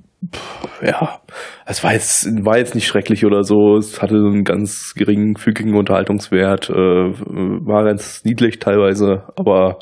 ja, 0.81 1.21
es 1.65 1.83
war 1.83 1.93
jetzt, 1.93 2.25
war 2.43 2.57
jetzt 2.57 2.75
nicht 2.75 2.87
schrecklich 2.87 3.25
oder 3.25 3.43
so. 3.43 3.77
Es 3.77 4.01
hatte 4.01 4.15
einen 4.15 4.43
ganz 4.43 4.93
geringfügigen 4.95 5.75
Unterhaltungswert. 5.75 6.69
Äh, 6.69 6.73
war 6.73 7.83
ganz 7.83 8.23
niedlich 8.23 8.59
teilweise, 8.59 9.23
aber 9.35 9.79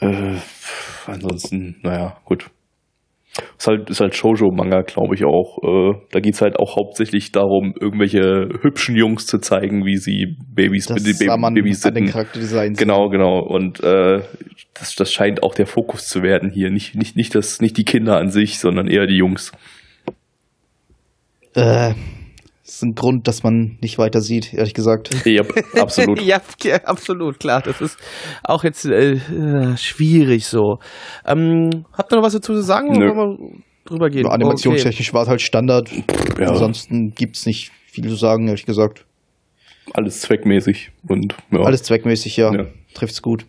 äh, 0.00 0.36
ansonsten, 1.06 1.76
naja, 1.82 2.16
gut. 2.24 2.50
Ist 3.58 3.66
halt, 3.68 3.88
ist 3.88 4.00
halt 4.00 4.14
Shoujo-Manga, 4.14 4.82
glaube 4.82 5.14
ich 5.14 5.24
auch. 5.24 5.58
Äh, 5.62 5.98
da 6.12 6.20
geht's 6.20 6.42
halt 6.42 6.58
auch 6.58 6.76
hauptsächlich 6.76 7.32
darum, 7.32 7.74
irgendwelche 7.80 8.48
hübschen 8.60 8.96
Jungs 8.96 9.26
zu 9.26 9.38
zeigen, 9.38 9.86
wie 9.86 9.96
sie 9.96 10.36
Babys, 10.54 10.86
das 10.86 11.02
sah 11.02 11.36
man 11.38 11.54
Babys 11.54 11.86
an 11.86 11.94
den. 11.94 12.06
Charakterdesigns. 12.06 12.78
Genau, 12.78 13.08
genau. 13.08 13.38
Und 13.40 13.82
äh, 13.82 14.20
das, 14.74 14.94
das 14.94 15.10
scheint 15.10 15.42
auch 15.42 15.54
der 15.54 15.66
Fokus 15.66 16.06
zu 16.06 16.22
werden 16.22 16.50
hier. 16.50 16.70
Nicht, 16.70 16.96
nicht, 16.96 17.16
nicht, 17.16 17.34
das, 17.34 17.62
nicht 17.62 17.78
die 17.78 17.84
Kinder 17.84 18.18
an 18.18 18.28
sich, 18.28 18.58
sondern 18.58 18.88
eher 18.88 19.06
die 19.06 19.16
Jungs. 19.16 19.52
Äh, 21.54 21.94
ist 22.66 22.82
ein 22.82 22.94
Grund, 22.94 23.28
dass 23.28 23.42
man 23.42 23.78
nicht 23.80 23.98
weiter 23.98 24.20
sieht, 24.20 24.52
ehrlich 24.52 24.74
gesagt. 24.74 25.10
Ja, 25.26 25.42
absolut. 25.80 26.20
ja, 26.22 26.40
ja, 26.62 26.76
absolut, 26.84 27.40
klar. 27.40 27.62
Das 27.62 27.80
ist 27.80 27.98
auch 28.42 28.64
jetzt 28.64 28.84
äh, 28.84 29.12
äh, 29.12 29.76
schwierig 29.76 30.46
so. 30.46 30.78
Ähm, 31.24 31.84
habt 31.92 32.12
ihr 32.12 32.16
noch 32.16 32.24
was 32.24 32.32
dazu 32.32 32.54
zu 32.54 32.62
sagen? 32.62 32.92
Nö. 32.92 33.06
Oder 33.06 33.16
wollen 33.16 33.38
wir 33.38 33.62
drüber 33.84 34.10
gehen? 34.10 34.22
Nur 34.22 34.32
animationstechnisch 34.32 35.12
war 35.12 35.22
es 35.22 35.28
halt 35.28 35.42
Standard. 35.42 35.90
Ja. 36.38 36.48
Ansonsten 36.48 37.12
gibt's 37.14 37.46
nicht 37.46 37.72
viel 37.86 38.08
zu 38.08 38.16
sagen, 38.16 38.46
ehrlich 38.46 38.66
gesagt. 38.66 39.04
Alles 39.92 40.20
zweckmäßig. 40.20 40.90
Und 41.08 41.34
ja, 41.50 41.60
Alles 41.60 41.82
zweckmäßig, 41.82 42.36
ja. 42.36 42.52
Ja. 42.52 42.66
Trifft's 42.94 43.22
gut. 43.22 43.46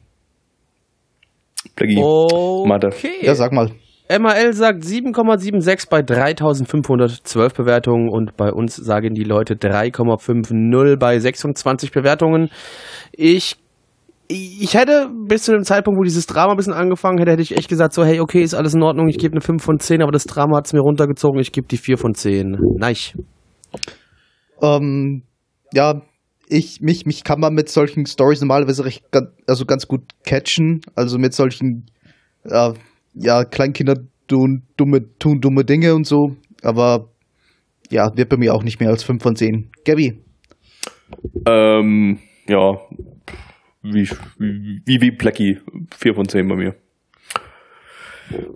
Blackie. 1.75 1.97
Okay. 1.97 2.67
Mathe. 2.67 2.91
Ja, 3.21 3.35
sag 3.35 3.51
mal. 3.51 3.71
MAL 4.09 4.53
sagt 4.53 4.83
7,76 4.83 5.89
bei 5.89 6.01
3512 6.01 7.53
Bewertungen 7.53 8.09
und 8.09 8.37
bei 8.37 8.51
uns 8.51 8.75
sagen 8.75 9.13
die 9.13 9.23
Leute 9.23 9.55
3,50 9.55 10.97
bei 10.97 11.19
26 11.19 11.91
Bewertungen. 11.91 12.49
Ich 13.11 13.57
ich 14.29 14.73
hätte 14.73 15.09
bis 15.27 15.43
zu 15.43 15.53
dem 15.53 15.63
Zeitpunkt, 15.63 15.97
wo 15.97 16.03
dieses 16.03 16.27
Drama 16.27 16.51
ein 16.51 16.57
bisschen 16.57 16.73
angefangen 16.73 17.17
hätte, 17.17 17.31
hätte 17.31 17.41
ich 17.41 17.55
echt 17.55 17.69
gesagt, 17.69 17.93
so, 17.93 18.03
hey, 18.03 18.19
okay, 18.19 18.41
ist 18.41 18.53
alles 18.53 18.73
in 18.73 18.83
Ordnung, 18.83 19.07
ich 19.07 19.17
gebe 19.17 19.31
eine 19.31 19.39
5 19.39 19.63
von 19.63 19.79
10, 19.79 20.01
aber 20.01 20.11
das 20.11 20.25
Drama 20.25 20.57
hat 20.57 20.65
es 20.65 20.73
mir 20.73 20.81
runtergezogen, 20.81 21.39
ich 21.39 21.53
gebe 21.53 21.67
die 21.67 21.77
4 21.77 21.97
von 21.97 22.13
10. 22.13 22.57
Nein. 22.77 22.95
Ähm, 24.61 25.23
ja, 25.73 26.01
ich, 26.49 26.81
mich, 26.81 27.05
mich 27.05 27.23
kann 27.23 27.39
man 27.39 27.53
mit 27.53 27.69
solchen 27.69 28.05
Stories 28.05 28.41
normalerweise 28.41 28.85
recht, 28.85 29.05
also 29.47 29.65
ganz 29.65 29.87
gut 29.87 30.01
catchen. 30.25 30.81
Also 30.95 31.17
mit 31.17 31.33
solchen, 31.33 31.85
äh, 32.43 32.71
ja, 33.19 33.43
Kleinkinder 33.43 33.95
tun 34.27 34.63
dumme, 34.77 35.17
tun 35.19 35.41
dumme 35.41 35.65
Dinge 35.65 35.95
und 35.95 36.05
so. 36.05 36.35
Aber 36.61 37.09
ja, 37.89 38.15
wird 38.15 38.29
bei 38.29 38.37
mir 38.37 38.53
auch 38.53 38.63
nicht 38.63 38.79
mehr 38.79 38.89
als 38.89 39.03
5 39.03 39.21
von 39.21 39.35
10. 39.35 39.69
Gabby, 39.85 40.19
Ähm, 41.47 42.19
ja, 42.47 42.79
wie, 43.81 44.09
wie, 44.37 45.01
wie, 45.01 45.11
Blackie. 45.11 45.59
4 45.95 46.15
von 46.15 46.27
10 46.27 46.47
bei 46.47 46.55
mir. 46.55 46.75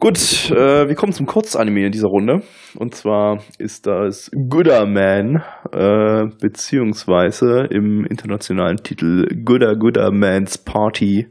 Gut, 0.01 0.51
äh, 0.51 0.89
wir 0.89 0.95
kommen 0.95 1.13
zum 1.13 1.25
Kurzanime 1.25 1.85
in 1.85 1.93
dieser 1.93 2.09
Runde. 2.09 2.41
Und 2.75 2.93
zwar 2.93 3.41
ist 3.57 3.87
das 3.87 4.29
Gooder 4.33 4.85
Man, 4.85 5.43
äh, 5.71 6.25
beziehungsweise 6.41 7.67
im 7.71 8.03
internationalen 8.05 8.77
Titel 8.77 9.27
Gooder 9.45 9.77
Gooder 9.77 10.11
Man's 10.11 10.57
Party. 10.57 11.27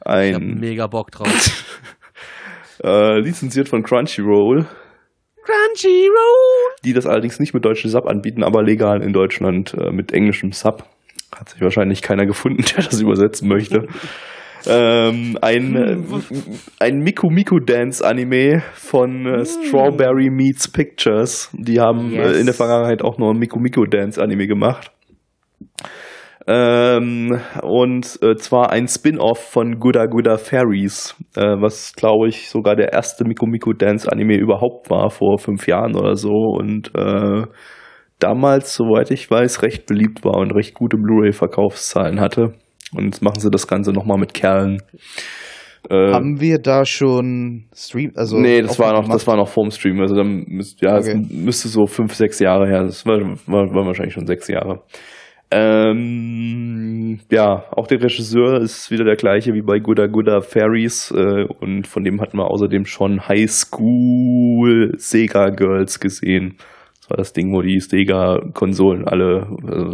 Ich 0.00 0.12
hab 0.34 0.42
Ein 0.42 0.58
mega 0.58 0.88
Bock 0.88 1.12
drauf. 1.12 1.64
äh, 2.82 3.18
lizenziert 3.20 3.68
von 3.68 3.82
Crunchyroll, 3.82 4.66
Crunchyroll! 5.44 6.74
die 6.84 6.92
das 6.92 7.06
allerdings 7.06 7.38
nicht 7.38 7.54
mit 7.54 7.64
deutschem 7.64 7.90
Sub 7.90 8.06
anbieten, 8.06 8.42
aber 8.42 8.62
legal 8.62 9.02
in 9.02 9.12
Deutschland 9.12 9.74
äh, 9.74 9.90
mit 9.92 10.12
englischem 10.12 10.52
Sub. 10.52 10.84
Hat 11.36 11.48
sich 11.48 11.60
wahrscheinlich 11.60 12.02
keiner 12.02 12.26
gefunden, 12.26 12.64
der 12.76 12.84
das 12.84 13.00
übersetzen 13.00 13.48
möchte. 13.48 13.86
ähm, 14.66 15.38
ein, 15.42 15.76
äh, 15.76 15.96
ein 16.80 16.98
Miku 16.98 17.30
Miku 17.30 17.60
Dance 17.60 18.04
Anime 18.04 18.62
von 18.74 19.26
äh, 19.26 19.44
Strawberry 19.44 20.30
Meets 20.30 20.68
Pictures. 20.72 21.50
Die 21.52 21.78
haben 21.80 22.10
Yes. 22.10 22.36
äh, 22.36 22.40
in 22.40 22.46
der 22.46 22.54
Vergangenheit 22.54 23.02
auch 23.02 23.18
noch 23.18 23.30
ein 23.30 23.38
Miku 23.38 23.58
Miku 23.60 23.84
Dance 23.84 24.20
Anime 24.20 24.46
gemacht. 24.46 24.90
Ähm, 26.48 27.40
und 27.62 28.18
äh, 28.22 28.36
zwar 28.36 28.70
ein 28.70 28.86
Spin-off 28.86 29.38
von 29.50 29.80
Gooda 29.80 30.06
Gooda 30.06 30.36
Fairies, 30.38 31.16
äh, 31.34 31.40
was 31.42 31.92
glaube 31.92 32.28
ich 32.28 32.48
sogar 32.48 32.76
der 32.76 32.92
erste 32.92 33.24
Miku 33.24 33.46
Miku 33.46 33.72
Dance 33.72 34.10
Anime 34.10 34.36
überhaupt 34.36 34.88
war, 34.88 35.10
vor 35.10 35.38
fünf 35.38 35.66
Jahren 35.66 35.96
oder 35.96 36.14
so. 36.14 36.30
Und 36.30 36.92
äh, 36.94 37.42
damals, 38.20 38.74
soweit 38.74 39.10
ich 39.10 39.28
weiß, 39.28 39.62
recht 39.62 39.86
beliebt 39.86 40.24
war 40.24 40.36
und 40.36 40.52
recht 40.52 40.74
gute 40.74 40.96
Blu-ray-Verkaufszahlen 40.96 42.20
hatte. 42.20 42.52
Und 42.92 43.06
jetzt 43.06 43.22
machen 43.22 43.40
sie 43.40 43.50
das 43.50 43.66
Ganze 43.66 43.90
nochmal 43.90 44.18
mit 44.18 44.32
Kerlen. 44.32 44.80
Äh, 45.90 46.12
haben 46.12 46.40
wir 46.40 46.58
da 46.58 46.84
schon 46.84 47.64
Stream, 47.74 48.12
also. 48.14 48.38
nee, 48.38 48.62
das 48.62 48.78
war 48.78 48.92
noch, 48.92 49.08
das 49.08 49.26
war 49.26 49.36
noch 49.36 49.48
vorm 49.48 49.70
Stream. 49.72 50.00
Also 50.00 50.14
dann 50.14 50.44
müsst, 50.46 50.80
ja, 50.80 50.96
Okay. 50.96 51.26
müsste 51.28 51.66
so 51.68 51.86
fünf, 51.86 52.14
sechs 52.14 52.38
Jahre 52.38 52.68
her. 52.68 52.84
Das 52.84 53.04
war, 53.04 53.18
war, 53.46 53.74
war 53.74 53.86
wahrscheinlich 53.86 54.14
schon 54.14 54.26
sechs 54.26 54.46
Jahre. 54.46 54.82
Ähm, 55.50 57.20
ja, 57.30 57.64
auch 57.70 57.86
der 57.86 58.02
Regisseur 58.02 58.60
ist 58.60 58.90
wieder 58.90 59.04
der 59.04 59.16
gleiche 59.16 59.52
wie 59.54 59.62
bei 59.62 59.78
Gooda 59.78 60.06
Gooda 60.06 60.40
Fairies 60.40 61.12
äh, 61.16 61.44
und 61.60 61.86
von 61.86 62.02
dem 62.04 62.20
hatten 62.20 62.36
wir 62.38 62.50
außerdem 62.50 62.84
schon 62.84 63.28
High 63.28 63.48
School 63.50 64.92
Sega 64.96 65.50
Girls 65.50 66.00
gesehen. 66.00 66.56
Das 67.00 67.10
war 67.10 67.16
das 67.18 67.32
Ding, 67.32 67.52
wo 67.54 67.62
die 67.62 67.78
Sega-Konsolen 67.78 69.06
alle 69.06 69.46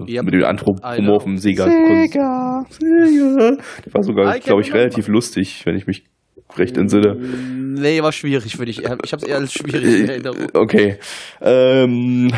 äh, 0.08 0.12
Yep. 0.12 0.24
mit 0.24 0.34
den 0.34 0.44
anthropomorphen 0.44 1.36
Sega-Konsolen. 1.36 2.08
Sega. 2.08 2.64
Sega. 2.70 3.56
Die 3.84 3.92
war 3.94 4.02
sogar, 4.02 4.38
glaube 4.38 4.62
ich, 4.62 4.72
relativ 4.72 5.08
lustig, 5.08 5.66
wenn 5.66 5.76
ich 5.76 5.86
mich 5.86 6.04
recht 6.56 6.78
entsinne. 6.78 7.16
Nee, 7.16 8.02
war 8.02 8.12
schwierig 8.12 8.56
für 8.56 8.64
dich. 8.64 8.82
Ich 8.82 8.88
habe 8.90 9.02
es 9.04 9.22
eher 9.22 9.36
als 9.36 9.52
schwierig 9.52 10.00
in 10.00 10.08
Erinnerung. 10.08 10.46
Okay. 10.54 10.96
Ähm, 11.42 12.30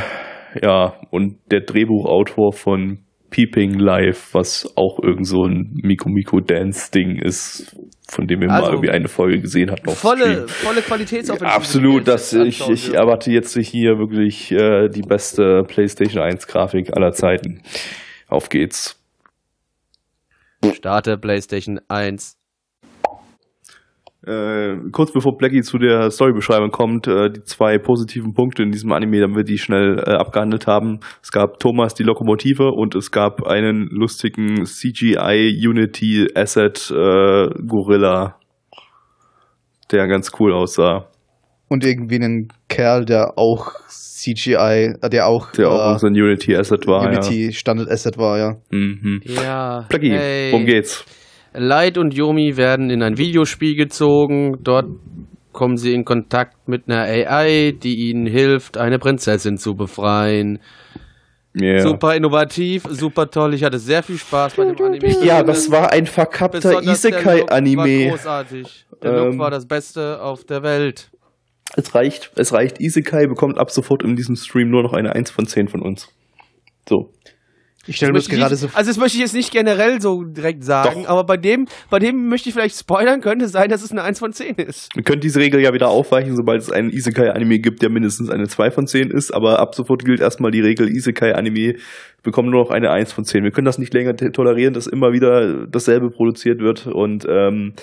ja, 0.62 1.00
und 1.10 1.38
der 1.50 1.60
Drehbuchautor 1.60 2.52
von 2.52 3.04
Peeping 3.34 3.78
Live, 3.80 4.32
was 4.32 4.72
auch 4.76 5.00
irgend 5.02 5.26
so 5.26 5.44
ein 5.44 5.72
Miko 5.82 6.08
Miko 6.08 6.38
Dance 6.38 6.92
Ding 6.92 7.16
ist, 7.20 7.76
von 8.08 8.28
dem 8.28 8.40
wir 8.40 8.50
Also, 8.50 8.66
mal 8.66 8.72
irgendwie 8.74 8.90
eine 8.90 9.08
Folge 9.08 9.40
gesehen 9.40 9.72
hatten 9.72 9.90
Volle, 9.90 10.46
volle 10.46 10.82
Qualitätsaufwendung. 10.82 11.52
Absolut, 11.52 12.06
das, 12.06 12.32
ich, 12.32 12.68
ich 12.68 12.94
erwarte 12.94 13.32
jetzt 13.32 13.58
hier 13.58 13.98
wirklich 13.98 14.52
äh, 14.52 14.88
die 14.88 15.02
beste 15.02 15.64
PlayStation 15.66 16.22
1 16.22 16.46
Grafik 16.46 16.96
aller 16.96 17.10
Zeiten. 17.10 17.62
Auf 18.28 18.50
geht's. 18.50 19.02
Starte 20.72 21.18
PlayStation 21.18 21.80
1. 21.88 22.38
Äh, 24.26 24.90
kurz 24.92 25.12
bevor 25.12 25.36
Blackie 25.36 25.62
zu 25.62 25.76
der 25.76 26.10
Storybeschreibung 26.10 26.70
kommt, 26.70 27.06
äh, 27.06 27.30
die 27.30 27.42
zwei 27.42 27.78
positiven 27.78 28.32
Punkte 28.32 28.62
in 28.62 28.70
diesem 28.70 28.90
Anime, 28.92 29.20
damit 29.20 29.36
wir 29.36 29.44
die 29.44 29.58
schnell 29.58 29.98
äh, 29.98 30.12
abgehandelt 30.12 30.66
haben. 30.66 31.00
Es 31.22 31.30
gab 31.30 31.58
Thomas 31.60 31.94
die 31.94 32.04
Lokomotive 32.04 32.70
und 32.70 32.94
es 32.94 33.10
gab 33.10 33.46
einen 33.46 33.86
lustigen 33.90 34.64
CGI 34.64 35.60
Unity 35.66 36.28
Asset 36.34 36.90
äh, 36.90 37.48
Gorilla, 37.66 38.36
der 39.92 40.08
ganz 40.08 40.30
cool 40.38 40.54
aussah. 40.54 41.08
Und 41.68 41.84
irgendwie 41.84 42.16
einen 42.16 42.48
Kerl, 42.68 43.04
der 43.04 43.34
auch 43.36 43.72
CGI, 43.88 44.94
äh, 45.02 45.10
der 45.10 45.26
auch, 45.26 45.52
Der 45.52 45.68
auch 45.68 45.96
äh, 45.96 45.98
so 45.98 46.06
ein 46.06 46.14
Unity 46.14 46.56
Asset 46.56 46.86
war. 46.86 47.06
Unity 47.06 47.52
Standard 47.52 47.90
Asset 47.90 48.16
war, 48.16 48.38
ja. 48.38 48.44
Ja. 48.44 48.56
Mhm. 48.70 49.20
Ja. 49.24 49.86
Blackie, 49.88 50.12
hey. 50.12 50.52
worum 50.52 50.64
geht's? 50.64 51.04
Light 51.54 51.98
und 51.98 52.14
Yomi 52.14 52.56
werden 52.56 52.90
in 52.90 53.02
ein 53.02 53.16
Videospiel 53.16 53.76
gezogen. 53.76 54.58
Dort 54.62 54.86
kommen 55.52 55.76
sie 55.76 55.94
in 55.94 56.04
Kontakt 56.04 56.68
mit 56.68 56.88
einer 56.88 57.02
AI, 57.02 57.72
die 57.72 58.10
ihnen 58.10 58.26
hilft, 58.26 58.76
eine 58.76 58.98
Prinzessin 58.98 59.56
zu 59.56 59.74
befreien. 59.74 60.58
Yeah. 61.56 61.82
Super 61.82 62.16
innovativ, 62.16 62.82
super 62.90 63.30
toll. 63.30 63.54
Ich 63.54 63.62
hatte 63.62 63.78
sehr 63.78 64.02
viel 64.02 64.18
Spaß 64.18 64.56
bei 64.56 64.64
dem 64.64 64.84
Anime. 64.84 65.24
Ja, 65.24 65.44
das 65.44 65.70
war 65.70 65.92
ein 65.92 66.06
verkappter 66.06 66.82
Isekai-Anime. 66.82 68.08
großartig. 68.10 68.86
Der 69.02 69.12
Ähm, 69.12 69.24
Look 69.30 69.38
war 69.38 69.50
das 69.52 69.66
Beste 69.66 70.20
auf 70.20 70.44
der 70.44 70.64
Welt. 70.64 71.10
Es 71.76 71.94
reicht, 71.94 72.32
es 72.34 72.52
reicht. 72.52 72.80
Isekai 72.80 73.26
bekommt 73.28 73.58
ab 73.58 73.70
sofort 73.70 74.02
in 74.02 74.16
diesem 74.16 74.34
Stream 74.34 74.68
nur 74.70 74.82
noch 74.82 74.92
eine 74.94 75.14
1 75.14 75.30
von 75.30 75.46
10 75.46 75.68
von 75.68 75.80
uns. 75.82 76.08
So. 76.88 77.12
Ich 77.86 77.96
stelle 77.96 78.12
mir 78.12 78.18
das 78.18 78.28
gerade 78.28 78.52
nicht, 78.52 78.60
so 78.60 78.68
also 78.72 78.90
das 78.90 78.96
möchte 78.96 79.16
ich 79.16 79.22
jetzt 79.22 79.34
nicht 79.34 79.50
generell 79.50 80.00
so 80.00 80.24
direkt 80.24 80.64
sagen, 80.64 81.02
Doch. 81.02 81.10
aber 81.10 81.24
bei 81.24 81.36
dem, 81.36 81.66
bei 81.90 81.98
dem 81.98 82.28
möchte 82.28 82.48
ich 82.48 82.54
vielleicht 82.54 82.78
spoilern, 82.78 83.20
könnte 83.20 83.48
sein, 83.48 83.68
dass 83.68 83.82
es 83.82 83.92
eine 83.92 84.02
1 84.02 84.18
von 84.18 84.32
10 84.32 84.56
ist. 84.56 84.94
Wir 84.94 85.02
können 85.02 85.20
diese 85.20 85.40
Regel 85.40 85.60
ja 85.60 85.72
wieder 85.74 85.88
aufweichen, 85.88 86.34
sobald 86.36 86.62
es 86.62 86.70
einen 86.70 86.90
Isekai-Anime 86.90 87.58
gibt, 87.58 87.82
der 87.82 87.90
mindestens 87.90 88.30
eine 88.30 88.48
2 88.48 88.70
von 88.70 88.86
10 88.86 89.10
ist, 89.10 89.32
aber 89.32 89.58
ab 89.58 89.74
sofort 89.74 90.04
gilt 90.04 90.20
erstmal 90.20 90.50
die 90.50 90.60
Regel, 90.60 90.88
Isekai-Anime 90.88 91.76
bekommen 92.22 92.50
nur 92.50 92.64
noch 92.64 92.70
eine 92.70 92.90
1 92.90 93.12
von 93.12 93.24
10. 93.24 93.44
Wir 93.44 93.50
können 93.50 93.66
das 93.66 93.78
nicht 93.78 93.92
länger 93.94 94.16
tolerieren, 94.16 94.74
dass 94.74 94.86
immer 94.86 95.12
wieder 95.12 95.66
dasselbe 95.66 96.10
produziert 96.10 96.60
wird 96.60 96.86
und 96.86 97.26
ähm, 97.28 97.74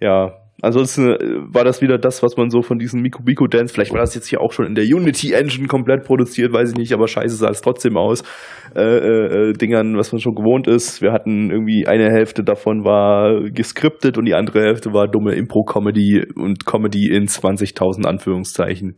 ja, 0.00 0.34
ansonsten 0.62 1.10
äh, 1.10 1.18
war 1.52 1.64
das 1.64 1.82
wieder 1.82 1.98
das, 1.98 2.22
was 2.22 2.36
man 2.36 2.50
so 2.50 2.62
von 2.62 2.78
diesen 2.78 3.02
Miku 3.02 3.22
Miku 3.24 3.46
Dance, 3.46 3.72
vielleicht 3.72 3.92
war 3.92 4.00
das 4.00 4.14
jetzt 4.14 4.26
hier 4.26 4.40
auch 4.40 4.52
schon 4.52 4.66
in 4.66 4.74
der 4.74 4.84
Unity 4.84 5.32
Engine 5.32 5.66
komplett 5.66 6.04
produziert, 6.04 6.52
weiß 6.52 6.70
ich 6.70 6.76
nicht, 6.76 6.92
aber 6.92 7.08
scheiße 7.08 7.36
sah 7.36 7.50
es 7.50 7.60
trotzdem 7.60 7.96
aus, 7.96 8.22
äh, 8.74 8.82
äh, 8.82 9.50
äh, 9.50 9.52
Dingern, 9.52 9.96
was 9.96 10.12
man 10.12 10.20
schon 10.20 10.34
gewohnt 10.34 10.66
ist. 10.66 11.02
Wir 11.02 11.12
hatten 11.12 11.50
irgendwie 11.50 11.86
eine 11.86 12.10
Hälfte 12.10 12.42
davon 12.42 12.84
war 12.84 13.50
geskriptet 13.50 14.18
und 14.18 14.24
die 14.24 14.34
andere 14.34 14.60
Hälfte 14.60 14.92
war 14.92 15.08
dumme 15.08 15.34
Impro-Comedy 15.34 16.24
und 16.34 16.66
Comedy 16.66 17.08
in 17.14 17.26
20.000 17.26 18.06
Anführungszeichen. 18.06 18.96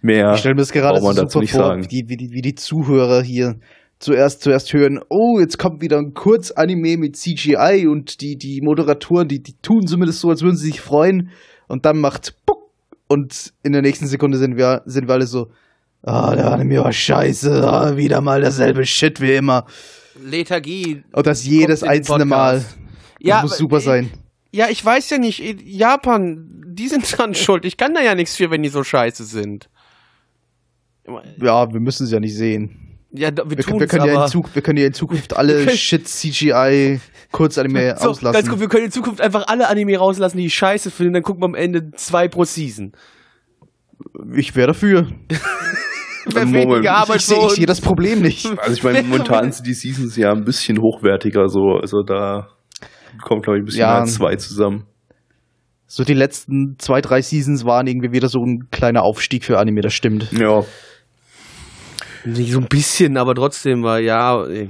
Mehr 0.00 0.32
Ich 0.34 0.40
stelle 0.40 0.54
mir 0.54 0.60
das 0.60 0.72
gerade 0.72 1.00
so 1.00 1.12
dazu 1.12 1.26
super 1.26 1.40
nicht 1.40 1.52
vor, 1.52 1.76
wie, 1.90 2.04
wie, 2.08 2.16
die, 2.16 2.30
wie 2.30 2.42
die 2.42 2.54
Zuhörer 2.54 3.22
hier 3.22 3.56
zuerst 3.98 4.42
zuerst 4.42 4.72
hören, 4.72 5.00
oh, 5.08 5.38
jetzt 5.40 5.58
kommt 5.58 5.82
wieder 5.82 5.98
ein 5.98 6.14
Kurzanime 6.14 6.96
mit 6.96 7.16
CGI 7.16 7.86
und 7.88 8.20
die, 8.20 8.36
die 8.36 8.60
Moderatoren, 8.60 9.28
die, 9.28 9.42
die 9.42 9.56
tun 9.60 9.86
zumindest 9.86 10.20
so, 10.20 10.30
als 10.30 10.42
würden 10.42 10.56
sie 10.56 10.66
sich 10.66 10.80
freuen 10.80 11.30
und 11.66 11.84
dann 11.84 11.98
macht 11.98 12.34
Puck 12.46 12.70
und 13.08 13.52
in 13.62 13.72
der 13.72 13.82
nächsten 13.82 14.06
Sekunde 14.06 14.38
sind 14.38 14.56
wir, 14.56 14.82
sind 14.86 15.08
wir 15.08 15.14
alle 15.14 15.26
so, 15.26 15.50
ah, 16.02 16.34
der 16.34 16.52
Anime 16.52 16.84
war 16.84 16.92
scheiße, 16.92 17.66
ah, 17.66 17.96
wieder 17.96 18.20
mal 18.20 18.40
dasselbe 18.40 18.84
Shit 18.86 19.20
wie 19.20 19.32
immer. 19.32 19.66
Lethargie. 20.22 21.02
Und 21.12 21.26
das 21.26 21.44
jedes 21.44 21.82
einzelne 21.82 22.24
Mal. 22.24 22.56
Das 22.56 22.76
Ja, 23.20 23.42
muss 23.42 23.56
super 23.56 23.80
sein. 23.80 24.10
Ja, 24.50 24.68
ich 24.68 24.84
weiß 24.84 25.10
ja 25.10 25.18
nicht. 25.18 25.42
Japan, 25.64 26.64
die 26.66 26.88
sind 26.88 27.04
dran 27.18 27.34
schuld. 27.34 27.64
Ich 27.64 27.76
kann 27.76 27.94
da 27.94 28.00
ja 28.00 28.14
nichts 28.14 28.36
für, 28.36 28.50
wenn 28.50 28.62
die 28.62 28.68
so 28.68 28.82
scheiße 28.82 29.24
sind. 29.24 29.68
Ja, 31.40 31.72
wir 31.72 31.80
müssen 31.80 32.04
es 32.04 32.12
ja 32.12 32.20
nicht 32.20 32.36
sehen. 32.36 32.87
Ja, 33.10 33.30
wir, 33.34 33.50
Wir, 33.50 33.64
tun's, 33.64 33.80
wir, 33.80 33.86
können 33.86 34.06
ja 34.06 34.24
in 34.24 34.28
Zug, 34.28 34.54
wir 34.54 34.60
können 34.62 34.78
ja 34.78 34.86
in 34.86 34.92
Zukunft 34.92 35.34
alle 35.36 35.68
Shit 35.76 36.06
CGI 36.06 37.00
Kurzanime 37.32 37.96
so, 37.98 38.10
auslassen. 38.10 38.34
ganz 38.34 38.50
gut, 38.50 38.60
wir 38.60 38.68
können 38.68 38.86
in 38.86 38.90
Zukunft 38.90 39.20
einfach 39.20 39.46
alle 39.48 39.68
Anime 39.68 39.96
rauslassen, 39.96 40.38
die 40.38 40.46
ich 40.46 40.54
scheiße 40.54 40.90
finde, 40.90 41.12
dann 41.14 41.22
gucken 41.22 41.42
wir 41.42 41.46
am 41.46 41.54
Ende 41.54 41.90
zwei 41.96 42.28
pro 42.28 42.44
Season. 42.44 42.92
Ich 44.36 44.54
wäre 44.54 44.68
dafür. 44.68 45.06
Moment, 46.26 46.52
weniger 46.52 46.94
Arbeit 46.94 47.16
ich 47.20 47.26
sehe 47.26 47.38
ich 47.46 47.52
sehe 47.52 47.66
das 47.66 47.80
Problem 47.80 48.20
nicht. 48.20 48.46
Also 48.58 48.74
ich 48.74 48.82
meine, 48.82 49.02
momentan 49.02 49.50
sind 49.50 49.66
die 49.66 49.72
Seasons 49.72 50.14
ja 50.16 50.30
ein 50.32 50.44
bisschen 50.44 50.78
hochwertiger, 50.78 51.48
so, 51.48 51.78
also 51.80 52.02
da 52.02 52.48
kommt 53.22 53.44
glaube 53.44 53.58
ich 53.58 53.62
ein 53.62 53.64
bisschen 53.64 53.80
Ja. 53.80 53.92
mehr 53.92 54.00
als 54.02 54.14
zwei 54.14 54.36
zusammen. 54.36 54.84
So 55.86 56.04
die 56.04 56.12
letzten 56.12 56.76
zwei, 56.78 57.00
drei 57.00 57.22
Seasons 57.22 57.64
waren 57.64 57.86
irgendwie 57.86 58.12
wieder 58.12 58.28
so 58.28 58.40
ein 58.40 58.68
kleiner 58.70 59.02
Aufstieg 59.04 59.42
für 59.44 59.58
Anime, 59.58 59.80
das 59.80 59.94
stimmt. 59.94 60.30
Ja, 60.32 60.62
Nicht 62.36 62.52
so 62.52 62.58
ein 62.60 62.66
bisschen, 62.68 63.16
aber 63.16 63.34
trotzdem 63.34 63.82
war 63.82 63.98
ja. 64.00 64.44
äh, 64.46 64.68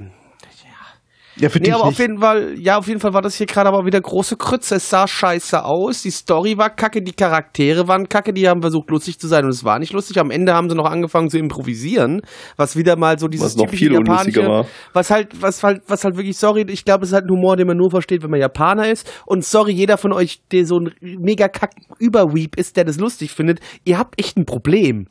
Ja, 1.37 1.49
für 1.51 1.61
Nee, 1.61 1.71
aber 1.71 1.85
auf 1.85 1.91
nicht. 1.91 2.01
jeden 2.01 2.19
Fall, 2.19 2.55
ja, 2.59 2.79
auf 2.79 2.89
jeden 2.89 2.99
Fall 2.99 3.15
war 3.15 3.23
das 3.23 3.37
hier 3.37 3.47
gerade 3.47 3.69
aber 3.69 3.87
wieder 3.87 4.01
große 4.01 4.37
Krütze. 4.37 4.75
Es 4.75 4.91
sah 4.91 5.07
scheiße 5.07 5.65
aus, 5.65 6.03
die 6.03 6.11
Story 6.11 6.59
war 6.59 6.69
kacke, 6.71 7.01
die 7.01 7.13
Charaktere 7.13 7.87
waren 7.87 8.09
kacke, 8.09 8.33
die 8.33 8.49
haben 8.49 8.61
versucht 8.61 8.91
lustig 8.91 9.21
zu 9.21 9.29
sein 9.29 9.45
und 9.45 9.51
es 9.51 9.63
war 9.63 9.79
nicht 9.79 9.93
lustig. 9.93 10.19
Am 10.19 10.33
Ende 10.33 10.53
haben 10.55 10.69
sie 10.69 10.75
noch 10.75 10.91
angefangen 10.91 11.31
zu 11.31 11.39
improvisieren, 11.39 12.23
was 12.57 12.75
wieder 12.75 12.97
mal 12.97 13.21
so 13.21 13.29
dieses 13.29 13.51
Was 13.51 13.57
noch 13.57 13.67
typische 13.67 13.85
viel 13.85 13.93
japanische, 13.95 14.47
war. 14.49 14.67
was 14.93 15.11
halt, 15.13 15.41
was 15.41 15.63
halt, 15.63 15.83
was 15.87 16.03
halt 16.03 16.17
wirklich, 16.17 16.37
sorry, 16.37 16.67
ich 16.69 16.85
glaube, 16.85 17.05
es 17.05 17.11
ist 17.11 17.15
halt 17.15 17.27
ein 17.27 17.31
Humor, 17.31 17.57
den 17.57 17.69
man 17.69 17.77
nur 17.77 17.91
versteht, 17.93 18.25
wenn 18.25 18.31
man 18.31 18.41
Japaner 18.41 18.91
ist. 18.91 19.09
Und 19.25 19.45
sorry, 19.45 19.71
jeder 19.73 19.97
von 19.97 20.13
euch, 20.13 20.41
der 20.51 20.67
so 20.67 20.81
ein 20.81 20.93
mega 21.01 21.47
kack 21.47 21.71
Überweep 22.01 22.57
ist, 22.57 22.77
der 22.77 22.85
das 22.85 22.99
lustig 22.99 23.31
findet, 23.33 23.61
ihr 23.85 23.97
habt 23.97 24.19
echt 24.21 24.37
ein 24.37 24.45
Problem. 24.45 25.07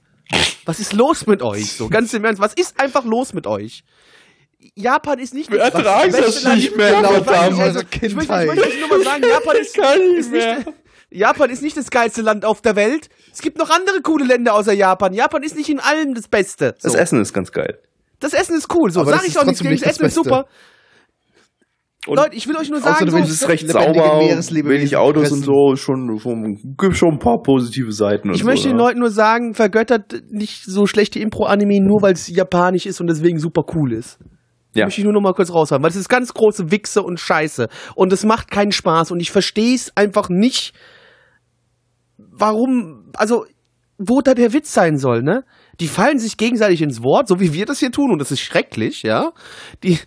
Was 0.66 0.80
ist 0.80 0.94
los 0.94 1.26
mit 1.28 1.42
euch? 1.42 1.72
So, 1.74 1.90
ganz 1.90 2.14
im 2.14 2.26
Ernst, 2.26 2.42
was 2.42 2.54
ist 2.54 2.80
einfach 2.80 3.06
los 3.06 3.34
mit 3.34 3.48
euch? 3.48 3.84
Japan 4.76 5.20
ist 5.20 5.34
nicht 5.34 5.52
Wir 5.52 5.60
ertragen 5.62 6.12
das 6.12 6.44
Land- 6.44 6.58
nicht 6.58 6.76
mehr, 6.76 6.92
Ja, 6.92 7.02
verdammt. 7.04 7.60
also, 7.60 7.62
Also 7.62 7.80
ich, 8.02 8.16
möchte, 8.16 8.34
ich 8.34 8.56
möchte 8.56 8.80
nur 8.80 8.90
mal 8.90 9.04
sagen, 9.04 9.24
Japan 9.24 9.56
ist, 9.58 9.76
kann 9.76 10.00
nicht 10.00 10.18
ist 10.20 10.32
nicht, 10.32 10.66
Japan 11.10 11.50
ist 11.50 11.62
nicht 11.62 11.78
das 11.78 11.90
geilste 11.90 12.22
Land 12.22 12.44
auf 12.44 12.62
der 12.62 12.76
Welt. 12.76 13.10
Es 13.32 13.42
gibt 13.42 13.58
noch 13.58 13.70
andere 13.70 14.02
coole 14.02 14.26
Länder 14.26 14.54
außer 14.56 14.74
Japan. 14.74 15.14
Japan 15.14 15.44
ist 15.44 15.56
nicht 15.56 15.70
in 15.70 15.80
allem 15.80 16.14
das 16.16 16.28
Beste. 16.28 16.76
So. 16.80 16.90
das 16.90 16.96
Essen 17.00 17.22
ist 17.22 17.34
ganz 17.34 17.52
geil. 17.52 17.80
Das 18.20 18.34
Essen 18.34 18.58
ist 18.58 18.74
cool, 18.76 18.92
so 18.92 19.02
Aber 19.02 19.12
sag 19.12 19.20
das 19.20 19.28
ich 19.30 19.38
auch 19.38 19.46
nicht. 19.46 19.64
Das 19.64 19.82
Essen 19.84 20.06
ist 20.06 20.16
super. 20.16 20.48
Und 22.08 22.18
Leute, 22.18 22.36
ich 22.36 22.48
will 22.48 22.56
euch 22.56 22.70
nur 22.70 22.80
sagen, 22.80 23.06
du 23.06 23.12
so, 23.12 23.18
es 23.18 23.30
ist 23.30 23.48
recht 23.48 23.68
lebendige 23.68 24.42
sauber, 24.42 24.70
wenig 24.70 24.98
Autos 24.98 25.30
fressen. 25.30 25.38
und 25.38 25.44
so, 25.44 25.76
schon, 25.76 26.20
schon 26.20 26.76
gibt 26.78 26.96
schon 26.96 27.14
ein 27.14 27.20
paar 27.20 27.42
positive 27.42 27.92
Seiten. 27.92 28.34
ich 28.34 28.44
möchte 28.44 28.64
so, 28.64 28.70
den 28.70 28.78
ja. 28.78 28.86
Leuten 28.86 29.00
nur 29.00 29.12
sagen, 29.12 29.54
vergöttert 29.54 30.24
nicht 30.30 30.64
so 30.64 30.86
schlechte 30.86 31.20
Impro-Anime, 31.20 31.80
nur 31.82 32.02
weil 32.02 32.14
es 32.14 32.28
japanisch 32.28 32.86
ist 32.86 33.02
und 33.02 33.08
deswegen 33.08 33.40
super 33.40 33.64
cool 33.76 33.94
ist. 33.94 34.20
Ja. 34.74 34.86
Möchte 34.86 35.02
ich 35.02 35.06
nur 35.06 35.14
noch 35.14 35.22
mal 35.22 35.34
kurz 35.34 35.52
raushaben, 35.52 35.84
weil 35.84 35.90
das 35.90 35.98
ist 35.98 36.10
ganz 36.10 36.34
große 36.34 36.72
Wichse 36.72 37.02
und 37.02 37.20
Scheiße. 37.20 37.68
Und 37.96 38.14
es 38.14 38.24
macht 38.26 38.52
keinen 38.52 38.72
Spaß 38.72 39.12
und 39.12 39.20
ich 39.20 39.32
verstehe 39.32 39.76
es 39.76 39.92
einfach 39.96 40.30
nicht, 40.30 40.74
warum, 42.18 43.12
also, 43.16 43.46
wo 43.98 44.22
da 44.22 44.34
der 44.34 44.54
Witz 44.54 44.74
sein 44.74 44.98
soll, 44.98 45.24
ne? 45.24 45.44
Die 45.80 45.88
fallen 45.88 46.18
sich 46.18 46.38
gegenseitig 46.38 46.82
ins 46.82 47.04
Wort, 47.04 47.28
so 47.28 47.40
wie 47.40 47.54
wir 47.54 47.66
das 47.66 47.80
hier 47.80 47.92
tun, 47.92 48.12
und 48.12 48.20
das 48.20 48.32
ist 48.32 48.40
schrecklich, 48.42 49.04
ja? 49.04 49.32
Die, 49.84 50.00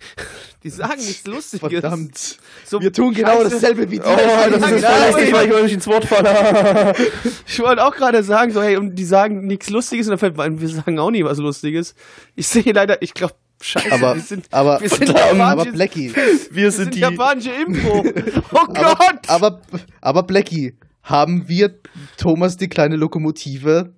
die 0.63 0.69
sagen 0.69 0.97
nichts 0.99 1.25
Lustiges. 1.25 1.59
Verdammt. 1.61 2.37
So, 2.65 2.81
Wir 2.81 2.91
tun 2.91 3.13
genau 3.13 3.37
Scheiße. 3.43 3.49
dasselbe 3.51 3.89
wie 3.89 3.99
die. 3.99 4.01
Oh, 4.01 4.49
das 4.59 4.71
ist 4.71 4.81
Ja, 4.83 5.07
lustig, 5.07 5.31
weil 5.33 5.47
ich 5.47 5.53
euch 5.53 5.71
ins 5.73 5.87
Wort 5.87 6.05
falle. 6.05 6.93
Ich 7.47 7.59
wollte 7.59 7.83
auch 7.85 7.95
gerade 7.95 8.21
sagen, 8.23 8.51
so, 8.51 8.61
hey, 8.61 8.75
und 8.77 8.95
die 8.95 9.05
sagen 9.05 9.45
nichts 9.47 9.69
Lustiges, 9.69 10.07
und 10.07 10.11
dann 10.11 10.19
fällt 10.19 10.35
mir 10.37 10.59
wir 10.61 10.67
sagen 10.67 10.99
auch 10.99 11.11
nie 11.11 11.23
was 11.23 11.37
Lustiges. 11.37 11.95
Ich 12.35 12.47
sehe 12.47 12.71
leider, 12.73 13.01
ich 13.01 13.13
glaube, 13.13 13.33
scheiße, 13.61 13.91
aber, 13.91 14.15
wir 14.15 14.21
sind, 14.21 14.47
aber, 14.51 14.81
wir 14.81 14.89
sind 14.89 15.05
verdammt, 15.05 15.37
japanische, 15.37 15.61
aber 15.61 15.71
Blackie, 15.71 16.15
Wir 16.15 16.23
wir 16.51 16.71
sind 16.71 16.83
sind 16.83 16.95
die. 16.95 16.99
japanische 16.99 17.51
Impro. 17.51 18.03
Oh 18.53 18.57
aber, 18.57 18.73
Gott! 18.73 19.19
aber, 19.29 19.61
aber 20.01 20.23
Blackie, 20.23 20.75
haben 21.03 21.47
wir 21.47 21.79
Thomas 22.17 22.57
die 22.57 22.67
kleine 22.67 22.95
Lokomotive? 22.97 23.93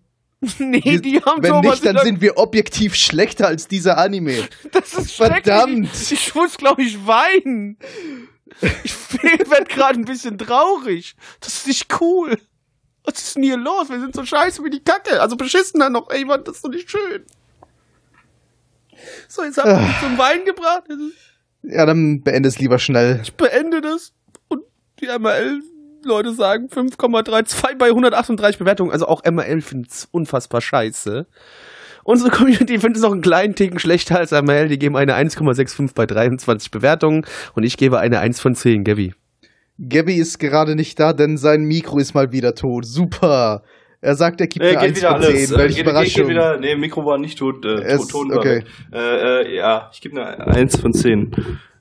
nee, 0.60 0.82
Wir- 0.84 1.02
die 1.02 1.22
haben 1.22 1.42
Wenn 1.44 1.52
Thomas 1.52 1.82
nicht, 1.82 1.86
dann 1.86 2.04
sind 2.06 2.22
wir 2.22 2.38
objektiv 2.38 2.96
schlechter 2.96 3.48
als 3.48 3.68
dieser 3.68 3.98
Anime. 3.98 4.48
Das 4.72 4.94
ist 4.94 5.12
Verdammt. 5.14 5.90
Ich 6.12 6.36
muss, 6.36 6.58
glaube 6.58 6.82
ich, 6.84 7.06
weinen. 7.06 7.78
Ich 8.84 8.94
werde 9.50 9.66
gerade 9.66 10.00
ein 10.00 10.06
bisschen 10.06 10.38
traurig. 10.38 11.16
Das 11.40 11.54
ist 11.56 11.68
nicht 11.68 12.02
cool. 12.02 12.38
Was 13.04 13.20
ist 13.20 13.36
denn 13.36 13.44
hier 13.44 13.58
los? 13.58 13.90
Wir 13.90 14.00
sind 14.00 14.16
so 14.16 14.24
scheiße 14.26 14.64
wie 14.64 14.70
die 14.70 14.84
Kacke. 14.84 15.22
Also 15.22 15.36
beschissener 15.36 15.90
noch. 15.90 16.10
Ey, 16.10 16.24
Mann, 16.26 16.44
das 16.44 16.58
ist 16.58 16.66
doch 16.66 16.70
nicht 16.70 16.90
schön. 16.90 17.24
So, 19.28 19.44
jetzt 19.44 19.58
ihr 19.58 19.76
mich 19.80 20.00
zum 20.00 20.18
Wein 20.18 20.46
gebracht. 20.46 20.84
Ja, 21.64 21.86
dann 21.86 22.22
beende 22.22 22.48
es 22.48 22.60
lieber 22.60 22.80
schnell. 22.80 23.20
Ich 23.24 23.34
beende 23.34 23.82
das. 23.82 24.14
Und 24.48 24.64
die 25.00 25.10
ML-Leute 26.04 26.34
sagen 26.34 26.68
5,32 26.68 27.78
bei 27.78 27.88
138 27.88 28.60
Bewertungen. 28.60 28.92
Also 28.92 29.08
auch 29.08 29.24
findet 29.24 29.92
es 29.92 30.08
unfassbar 30.12 30.62
scheiße. 30.62 31.26
Unsere 32.04 32.32
Community 32.32 32.80
findet 32.80 32.98
es 32.98 33.04
noch 33.04 33.12
einen 33.12 33.22
kleinen 33.22 33.56
Ticken 33.56 33.80
schlechter 33.80 34.20
als 34.20 34.32
ML. 34.32 34.68
Die 34.68 34.80
geben 34.80 34.98
eine 34.98 35.16
1,65 35.16 35.94
bei 35.96 36.06
23 36.06 36.72
Bewertungen. 36.72 37.26
Und 37.56 37.64
ich 37.64 37.78
gebe 37.78 38.00
eine 38.00 38.20
1 38.20 38.40
von 38.40 38.56
10, 38.56 38.84
Gabby. 38.84 39.14
Gabby 39.80 40.16
ist 40.16 40.40
gerade 40.40 40.76
nicht 40.76 41.00
da, 41.00 41.14
denn 41.14 41.38
sein 41.38 41.64
Mikro 41.64 41.98
ist 41.98 42.14
mal 42.14 42.32
wieder 42.32 42.56
tot. 42.56 42.86
Super. 42.86 43.64
Er 44.04 44.16
sagt, 44.16 44.42
er 44.42 44.48
gibt 44.48 44.66
Äh, 44.66 44.74
mir 44.74 44.80
geht 44.80 44.90
1 44.90 44.98
wieder 44.98 45.10
von 45.12 45.24
alles. 45.24 45.30
10. 45.30 45.56
Äh, 45.56 45.58
Welche 45.58 45.58
geht, 45.58 45.68
geht, 45.68 45.76
geht 45.76 45.88
Überraschung. 45.88 46.28
wieder, 46.30 46.58
nee, 46.60 46.76
Mikro 46.76 47.06
war 47.06 47.18
nicht 47.18 47.38
tot. 47.40 47.64
Äh, 47.66 47.82
Es- 47.84 48.08
Ton 48.08 48.30
war 48.32 48.38
okay. 48.40 48.64
Äh, 48.92 48.98
äh, 49.44 49.56
ja, 49.56 49.90
ich 49.94 50.02
gebe 50.02 50.22
eine 50.26 50.46
1 50.48 50.78
von 50.80 50.94
10. 50.94 51.32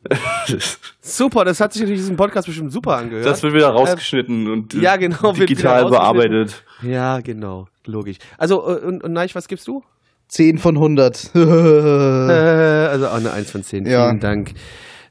Super, 1.01 1.45
das 1.45 1.61
hat 1.61 1.73
sich 1.73 1.83
in 1.83 1.89
diesem 1.89 2.17
Podcast 2.17 2.47
bestimmt 2.47 2.73
super 2.73 2.97
angehört. 2.97 3.27
das 3.27 3.43
wird 3.43 3.55
wieder 3.55 3.69
rausgeschnitten 3.69 4.49
und 4.51 4.75
äh, 4.75 4.79
ja, 4.79 4.97
genau, 4.97 5.33
digital 5.33 5.89
bearbeitet. 5.91 6.65
ja, 6.83 7.21
genau. 7.21 7.69
Logisch. 7.87 8.17
Also, 8.39 8.61
äh, 8.69 8.81
und, 8.81 9.03
und 9.03 9.13
Neich, 9.13 9.35
was 9.35 9.49
gibst 9.49 9.67
du? 9.69 9.83
10 10.29 10.59
von 10.59 10.77
100. 10.77 11.31
Äh, 11.35 11.39
also 11.41 13.09
auch 13.09 13.15
eine 13.15 13.33
1 13.33 13.51
von 13.51 13.63
10. 13.65 13.87
Ja. 13.87 14.09
Vielen 14.09 14.21
Dank. 14.21 14.53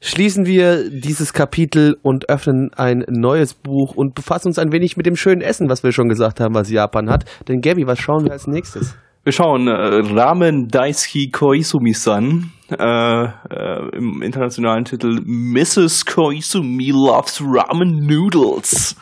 Schließen 0.04 0.48
wir 0.48 0.90
dieses 0.90 1.32
Kapitel 1.32 1.96
und 2.02 2.28
öffnen 2.28 2.72
ein 2.76 3.06
neues 3.08 3.54
Buch 3.54 3.96
und 3.96 4.16
befassen 4.16 4.48
uns 4.48 4.58
ein 4.58 4.72
wenig 4.72 4.98
mit 4.98 5.06
dem 5.06 5.16
schönen 5.16 5.42
Essen, 5.42 5.70
was 5.70 5.84
wir 5.84 5.92
schon 5.92 6.10
gesagt 6.10 6.40
haben, 6.40 6.56
was 6.56 6.72
Japan 6.72 7.08
hat. 7.08 7.26
Denn 7.48 7.62
Gabby, 7.62 7.86
was 7.86 8.00
schauen 8.00 8.26
wir 8.26 8.32
als 8.32 8.48
nächstes? 8.48 8.98
Wir 9.24 9.32
schauen 9.32 9.68
äh, 9.68 9.72
Ramen 9.72 10.70
Daisuke 10.70 11.30
Koizumi-san. 11.30 12.50
Äh, 12.72 13.26
äh, 13.26 13.96
Im 13.96 14.24
internationalen 14.24 14.86
Titel 14.86 15.20
Mrs. 15.24 16.08
Koizumi 16.08 16.90
loves 16.90 17.40
Ramen 17.40 18.00
Noodles. 18.08 18.96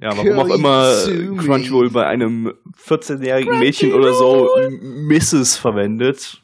Ja, 0.00 0.10
warum 0.16 0.38
auch 0.38 0.54
immer. 0.54 0.92
Crunchyroll 1.38 1.90
bei 1.90 2.06
einem 2.06 2.52
14-jährigen 2.86 3.58
Mädchen 3.58 3.92
oder 3.92 4.12
so 4.12 4.48
Mrs. 5.08 5.56
verwendet. 5.56 6.40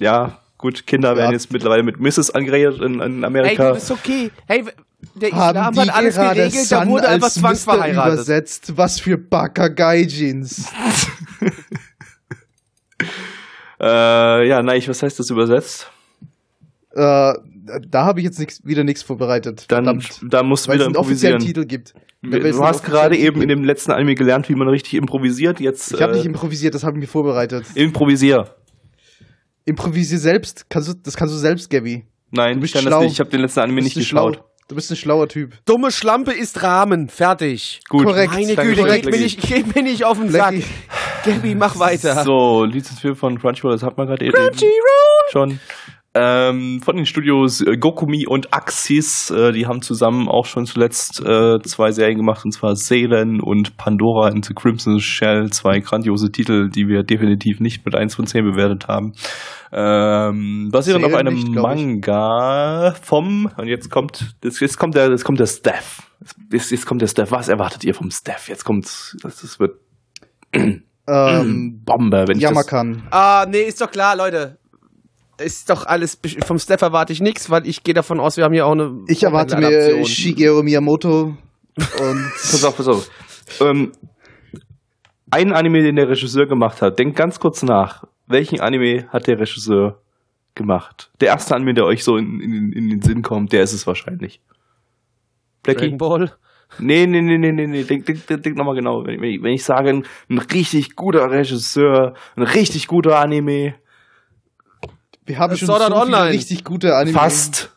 Ja, 0.00 0.40
gut, 0.64 0.86
Kinder 0.86 1.14
werden 1.14 1.26
Ja. 1.26 1.32
jetzt 1.32 1.52
mittlerweile 1.52 1.82
mit 1.82 2.00
Mrs. 2.00 2.30
angeredet 2.30 2.80
in, 2.80 3.00
in 3.00 3.18
Ey, 3.18 3.24
Amerika. 3.26 3.72
das 3.74 3.82
ist 3.84 3.90
okay. 3.90 4.30
Hey, 4.46 4.64
der 5.14 5.30
Haben 5.32 5.50
Islam 5.58 5.74
die 5.74 5.80
hat 5.80 5.94
alles 5.94 6.14
geregelt, 6.16 6.72
da 6.72 6.86
wurde 6.86 7.08
einfach 7.08 7.28
zwangsverheiratet. 7.30 8.14
Übersetzt? 8.14 8.72
Was 8.76 8.98
für 8.98 9.18
Bakagaijins. 9.18 10.66
äh, 13.80 14.48
ja, 14.48 14.62
nein, 14.62 14.82
was 14.86 15.02
heißt 15.02 15.18
das 15.18 15.28
übersetzt? 15.30 15.90
äh, 16.94 17.34
da 17.88 18.04
habe 18.04 18.20
ich 18.20 18.24
jetzt 18.24 18.38
nix, 18.38 18.64
wieder 18.64 18.84
nichts 18.84 19.02
vorbereitet. 19.02 19.66
Dann, 19.68 19.84
Verdammt. 19.84 20.20
da 20.22 20.42
musst 20.42 20.64
du 20.66 20.68
Weil 20.70 20.76
wieder 20.76 20.84
es 20.84 20.88
einen 20.88 20.96
offiziellen 20.96 21.36
improvisieren. 21.42 21.66
Titel 21.66 21.92
gibt. 21.92 21.94
Du 22.22 22.36
einen 22.36 22.60
hast 22.66 22.84
gerade 22.84 23.16
eben 23.16 23.42
in 23.42 23.48
dem 23.48 23.64
letzten 23.64 23.92
Anime 23.92 24.14
gelernt, 24.14 24.48
wie 24.48 24.54
man 24.54 24.68
richtig 24.68 24.94
improvisiert. 24.94 25.60
Jetzt 25.60 25.92
Ich 25.92 26.00
habe 26.00 26.12
äh, 26.12 26.16
nicht 26.16 26.26
improvisiert, 26.26 26.74
das 26.74 26.84
habe 26.84 26.96
ich 26.96 27.00
mir 27.02 27.06
vorbereitet. 27.08 27.66
improvisier. 27.74 28.48
Improvisier 29.64 30.18
selbst, 30.18 30.66
kannst 30.68 30.88
du, 30.88 30.94
das 30.94 31.16
kannst 31.16 31.34
du 31.34 31.38
selbst, 31.38 31.70
Gabby. 31.70 32.04
Nein, 32.30 32.54
Du 32.54 32.60
bist 32.60 32.74
ich 32.74 32.80
kann 32.80 32.84
das 32.84 32.92
schlau. 32.94 33.02
nicht. 33.04 33.12
Ich 33.12 33.20
habe 33.20 33.30
den 33.30 33.40
letzten 33.40 33.60
Anime 33.60 33.80
Du 33.80 33.84
nicht 33.84 33.94
bist 33.94 34.06
ein 34.06 34.08
schlau- 34.10 34.30
geschaut. 34.30 34.44
Du 34.66 34.74
bist 34.76 34.90
ein 34.90 34.96
schlauer 34.96 35.28
Typ. 35.28 35.52
Dumme 35.66 35.90
Schlampe 35.92 36.32
ist 36.32 36.62
Rahmen. 36.62 37.10
Fertig. 37.10 37.82
Gut. 37.90 38.06
Korrekt. 38.06 38.32
Meine 38.32 38.56
Güte, 38.56 38.80
korrekt, 38.82 39.04
geht 39.04 39.12
mir, 39.14 39.20
nicht, 39.20 39.42
geht 39.42 39.74
mir 39.74 39.82
nicht 39.82 40.04
auf 40.04 40.18
den 40.18 40.30
Sack. 40.30 40.54
Gabby, 41.24 41.54
mach 41.54 41.78
weiter. 41.78 42.24
So, 42.24 42.64
Lizenzfilm 42.64 43.14
von 43.14 43.38
Crunchyroll, 43.38 43.72
das 43.72 43.82
hat 43.82 43.98
man 43.98 44.06
gerade 44.06 44.24
eben 44.24 44.32
Crunchyroll. 44.34 45.30
schon. 45.30 45.60
Ähm, 46.16 46.80
von 46.80 46.94
den 46.94 47.06
Studios 47.06 47.60
äh, 47.60 47.76
Gokumi 47.76 48.24
und 48.28 48.54
Axis, 48.54 49.30
äh, 49.30 49.50
die 49.50 49.66
haben 49.66 49.82
zusammen 49.82 50.28
auch 50.28 50.46
schon 50.46 50.64
zuletzt 50.64 51.20
äh, 51.20 51.58
zwei 51.62 51.90
Serien 51.90 52.18
gemacht, 52.18 52.44
und 52.44 52.52
zwar 52.52 52.76
Selen 52.76 53.40
und 53.40 53.76
Pandora 53.76 54.28
into 54.28 54.54
Crimson 54.54 55.00
Shell, 55.00 55.50
zwei 55.50 55.80
grandiose 55.80 56.30
Titel, 56.30 56.68
die 56.70 56.86
wir 56.86 57.02
definitiv 57.02 57.58
nicht 57.58 57.84
mit 57.84 57.96
1 57.96 58.14
von 58.14 58.26
10 58.28 58.44
bewertet 58.44 58.86
haben. 58.86 59.14
Ähm, 59.72 60.68
basieren 60.70 61.04
auf 61.04 61.14
einem 61.14 61.34
nicht. 61.34 61.48
Manga 61.48 62.94
vom, 63.02 63.50
und 63.56 63.66
jetzt 63.66 63.90
kommt, 63.90 64.36
jetzt, 64.44 64.60
jetzt 64.60 64.78
kommt 64.78 64.94
der, 64.94 65.10
jetzt 65.10 65.24
kommt 65.24 65.40
der 65.40 65.46
Staff. 65.46 66.12
Jetzt, 66.52 66.70
jetzt 66.70 66.86
kommt 66.86 67.02
der 67.02 67.08
Staff. 67.08 67.32
Was 67.32 67.48
erwartet 67.48 67.82
ihr 67.82 67.92
vom 67.92 68.12
Staff? 68.12 68.48
Jetzt 68.48 68.64
kommt, 68.64 68.84
das, 68.84 69.40
das 69.40 69.58
wird 69.58 69.80
Ähm, 71.06 71.82
Bombe, 71.84 72.24
wenn 72.26 72.36
ich 72.36 72.42
das, 72.42 72.52
Yamakan. 72.52 73.02
Ah, 73.10 73.46
nee, 73.46 73.64
ist 73.64 73.80
doch 73.80 73.90
klar, 73.90 74.16
Leute. 74.16 74.58
Ist 75.38 75.70
doch 75.70 75.86
alles, 75.86 76.18
vom 76.44 76.58
Steph 76.58 76.82
erwarte 76.82 77.12
ich 77.12 77.20
nichts, 77.20 77.50
weil 77.50 77.66
ich 77.66 77.82
gehe 77.82 77.94
davon 77.94 78.20
aus, 78.20 78.36
wir 78.36 78.44
haben 78.44 78.52
hier 78.52 78.66
auch 78.66 78.72
eine 78.72 79.02
Ich 79.08 79.22
erwarte 79.22 79.56
mir. 79.56 80.04
Shigeru 80.04 80.62
Miyamoto 80.62 81.22
und 81.22 81.36
Pass 82.34 82.64
auf, 82.64 82.76
pass 82.76 82.88
auf. 82.88 83.10
Ähm, 83.60 83.92
ein 85.30 85.52
Anime, 85.52 85.82
den 85.82 85.96
der 85.96 86.08
Regisseur 86.08 86.46
gemacht 86.46 86.80
hat. 86.82 86.98
Denkt 86.98 87.16
ganz 87.16 87.40
kurz 87.40 87.62
nach. 87.62 88.04
Welchen 88.26 88.60
Anime 88.60 89.08
hat 89.08 89.26
der 89.26 89.38
Regisseur 89.38 90.00
gemacht? 90.54 91.10
Der 91.20 91.28
erste 91.28 91.54
Anime, 91.54 91.74
der 91.74 91.84
euch 91.84 92.04
so 92.04 92.16
in, 92.16 92.40
in, 92.40 92.72
in 92.72 92.88
den 92.88 93.02
Sinn 93.02 93.22
kommt, 93.22 93.52
der 93.52 93.62
ist 93.62 93.72
es 93.72 93.86
wahrscheinlich. 93.86 94.40
Blackie? 95.62 95.90
Dragon 95.90 95.98
Ball. 95.98 96.32
Nee, 96.78 97.06
nee, 97.06 97.20
nee, 97.20 97.38
nee, 97.38 97.52
nee, 97.52 97.66
nee. 97.66 97.84
Denk, 97.84 98.06
denk, 98.06 98.26
denk, 98.26 98.42
denk 98.42 98.56
nochmal 98.56 98.74
genau. 98.74 99.04
Wenn 99.04 99.22
ich, 99.22 99.42
wenn 99.42 99.52
ich 99.52 99.64
sage, 99.64 99.90
ein, 99.90 100.06
ein 100.28 100.38
richtig 100.38 100.96
guter 100.96 101.30
Regisseur, 101.30 102.14
ein 102.36 102.42
richtig 102.42 102.86
guter 102.86 103.18
Anime, 103.18 103.74
wir 105.26 105.38
haben 105.38 105.52
Äh, 105.52 105.56
schon 105.56 105.66
Sword 105.68 105.80
so 105.80 105.84
Art 105.86 105.94
Online. 105.94 106.30
richtig 106.30 106.64
gute 106.64 106.94
Anime. 106.96 107.18
fast. 107.18 107.70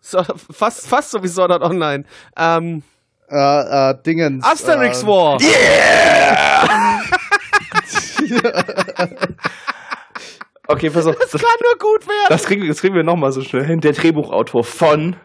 So, 0.00 0.22
fast, 0.52 0.86
fast 0.88 1.10
so 1.12 1.22
wie 1.22 1.28
Sword 1.28 1.50
Art 1.52 1.62
Online. 1.62 2.04
Ähm, 2.36 2.82
Äh, 3.28 3.90
äh, 3.90 3.94
Dingens. 4.04 4.44
Asterix 4.44 5.02
äh, 5.02 5.06
War. 5.06 5.38
Okay, 10.68 10.90
pass 10.90 11.06
auf. 11.06 11.16
Das 11.18 11.30
kann 11.32 11.40
nur 11.62 11.78
gut 11.78 12.06
werden. 12.06 12.26
Das 12.28 12.44
kriegen, 12.44 12.66
das 12.68 12.80
kriegen 12.80 12.94
wir 12.94 13.02
nochmal 13.02 13.32
so 13.32 13.42
schnell 13.42 13.64
hin. 13.64 13.80
Der 13.80 13.92
Drehbuchautor 13.92 14.64
von. 14.64 15.16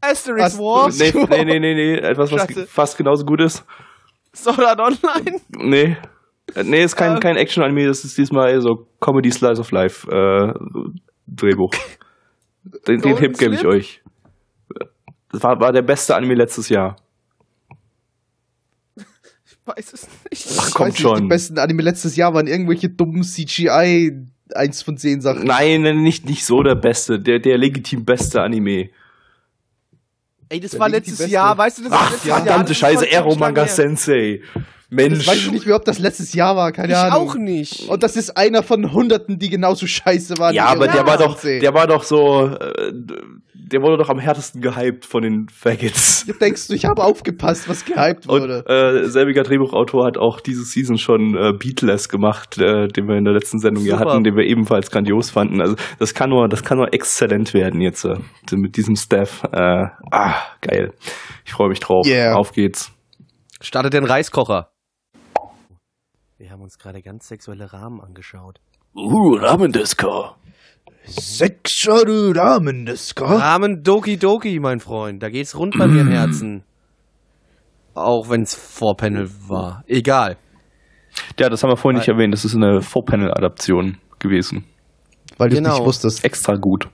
Asterix 0.00 0.44
Ast- 0.44 0.58
War. 0.58 0.88
Nee, 0.90 1.12
nee, 1.12 1.44
nee, 1.44 1.58
nee, 1.60 1.74
nee. 1.74 1.94
Etwas, 1.98 2.30
was 2.32 2.42
Scheiße. 2.42 2.66
fast 2.66 2.96
genauso 2.96 3.24
gut 3.24 3.40
ist. 3.40 3.64
Sword 4.34 4.60
Art 4.60 4.80
Online. 4.80 5.40
Nee. 5.50 5.96
Äh, 6.56 6.64
Nee, 6.64 6.82
ist 6.82 6.96
kein, 6.96 7.20
kein 7.20 7.36
Action-Anime, 7.36 7.86
das 7.86 8.04
ist 8.04 8.16
diesmal 8.18 8.50
eher 8.50 8.60
so 8.62 8.86
Comedy 9.00 9.30
Slice 9.30 9.60
of 9.60 9.70
Life 9.70 10.10
äh, 10.10 10.52
Drehbuch. 11.26 11.72
Den, 12.88 13.00
den 13.00 13.16
Tipp 13.16 13.38
gebe 13.38 13.54
ich 13.54 13.64
euch. 13.64 14.02
Das 15.30 15.42
war, 15.42 15.60
war 15.60 15.72
der 15.72 15.82
beste 15.82 16.16
Anime 16.16 16.34
letztes 16.34 16.68
Jahr. 16.68 16.96
Weiß 19.66 19.92
es 19.92 20.08
nicht. 20.30 20.46
Ach, 20.58 20.68
ich 20.68 20.74
kommt 20.74 20.90
nicht, 20.90 21.00
schon. 21.00 21.22
Die 21.22 21.28
besten 21.28 21.58
Anime 21.58 21.82
letztes 21.82 22.16
Jahr 22.16 22.32
waren 22.34 22.46
irgendwelche 22.46 22.88
dummen 22.88 23.22
CGI 23.22 24.12
1 24.54 24.82
von 24.82 24.96
10 24.96 25.20
Sachen. 25.20 25.44
Nein, 25.44 25.82
nein, 25.82 26.02
nicht, 26.02 26.24
nicht 26.24 26.44
so 26.44 26.62
der 26.62 26.76
beste, 26.76 27.18
der, 27.18 27.40
der 27.40 27.58
legitim 27.58 28.04
beste 28.04 28.42
Anime. 28.42 28.90
Ey, 30.48 30.60
das 30.60 30.70
Der 30.70 30.80
war 30.80 30.88
letztes. 30.88 31.28
Jahr, 31.28 31.58
weißt 31.58 31.78
du, 31.78 31.82
das 31.82 31.90
war 31.92 32.00
Ach, 32.02 32.10
letztes 32.10 32.28
Jahr. 32.28 32.36
verdammte 32.38 32.62
das 32.68 32.70
ist 32.70 32.78
Scheiße, 32.78 33.06
Aero 33.10 33.34
Manga 33.34 33.62
lang 33.62 34.38
Sensei. 34.88 35.08
Das 35.08 35.16
Mensch. 35.18 35.26
weiß 35.28 35.36
ich 35.46 35.50
nicht 35.52 35.66
mehr, 35.66 35.76
ob 35.76 35.84
das 35.84 35.98
letztes 35.98 36.32
Jahr 36.32 36.56
war, 36.56 36.72
keine 36.72 36.92
Ich 36.92 36.98
Ahnung. 36.98 37.30
auch 37.30 37.34
nicht. 37.36 37.88
Und 37.88 38.02
das 38.02 38.16
ist 38.16 38.36
einer 38.36 38.62
von 38.62 38.92
Hunderten, 38.92 39.38
die 39.38 39.48
genauso 39.50 39.86
scheiße 39.86 40.38
waren. 40.38 40.54
Ja, 40.54 40.66
wie 40.68 40.76
aber 40.76 40.88
der 40.88 41.06
war 41.06 41.18
doch, 41.18 41.40
der 41.40 41.74
war 41.74 41.86
doch 41.86 42.02
so, 42.04 42.46
äh, 42.46 42.92
der 43.54 43.82
wurde 43.82 43.96
doch 43.98 44.08
am 44.10 44.20
härtesten 44.20 44.60
gehypt 44.60 45.04
von 45.04 45.22
den 45.22 45.48
Faggots. 45.48 46.26
Denkst 46.40 46.68
du, 46.68 46.74
ich 46.74 46.84
habe 46.84 47.02
aufgepasst, 47.02 47.68
was 47.68 47.84
gehypt 47.84 48.28
Und 48.28 48.42
wurde? 48.42 48.64
äh, 49.04 49.08
selbiger 49.08 49.42
Drehbuchautor 49.42 50.06
hat 50.06 50.18
auch 50.18 50.40
diese 50.40 50.62
Season 50.62 50.98
schon 50.98 51.34
äh, 51.36 51.52
Beatless 51.52 52.08
gemacht, 52.08 52.56
äh, 52.58 52.86
den 52.86 53.08
wir 53.08 53.16
in 53.16 53.24
der 53.24 53.34
letzten 53.34 53.58
Sendung 53.58 53.84
ja 53.84 53.98
Super. 53.98 54.12
hatten, 54.12 54.22
den 54.24 54.36
wir 54.36 54.44
ebenfalls 54.44 54.92
grandios 54.92 55.30
fanden. 55.30 55.60
Also 55.60 55.74
das 55.98 56.14
kann 56.14 56.30
nur, 56.30 56.48
das 56.48 56.62
kann 56.62 56.78
nur 56.78 56.94
exzellent 56.94 57.54
werden 57.54 57.80
jetzt 57.80 58.04
äh, 58.04 58.14
mit 58.52 58.76
diesem 58.76 58.94
Staff. 58.94 59.42
Äh, 59.52 59.86
ah, 60.12 60.34
geil. 60.60 60.92
Ich 61.44 61.52
freue 61.52 61.68
mich 61.70 61.80
drauf. 61.80 62.06
Yeah. 62.06 62.36
Auf 62.36 62.52
geht's. 62.52 62.92
Startet 63.60 63.94
den 63.94 64.04
Reiskocher. 64.04 64.68
Wir 66.38 66.50
haben 66.50 66.62
uns 66.62 66.78
gerade 66.78 67.00
ganz 67.02 67.28
sexuelle 67.28 67.72
Rahmen 67.72 68.00
angeschaut. 68.00 68.60
Uh, 68.94 69.36
Ramen-Disco. 69.36 70.34
Sexuelle 71.06 72.34
Ramen 72.34 72.84
des 72.86 73.14
Rahmen 73.18 73.82
Doki 73.82 74.16
Doki, 74.18 74.58
mein 74.60 74.80
Freund. 74.80 75.22
Da 75.22 75.30
geht's 75.30 75.56
rund 75.56 75.78
bei 75.78 75.86
mir 75.86 76.00
im 76.02 76.08
Herzen. 76.10 76.64
Auch 77.94 78.28
wenn's 78.28 78.54
Vorpanel 78.54 79.30
war. 79.48 79.82
Egal. 79.86 80.36
Ja, 81.38 81.48
das 81.48 81.62
haben 81.62 81.70
wir 81.70 81.76
vorhin 81.76 81.98
nicht 81.98 82.08
erwähnt. 82.08 82.34
Das 82.34 82.44
ist 82.44 82.54
eine 82.54 82.82
Four-Panel-Adaption 82.82 83.96
gewesen. 84.18 84.64
Weil 85.38 85.48
du 85.48 85.56
Genau. 85.56 85.70
es 85.70 85.76
nicht 85.78 85.86
wusstest. 85.86 86.24
Extra 86.24 86.56
gut. 86.56 86.88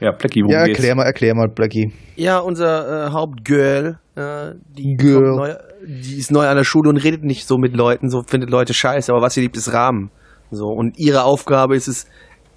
Ja, 0.00 0.12
Blackie, 0.12 0.42
worum 0.42 0.52
Ja, 0.52 0.64
geht's? 0.64 0.78
erklär 0.78 0.94
mal, 0.94 1.04
erklär 1.04 1.34
mal, 1.34 1.48
Blackie. 1.48 1.92
Ja, 2.16 2.38
unser 2.38 3.06
äh, 3.06 3.10
Hauptgirl, 3.10 3.98
äh, 4.14 4.52
die, 4.76 4.96
Neu, 4.96 5.54
die 5.86 6.18
ist 6.18 6.30
neu 6.30 6.46
an 6.46 6.56
der 6.56 6.64
Schule 6.64 6.90
und 6.90 6.98
redet 6.98 7.24
nicht 7.24 7.46
so 7.46 7.56
mit 7.58 7.74
Leuten, 7.74 8.10
so 8.10 8.22
findet 8.22 8.50
Leute 8.50 8.74
scheiße, 8.74 9.12
aber 9.12 9.22
was 9.22 9.34
sie 9.34 9.40
liebt, 9.40 9.56
ist 9.56 9.72
Rahmen. 9.72 10.10
So, 10.50 10.68
und 10.68 10.98
ihre 10.98 11.24
Aufgabe 11.24 11.76
ist 11.76 11.88
es, 11.88 12.06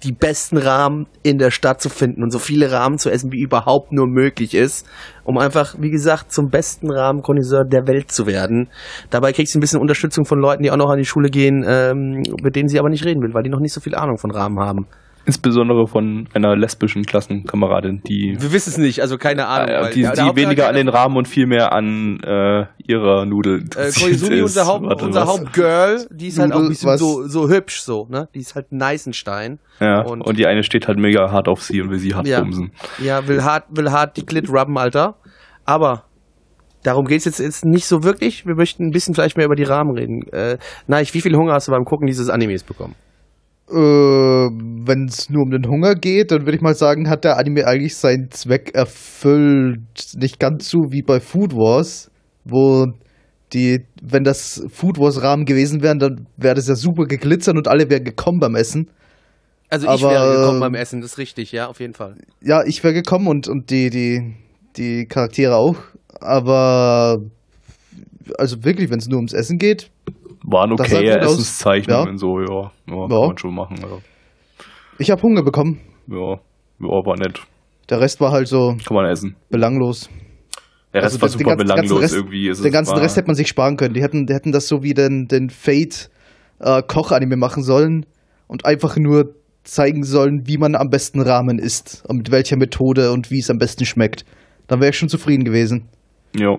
die 0.02 0.12
besten 0.12 0.58
Rahmen 0.58 1.06
in 1.22 1.38
der 1.38 1.50
Stadt 1.50 1.80
zu 1.80 1.88
finden 1.88 2.22
und 2.22 2.30
so 2.30 2.38
viele 2.38 2.70
Rahmen 2.70 2.98
zu 2.98 3.10
essen, 3.10 3.32
wie 3.32 3.40
überhaupt 3.40 3.92
nur 3.92 4.06
möglich 4.06 4.54
ist, 4.54 4.86
um 5.24 5.38
einfach, 5.38 5.74
wie 5.78 5.90
gesagt, 5.90 6.32
zum 6.32 6.50
besten 6.50 6.90
Rahmenkonnoisseur 6.90 7.64
der 7.64 7.86
Welt 7.86 8.12
zu 8.12 8.26
werden. 8.26 8.68
Dabei 9.08 9.32
kriegt 9.32 9.48
sie 9.48 9.58
ein 9.58 9.62
bisschen 9.62 9.80
Unterstützung 9.80 10.26
von 10.26 10.38
Leuten, 10.38 10.62
die 10.62 10.70
auch 10.70 10.76
noch 10.76 10.90
an 10.90 10.98
die 10.98 11.06
Schule 11.06 11.30
gehen, 11.30 11.64
ähm, 11.66 12.22
mit 12.42 12.56
denen 12.56 12.68
sie 12.68 12.78
aber 12.78 12.90
nicht 12.90 13.04
reden 13.04 13.22
will, 13.22 13.32
weil 13.32 13.42
die 13.42 13.50
noch 13.50 13.60
nicht 13.60 13.72
so 13.72 13.80
viel 13.80 13.94
Ahnung 13.94 14.18
von 14.18 14.30
Rahmen 14.30 14.60
haben. 14.60 14.86
Insbesondere 15.26 15.86
von 15.88 16.28
einer 16.34 16.54
lesbischen 16.56 17.02
Klassenkameradin, 17.02 18.00
die, 18.06 18.36
Wir 18.38 18.52
wissen 18.52 18.70
es 18.70 18.78
nicht, 18.78 19.00
also 19.00 19.18
keine 19.18 19.48
Ahnung. 19.48 19.68
äh, 19.68 19.80
weil 19.82 19.92
die, 19.92 20.02
die 20.02 20.36
weniger 20.36 20.68
an 20.68 20.76
den 20.76 20.88
Rahmen 20.88 21.16
und 21.16 21.26
viel 21.26 21.46
mehr 21.46 21.72
an 21.72 22.20
äh, 22.20 22.66
ihrer 22.86 23.26
Nudel 23.26 23.64
Äh, 23.76 23.90
Koizumi, 23.90 24.40
unser, 24.42 24.66
Haupt, 24.66 24.86
Warte, 24.86 25.04
unser? 25.06 25.26
Hauptgirl, 25.26 26.06
die 26.12 26.28
ist 26.28 26.38
halt 26.38 26.52
auch 26.52 26.56
ein 26.58 26.62
Nudel, 26.62 26.68
bisschen 26.70 26.96
so, 26.98 27.26
so 27.26 27.48
hübsch 27.48 27.80
so, 27.80 28.06
ne? 28.08 28.28
Die 28.34 28.38
ist 28.38 28.54
halt 28.54 28.70
ein 28.70 28.76
Neißenstein. 28.78 29.58
Ja, 29.80 30.02
und- 30.02 30.22
und, 30.22 30.38
die 30.38 30.46
eine 30.46 30.62
steht 30.62 30.86
halt 30.86 30.98
mega 30.98 31.32
hart 31.32 31.48
auf 31.48 31.60
sie 31.62 31.80
und 31.82 31.90
will 31.90 31.98
sie 31.98 32.14
hart 32.14 32.26
Ja. 32.28 32.40
bumsen. 32.40 32.70
Ja, 33.02 33.26
will 33.26 33.42
hart, 33.42 33.64
will 33.70 33.90
hart 33.90 34.16
die 34.16 34.24
Klit 34.24 34.48
rubben, 34.48 34.78
Alter. 34.78 35.16
Aber 35.64 36.04
darum 36.84 37.04
geht's 37.06 37.24
jetzt, 37.24 37.40
jetzt 37.40 37.64
nicht 37.64 37.86
so 37.86 38.04
wirklich. 38.04 38.46
Wir 38.46 38.54
möchten 38.54 38.84
ein 38.86 38.90
bisschen 38.92 39.12
vielleicht 39.14 39.36
mehr 39.36 39.46
über 39.46 39.56
die 39.56 39.64
Rahmen 39.64 39.90
reden. 39.98 40.22
Äh, 40.32 40.58
Neich, 40.86 41.12
wie 41.14 41.20
viel 41.20 41.34
Hunger 41.34 41.54
hast 41.54 41.66
du 41.66 41.72
beim 41.72 41.84
Gucken 41.84 42.06
dieses 42.06 42.28
Animes 42.30 42.62
bekommen? 42.62 42.94
Äh, 43.68 43.74
Wenn 43.74 45.06
es 45.08 45.28
nur 45.28 45.42
um 45.42 45.50
den 45.50 45.66
Hunger 45.68 45.94
geht, 45.94 46.30
dann 46.30 46.42
würde 46.42 46.56
ich 46.56 46.62
mal 46.62 46.74
sagen, 46.74 47.10
hat 47.10 47.24
der 47.24 47.36
Anime 47.36 47.66
eigentlich 47.66 47.96
seinen 47.96 48.30
Zweck 48.30 48.74
erfüllt. 48.74 49.80
Nicht 50.16 50.38
ganz 50.38 50.68
so 50.68 50.92
wie 50.92 51.02
bei 51.02 51.18
Food 51.20 51.54
Wars, 51.54 52.10
wo 52.44 52.86
die, 53.52 53.84
wenn 54.02 54.24
das 54.24 54.64
Food 54.70 54.98
Wars 54.98 55.22
Rahmen 55.22 55.44
gewesen 55.44 55.82
wären, 55.82 55.98
dann 55.98 56.26
wäre 56.36 56.54
das 56.54 56.68
ja 56.68 56.74
super 56.74 57.06
geglitzert 57.06 57.56
und 57.56 57.68
alle 57.68 57.90
wären 57.90 58.04
gekommen 58.04 58.38
beim 58.38 58.54
Essen. 58.54 58.90
Also 59.68 59.86
ich 59.86 60.04
Aber, 60.04 60.12
wäre 60.12 60.36
gekommen 60.36 60.56
ähm, 60.56 60.60
beim 60.60 60.74
Essen, 60.74 61.00
das 61.00 61.12
ist 61.12 61.18
richtig, 61.18 61.52
ja, 61.52 61.66
auf 61.66 61.80
jeden 61.80 61.94
Fall. 61.94 62.16
Ja, 62.40 62.62
ich 62.64 62.84
wäre 62.84 62.94
gekommen 62.94 63.26
und, 63.26 63.48
und 63.48 63.70
die, 63.70 63.90
die, 63.90 64.34
die 64.76 65.06
Charaktere 65.06 65.56
auch. 65.56 65.76
Aber 66.20 67.18
also 68.38 68.64
wirklich, 68.64 68.90
wenn 68.90 68.98
es 68.98 69.08
nur 69.08 69.18
ums 69.18 69.32
Essen 69.32 69.58
geht, 69.58 69.90
Waren 70.48 70.72
okay. 70.72 71.08
Essenszeichnungen, 71.08 72.12
Ja. 72.12 72.18
so, 72.18 72.38
ja. 72.40 72.46
Ja, 72.46 72.70
kann 72.86 73.10
Ja. 73.10 73.26
man 73.26 73.38
schon 73.38 73.54
machen, 73.54 73.76
ja. 73.82 73.98
ich 74.98 75.10
habe 75.10 75.20
Hunger 75.22 75.42
bekommen. 75.42 75.80
Ja, 76.06 76.34
ja, 76.34 76.88
war 77.04 77.16
nett. 77.16 77.40
Der 77.90 78.00
Rest 78.00 78.20
war 78.20 78.30
halt 78.32 78.46
so 78.48 78.76
Kann 78.86 78.94
man 78.94 79.06
essen. 79.06 79.36
belanglos. 79.50 80.08
Der 80.94 81.02
Rest 81.02 81.14
Also 81.14 81.20
war 81.22 81.28
den- 81.28 81.32
super 81.38 81.50
ganzen- 81.56 81.66
belanglos 81.66 82.00
Rest- 82.02 82.14
irgendwie. 82.14 82.50
Den 82.52 82.72
ganzen 82.72 82.96
Rest 82.96 83.16
hätte 83.16 83.26
man 83.26 83.34
sich 83.36 83.48
sparen 83.48 83.76
können. 83.76 83.94
Die 83.94 84.02
hätten, 84.02 84.26
die 84.26 84.34
hätten 84.34 84.52
das 84.52 84.68
so 84.68 84.82
wie 84.82 84.94
den, 84.94 85.26
den 85.26 85.50
Fate 85.50 86.10
äh, 86.60 86.82
machen 87.36 87.62
sollen 87.62 88.06
und 88.46 88.64
einfach 88.64 88.96
nur 88.96 89.34
zeigen 89.64 90.04
sollen, 90.04 90.42
wie 90.46 90.58
man 90.58 90.74
am 90.76 90.88
besten 90.88 91.20
Ramen 91.20 91.58
isst 91.58 92.04
und 92.08 92.18
mit 92.18 92.30
welcher 92.30 92.56
Methode 92.56 93.10
und 93.12 93.30
wie 93.30 93.40
es 93.40 93.50
am 93.50 93.58
besten 93.58 93.84
schmeckt. 93.84 94.24
Dann 94.68 94.80
wäre 94.80 94.90
ich 94.90 94.96
schon 94.98 95.08
zufrieden 95.08 95.44
gewesen. 95.44 95.88
Ja. 96.36 96.56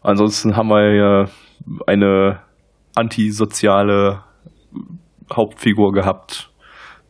Ansonsten 0.00 0.56
haben 0.56 0.68
wir 0.68 0.94
ja 0.94 1.26
eine 1.86 2.40
antisoziale 2.94 4.22
Hauptfigur 5.32 5.92
gehabt, 5.92 6.50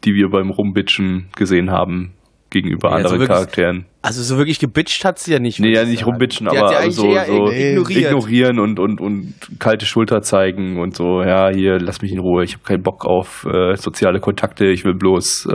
die 0.04 0.14
wir 0.14 0.28
beim 0.30 0.50
Rumbitchen 0.50 1.28
gesehen 1.36 1.70
haben 1.70 2.12
gegenüber 2.50 2.90
Ja, 2.90 2.96
also 2.96 3.08
anderen 3.08 3.20
wirklich- 3.20 3.36
Charakteren. 3.36 3.86
Also 4.02 4.22
so 4.22 4.36
wirklich 4.36 4.58
gebitcht 4.58 5.04
hat 5.04 5.18
sie 5.20 5.32
ja 5.32 5.38
nicht. 5.38 5.60
Nee, 5.60 5.72
ja 5.72 5.82
ich 5.82 5.88
nicht 5.88 5.98
sagen. 6.00 6.10
rumbitchen, 6.10 6.48
Die 6.50 6.58
hat 6.58 6.74
aber 6.74 6.90
so, 6.90 7.06
eher 7.12 7.24
so 7.26 7.50
ignoriert. 7.50 8.10
ignorieren 8.10 8.58
und, 8.58 8.78
und, 8.80 9.00
und 9.00 9.34
kalte 9.60 9.86
Schulter 9.86 10.22
zeigen 10.22 10.80
und 10.80 10.96
so, 10.96 11.22
ja, 11.22 11.50
hier, 11.50 11.78
lass 11.78 12.02
mich 12.02 12.12
in 12.12 12.18
Ruhe, 12.18 12.42
ich 12.44 12.54
habe 12.54 12.64
keinen 12.64 12.82
Bock 12.82 13.04
auf 13.06 13.46
äh, 13.46 13.76
soziale 13.76 14.18
Kontakte, 14.20 14.66
ich 14.66 14.84
will 14.84 14.94
bloß 14.94 15.46
äh, 15.46 15.54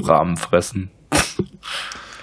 Rahmen 0.00 0.36
fressen. 0.36 0.90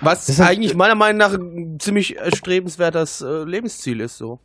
Was 0.01 0.39
eigentlich 0.39 0.75
meiner 0.75 0.95
Meinung 0.95 1.17
nach 1.17 1.33
ein 1.33 1.77
ziemlich 1.79 2.17
erstrebenswertes 2.17 3.21
äh, 3.21 3.43
Lebensziel 3.43 3.99
ist 3.99 4.17
so. 4.17 4.39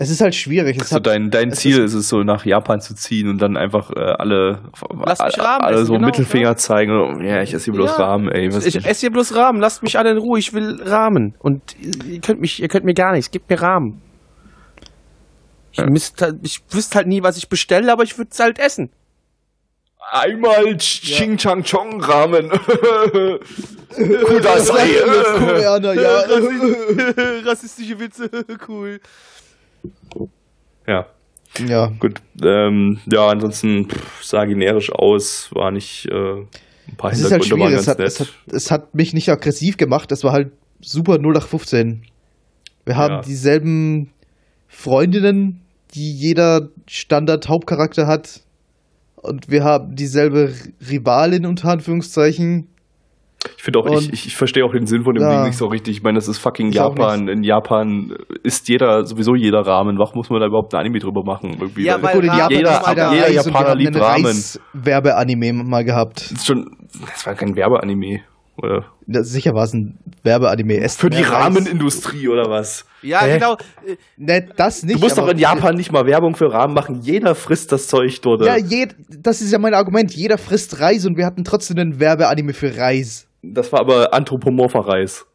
Es 0.00 0.10
ist 0.10 0.20
halt 0.20 0.34
schwierig. 0.36 0.80
Es 0.80 0.90
So 0.90 0.96
hat, 0.96 1.06
dein, 1.06 1.30
dein 1.30 1.48
es 1.48 1.58
Ziel 1.58 1.82
ist 1.82 1.92
es 1.92 2.08
so, 2.08 2.22
nach 2.22 2.44
Japan 2.44 2.80
zu 2.80 2.94
ziehen 2.94 3.28
und 3.28 3.42
dann 3.42 3.56
einfach 3.56 3.90
äh, 3.90 3.98
alle, 3.98 4.62
Lass 5.04 5.18
mich 5.18 5.34
alle, 5.40 5.44
Rahmen 5.44 5.64
alle 5.64 5.74
essen, 5.76 5.86
so 5.86 5.92
genau, 5.94 6.06
Mittelfinger 6.06 6.50
ja. 6.50 6.56
zeigen. 6.56 6.92
Und, 6.92 7.24
ja, 7.24 7.42
ich 7.42 7.52
esse 7.52 7.64
hier 7.64 7.74
bloß 7.74 7.98
Ja. 7.98 8.06
Rahmen, 8.06 8.30
ey. 8.30 8.48
Was 8.52 8.64
Ich 8.64 8.76
esse 8.76 9.00
hier 9.00 9.10
bloß 9.10 9.34
Rahmen, 9.34 9.60
lasst 9.60 9.82
mich 9.82 9.98
alle 9.98 10.12
in 10.12 10.18
Ruhe, 10.18 10.38
ich 10.38 10.54
will 10.54 10.80
Rahmen. 10.84 11.34
Und 11.40 11.76
ihr 11.80 12.20
könnt 12.20 12.40
mich, 12.40 12.62
ihr 12.62 12.68
könnt 12.68 12.84
mir 12.84 12.94
gar 12.94 13.12
nichts, 13.12 13.32
gebt 13.32 13.50
mir 13.50 13.60
Rahmen. 13.60 14.00
Ich, 15.72 15.78
Ja. 15.78 15.86
müsst 15.90 16.22
halt, 16.22 16.36
ich 16.42 16.60
wüsste 16.70 16.98
halt 16.98 17.08
nie, 17.08 17.24
was 17.24 17.36
ich 17.36 17.48
bestelle, 17.48 17.90
aber 17.90 18.04
ich 18.04 18.16
würde 18.16 18.30
es 18.32 18.38
halt 18.38 18.60
essen. 18.60 18.90
Einmal 20.12 20.76
Ching 20.78 21.36
Chang 21.36 21.64
Chong 21.64 22.00
Ramen. 22.00 22.50
Kudasai. 23.90 24.94
Koreaner, 25.38 25.92
ja. 25.94 26.20
Rassistische 27.44 27.98
Witze, 27.98 28.30
cool. 28.68 29.00
Ja, 30.86 31.06
ja. 31.66 31.92
gut. 31.98 32.20
Ähm, 32.42 32.98
ja, 33.06 33.26
ansonsten 33.28 33.88
pff, 33.88 34.22
sah 34.24 34.44
generisch 34.44 34.92
aus, 34.92 35.50
war 35.52 35.70
nicht 35.70 36.06
äh, 36.06 36.14
ein 36.14 36.96
paar 36.96 37.12
Es 37.12 37.20
ist 37.20 37.30
halt 37.30 37.42
Hintergründe 37.44 37.78
schwierig. 37.78 37.80
Es 37.80 37.88
hat, 37.88 37.98
nett. 37.98 38.08
es, 38.08 38.20
hat, 38.20 38.28
es 38.52 38.70
hat 38.70 38.94
mich 38.94 39.14
nicht 39.14 39.28
aggressiv 39.28 39.76
gemacht. 39.76 40.12
Es 40.12 40.24
war 40.24 40.32
halt 40.32 40.52
super 40.80 41.14
0815. 41.18 42.02
Wir 42.84 42.96
haben 42.96 43.14
Ja. 43.14 43.20
dieselben 43.20 44.10
Freundinnen, 44.68 45.60
die 45.94 46.12
jeder 46.12 46.68
Standard-Hauptcharakter 46.86 48.06
hat. 48.06 48.42
Und 49.16 49.50
wir 49.50 49.64
haben 49.64 49.96
dieselbe 49.96 50.54
Rivalin 50.88 51.44
unter 51.44 51.70
Anführungszeichen. 51.70 52.68
Ich 53.56 53.62
finde 53.62 53.78
auch, 53.78 53.86
ich, 53.86 53.92
Und- 53.92 54.12
ich, 54.12 54.26
ich 54.26 54.36
verstehe 54.36 54.64
auch 54.64 54.72
den 54.72 54.86
Sinn 54.86 55.04
von 55.04 55.14
dem 55.14 55.22
Ja. 55.22 55.30
Ding 55.36 55.46
nicht 55.48 55.56
so 55.58 55.66
richtig. 55.66 55.96
Ich 55.98 56.02
meine, 56.02 56.16
das 56.18 56.26
ist 56.26 56.38
fucking 56.38 56.72
Japan. 56.72 57.28
In 57.28 57.42
Japan 57.44 58.12
ist 58.42 58.68
jeder, 58.68 59.04
sowieso 59.06 59.34
jeder 59.36 59.60
Rahmen. 59.60 59.96
Warum 59.98 60.16
muss 60.16 60.28
man 60.30 60.40
da 60.40 60.46
überhaupt 60.46 60.74
ein 60.74 60.80
Anime 60.80 60.98
drüber 60.98 61.22
machen? 61.24 61.56
Irgendwie? 61.60 61.84
Ja, 61.84 62.02
weil 62.02 62.14
Gut, 62.14 62.24
in 62.24 62.30
Ramen 62.30 62.40
Japan 62.40 62.56
jeder- 62.56 63.12
jeder 63.14 63.26
wir 63.28 63.34
Japaner 63.34 63.74
liebt 63.76 63.94
einen 63.94 64.04
Ramen. 64.04 64.26
Reis-Werbeanime 64.26 65.52
mal 65.52 65.84
gehabt. 65.84 66.22
Das 66.30 66.32
ist 66.32 66.46
schon, 66.46 66.76
das 67.12 67.26
war 67.26 67.34
kein 67.34 67.54
Werbeanime. 67.54 68.20
Oder? 68.60 68.86
Ja, 69.06 69.22
sicher 69.22 69.54
war 69.54 69.62
es 69.64 69.72
ein 69.72 69.98
Werbeanime. 70.24 70.88
Für 70.88 71.08
die. 71.10 71.22
Rahmenindustrie 71.22 72.26
oder 72.26 72.50
was? 72.50 72.86
Ja, 73.02 73.20
Hä? 73.20 73.34
genau. 73.38 73.56
Ne, 74.16 74.48
das 74.56 74.82
nicht. 74.82 74.96
Du 74.96 75.00
musst 75.00 75.16
doch 75.16 75.22
aber- 75.22 75.30
in 75.32 75.38
Japan 75.38 75.76
nicht 75.76 75.92
mal 75.92 76.04
Werbung 76.06 76.34
für 76.34 76.52
Rahmen 76.52 76.74
machen. 76.74 77.00
Jeder 77.02 77.36
frisst 77.36 77.70
das 77.70 77.86
Zeug 77.86 78.20
dort. 78.20 78.44
Ja, 78.44 78.56
jed, 78.56 78.96
das 79.22 79.40
ist 79.40 79.52
ja 79.52 79.60
mein 79.60 79.74
Argument. 79.74 80.12
Jeder 80.12 80.38
frisst 80.38 80.80
Reis 80.80 81.06
und 81.06 81.16
wir 81.16 81.24
hatten 81.24 81.44
trotzdem 81.44 81.78
einen 81.78 82.00
Werbeanime 82.00 82.52
für 82.52 82.76
Reis. 82.76 83.27
Das 83.54 83.72
war 83.72 83.80
aber 83.80 84.12
anthropomorpher 84.14 84.80
Reis. 84.80 85.26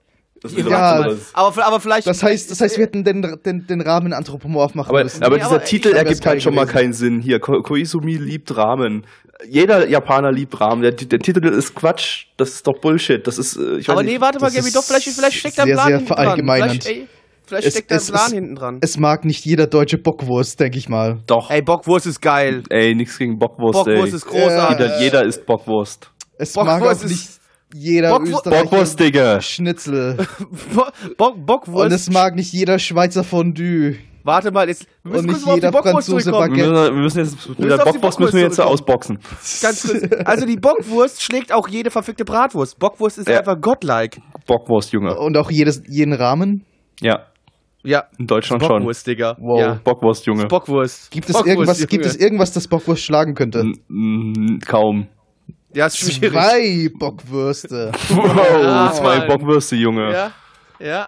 Das 0.41 0.51
ist 0.51 0.67
Ja, 0.67 1.05
aber-. 1.33 1.65
Aber, 1.65 1.79
vielleicht. 1.79 2.05
Das 2.05 2.21
heißt, 2.21 2.51
das 2.51 2.59
heißt, 2.59 2.77
wir 2.77 2.83
hätten 2.85 3.03
den, 3.05 3.21
den, 3.45 3.65
den 3.65 3.79
Rahmen 3.81 4.11
anthropomorph 4.11 4.75
machen 4.75 4.89
aber, 4.89 5.03
müssen. 5.03 5.23
aber 5.23 5.35
Nee, 5.37 5.43
dieser 5.43 5.55
aber 5.55 5.63
Titel 5.63 5.89
ergibt 5.93 6.25
halt 6.25 6.43
schon 6.43 6.53
mal 6.53 6.63
gewesen. 6.65 6.77
keinen 6.77 6.93
Sinn. 6.93 7.21
Hier, 7.21 7.39
Ko 7.39 7.61
Koizumi 7.61 8.15
liebt 8.17 8.55
Ramen. 8.57 9.05
Jeder 9.49 9.87
Japaner 9.87 10.31
liebt 10.33 10.59
Ramen. 10.59 10.81
Der, 10.81 10.91
der 10.91 11.19
Titel 11.19 11.45
ist 11.47 11.73
Quatsch. 11.75 12.25
Das 12.37 12.49
ist 12.55 12.67
doch 12.67 12.79
Bullshit. 12.81 13.25
Das 13.25 13.37
ist, 13.37 13.55
äh, 13.55 13.77
ich 13.77 13.89
aber 13.89 14.03
nee, 14.03 14.19
warte 14.19 14.39
mal, 14.39 14.51
Gaby, 14.51 14.71
doch, 14.71 14.83
vielleicht, 14.83 15.07
vielleicht 15.07 15.37
steckt 15.37 15.57
da 15.59 15.63
ein 15.63 15.71
Plan 15.71 15.87
sehr 15.87 15.97
hinten 15.99 16.13
dran. 16.13 16.39
Vielleicht, 16.45 16.85
ey, 16.87 17.07
vielleicht 17.45 17.67
Es- 17.67 17.73
steckt 17.73 17.91
da 17.91 17.95
ein 17.95 17.97
es 18.01 18.11
Plan 18.11 18.25
ist- 18.27 18.33
hinten 18.33 18.55
dran. 18.55 18.77
Es 18.81 18.97
mag 18.97 19.23
nicht 19.25 19.45
jeder 19.45 19.67
deutsche 19.67 19.97
Bockwurst, 19.97 20.59
denke 20.59 20.77
ich 20.77 20.89
mal. 20.89 21.19
Doch. 21.25 21.49
Ey, 21.51 21.61
Bockwurst 21.61 22.05
ist 22.05 22.21
geil. 22.21 22.63
Ey, 22.69 22.95
nichts 22.95 23.17
gegen 23.17 23.37
Bockwurst, 23.39 23.79
Bockwurst 23.85 24.11
ey. 24.11 24.15
ist 24.17 24.25
großartig. 24.25 24.79
Jeder, 24.87 24.99
jeder 25.01 25.25
isst 25.25 25.45
Bockwurst. 25.45 26.09
Es 26.37 26.51
Bockwurst 26.53 26.79
mag 26.81 26.89
auch 26.89 26.91
ist- 26.91 27.09
nicht 27.09 27.29
jeder 27.73 28.11
Bockwu- 28.11 28.29
Österreicher 28.35 28.63
Bockwurst, 28.63 28.99
Digga. 28.99 29.41
Schnitzel. 29.41 30.17
Bo 30.75 30.83
Bo 31.17 31.25
Und 31.27 31.45
Bockwurst. 31.45 31.91
es 31.95 32.09
mag 32.09 32.35
nicht 32.35 32.53
jeder 32.53 32.79
Schweizer 32.79 33.23
Fondue. 33.23 33.95
Warte 34.25 34.51
mal, 34.51 34.69
jetzt. 34.69 34.85
Wir 35.03 35.11
müssen 35.21 35.27
Und 35.29 35.33
nicht 35.35 35.45
mal 35.45 35.51
auf 35.51 35.59
die 35.59 35.65
jeder 35.65 35.71
Bockwurst 35.71 36.07
Franzose 36.07 36.31
zurückkommen. 36.31 36.55
Wir 36.55 36.69
müssen, 36.69 36.95
wir 36.95 37.01
müssen 37.01 37.19
jetzt, 37.19 37.49
mit 37.59 37.69
der 37.69 37.77
Bockwurst 37.77 38.19
müssen 38.21 38.35
wir 38.35 38.41
jetzt 38.43 38.55
Bockwurst 38.57 38.71
ausboxen. 38.81 39.19
Ganz 39.61 39.83
kurz. 39.85 40.01
Also 40.25 40.45
die 40.45 40.55
Bockwurst 40.55 41.21
schlägt 41.21 41.51
auch 41.51 41.67
jede 41.67 41.91
verfickte 41.91 42.23
Bratwurst. 42.23 42.79
Bockwurst 42.79 43.17
ist 43.17 43.27
Ja. 43.27 43.39
einfach 43.39 43.59
godlike. 43.59 44.21
Bockwurst, 44.47 44.93
Junge. 44.93 45.17
Und 45.17 45.35
auch 45.37 45.51
jedes, 45.51 45.81
jeden 45.89 46.13
Rahmen. 46.13 46.63
Ja, 47.01 47.25
Ja. 47.83 48.03
in 48.17 48.27
Deutschland 48.27 48.63
schon. 48.63 48.77
Bockwurst, 48.77 49.05
Digga. 49.07 49.35
Wow. 49.41 49.59
Ja. 49.59 49.79
Bockwurst, 49.83 50.25
Junge. 50.25 50.45
Bockwurst. 50.45 51.11
Gibt 51.11 51.27
es, 51.27 51.33
Bockwurst, 51.33 51.49
irgendwas, 51.49 51.77
Junge. 51.79 51.87
gibt 51.87 52.05
es 52.05 52.15
irgendwas, 52.15 52.53
das 52.53 52.67
Bockwurst 52.69 53.03
schlagen 53.03 53.33
könnte? 53.33 53.59
N- 53.89 54.59
Kaum. 54.65 55.07
Ja, 55.73 55.87
ist 55.87 55.97
schwierig. 55.97 56.31
Zwei 56.31 56.89
Bockwürste. 56.97 57.91
Wow, 58.09 58.91
zwei 58.93 59.17
Mann. 59.19 59.27
Bockwürste, 59.27 59.75
Junge. 59.75 60.11
Ja, 60.11 60.31
Ja. 60.79 61.07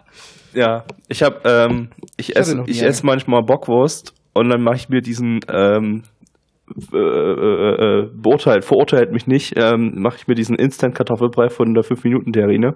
Ja. 0.53 0.83
ich 1.07 1.21
hab, 1.21 1.45
ähm, 1.45 1.89
ich 2.17 2.29
hatte 2.29 2.39
esse, 2.39 2.63
ich 2.67 2.81
esse 2.81 3.05
manchmal 3.05 3.43
Bockwurst 3.43 4.13
und 4.33 4.49
dann 4.49 4.61
mache 4.63 4.77
ich 4.77 4.89
mir 4.89 5.01
diesen 5.01 5.41
ähm, 5.49 6.03
äh, 6.93 6.97
äh, 6.97 8.01
äh, 8.01 8.09
beurteilt, 8.11 8.65
verurteilt 8.65 9.11
mich 9.11 9.27
nicht, 9.27 9.53
ähm, 9.55 9.93
mache 9.97 10.15
ich 10.17 10.27
mir 10.27 10.35
diesen 10.35 10.55
Instant-Kartoffelbrei 10.57 11.49
von 11.49 11.73
der 11.73 11.83
5-Minuten-Terrine 11.83 12.75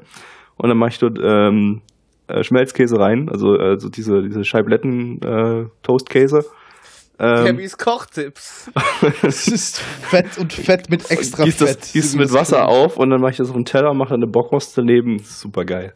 und 0.58 0.70
dann 0.70 0.78
mache 0.78 0.90
ich 0.92 1.00
dort 1.00 1.18
ähm, 1.24 1.82
äh, 2.28 2.44
Schmelzkäse 2.44 3.00
rein, 3.00 3.30
also, 3.30 3.54
also 3.54 3.90
diese, 3.90 4.22
diese 4.22 4.44
Scheibletten-Toastkäse. 4.44 6.46
Ähm, 7.20 7.46
Gabbys 7.46 7.78
Kochtipps. 7.78 8.72
Es 9.24 9.48
ist 9.48 9.80
Fett 9.80 10.38
und 10.38 10.54
Fett 10.54 10.90
mit 10.90 11.12
extra 11.12 11.44
gieß 11.44 11.58
das, 11.58 11.70
Fett. 11.72 11.90
gieß 11.92 12.06
es 12.06 12.16
mit 12.16 12.26
das 12.26 12.34
Wasser 12.34 12.66
klingt. 12.66 12.70
auf 12.70 12.98
und 12.98 13.10
dann 13.10 13.20
mache 13.20 13.32
ich 13.32 13.38
das 13.38 13.50
auf 13.50 13.56
den 13.56 13.66
Teller, 13.66 13.94
mache 13.94 14.12
dann 14.12 14.24
eine 14.24 14.32
Bockwurst 14.32 14.78
daneben. 14.78 15.20
Super 15.20 15.66
geil. 15.66 15.94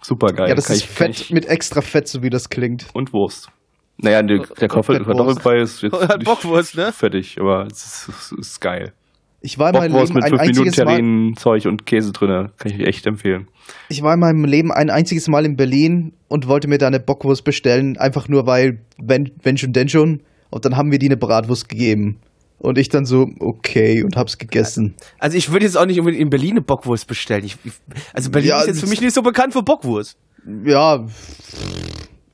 Super 0.00 0.28
geil. 0.32 0.48
Ja, 0.48 0.54
das 0.54 0.70
ist 0.70 0.84
Fett 0.84 1.30
mit 1.30 1.46
extra 1.46 1.82
Fett, 1.82 2.08
so 2.08 2.22
wie 2.22 2.30
das 2.30 2.48
klingt. 2.48 2.86
und 2.94 3.12
Wurst. 3.12 3.50
Naja, 3.98 4.22
der, 4.22 4.38
der. 4.38 4.68
Kartoffelbrei 4.68 5.60
ist 5.60 5.82
jetzt 5.82 5.92
Bockwurst, 6.24 6.76
ne? 6.76 6.92
fettig, 6.92 7.36
aber 7.38 7.66
es 7.66 7.84
ist, 7.84 8.08
es 8.08 8.32
ist 8.32 8.60
geil. 8.60 8.94
Ich 9.40 9.58
war 9.58 9.70
in 9.70 9.76
meinem 9.76 9.92
Bockwurst 9.92 10.14
Leben 10.14 10.24
mit 10.24 10.24
ein 10.24 10.30
5 10.30 10.42
Minuten 10.42 10.58
einziges 10.58 10.76
Mal, 10.78 10.84
Terrinen, 10.96 11.36
Zeug 11.36 11.66
und 11.66 11.86
Käse 11.86 12.12
drinne. 12.12 12.50
Kann 12.56 12.72
ich 12.72 12.80
echt 12.80 13.06
empfehlen. 13.06 13.48
ich 13.88 14.02
war 14.02 14.14
in 14.14 14.20
meinem 14.20 14.44
Leben 14.44 14.72
ein 14.72 14.90
einziges 14.90 15.28
Mal 15.28 15.44
in 15.44 15.56
Berlin 15.56 16.12
und 16.26 16.48
wollte 16.48 16.66
mir 16.66 16.78
da 16.78 16.88
eine 16.88 17.00
Bockwurst 17.00 17.44
bestellen, 17.44 17.96
einfach 17.96 18.28
nur 18.28 18.46
weil, 18.46 18.80
wenn, 19.00 19.30
wenn 19.42 19.56
schon, 19.56 19.72
denn 19.72 19.88
schon. 19.88 20.22
Und 20.50 20.64
dann 20.64 20.76
haben 20.76 20.90
wir 20.90 20.98
die 20.98 21.06
eine 21.06 21.16
Bratwurst 21.16 21.68
gegeben. 21.68 22.18
Und 22.58 22.76
ich 22.76 22.88
dann 22.88 23.04
so, 23.04 23.28
okay, 23.38 24.02
und 24.02 24.16
hab's 24.16 24.38
gegessen. 24.38 24.94
Also 25.20 25.36
ich 25.36 25.52
würde 25.52 25.64
jetzt 25.64 25.76
auch 25.76 25.86
nicht 25.86 26.00
unbedingt 26.00 26.22
in 26.22 26.30
Berlin 26.30 26.52
eine 26.52 26.62
Bockwurst 26.62 27.06
bestellen. 27.06 27.44
Ich, 27.44 27.56
ich, 27.62 27.72
also 28.12 28.30
Berlin 28.30 28.48
Ja, 28.48 28.60
ist 28.62 28.66
jetzt 28.66 28.80
für 28.80 28.88
mich 28.88 29.00
nicht 29.00 29.14
so 29.14 29.22
bekannt 29.22 29.52
für 29.52 29.62
Bockwurst. 29.62 30.18
Ja, 30.64 31.06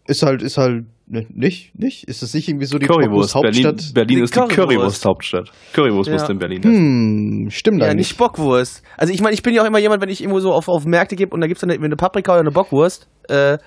ist 0.07 0.23
halt, 0.23 0.41
ist 0.41 0.57
halt, 0.57 0.87
ne, 1.15 1.27
nicht, 1.33 1.79
nicht? 1.79 2.05
Ist 2.09 2.23
das 2.23 2.35
nicht 2.35 2.49
irgendwie 2.49 2.67
so 2.67 2.79
die 2.79 2.87
Currywurst. 2.87 3.35
Berlin? 3.41 3.77
Berlin 3.95 4.09
Die 4.09 4.21
ist 4.23 4.35
die 4.35 4.39
Currywurst. 4.41 4.57
Currywurst-Hauptstadt. 4.57 5.51
Currywurst 5.73 6.09
Ja. 6.09 6.15
musst 6.15 6.29
du 6.29 6.33
in 6.33 6.39
Berlin. 6.39 6.63
Hm, 6.63 7.51
stimmt 7.51 7.81
Ja, 7.81 7.87
eigentlich. 7.87 8.09
nicht 8.09 8.19
Bockwurst. 8.19 8.83
Also 8.99 9.13
ich 9.15 9.23
meine, 9.23 9.35
ich 9.35 9.43
bin 9.43 9.55
ja 9.55 9.63
auch 9.63 9.67
immer 9.67 9.79
jemand, 9.79 10.03
wenn 10.03 10.09
ich 10.11 10.21
irgendwo 10.21 10.41
so 10.41 10.53
auf, 10.53 10.69
auf 10.69 10.85
Märkte 10.85 11.17
gebe 11.17 11.33
und 11.35 11.41
da 11.41 11.47
gibt's 11.47 11.61
dann 11.63 11.71
eine 11.71 11.97
Paprika 11.97 12.33
oder 12.33 12.41
eine 12.41 12.51
Bockwurst, 12.51 13.09
äh, 13.29 13.59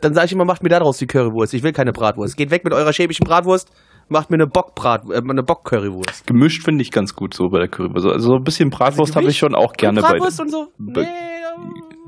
dann 0.00 0.14
sage 0.14 0.26
ich 0.26 0.32
immer, 0.32 0.44
macht 0.44 0.62
mir 0.62 0.68
da 0.68 0.78
draus 0.80 0.98
die 0.98 1.06
Currywurst. 1.06 1.54
Ich 1.54 1.62
will 1.62 1.72
keine 1.72 1.92
Bratwurst. 1.92 2.36
Geht 2.36 2.50
weg 2.50 2.64
mit 2.64 2.72
eurer 2.72 2.92
schäbischen 2.92 3.24
Bratwurst, 3.24 3.70
macht 4.08 4.30
mir 4.30 4.36
eine 4.36 4.46
Bockbrat, 4.46 5.04
äh, 5.10 5.18
eine 5.18 5.42
Bock-Currywurst. 5.42 6.26
Gemischt 6.26 6.64
finde 6.64 6.82
ich 6.82 6.90
ganz 6.90 7.14
gut 7.14 7.34
so 7.34 7.48
bei 7.48 7.58
der 7.58 7.68
Currywurst. 7.68 8.06
Also 8.06 8.28
so 8.30 8.34
ein 8.36 8.44
bisschen 8.44 8.70
Bratwurst 8.70 9.16
habe 9.16 9.26
ich 9.26 9.38
schon 9.38 9.54
auch 9.54 9.72
gerne 9.72 10.00
bei. 10.00 10.12
Bratwurst 10.12 10.40
und 10.40 10.50
so? 10.50 10.66
Nee, 10.78 11.06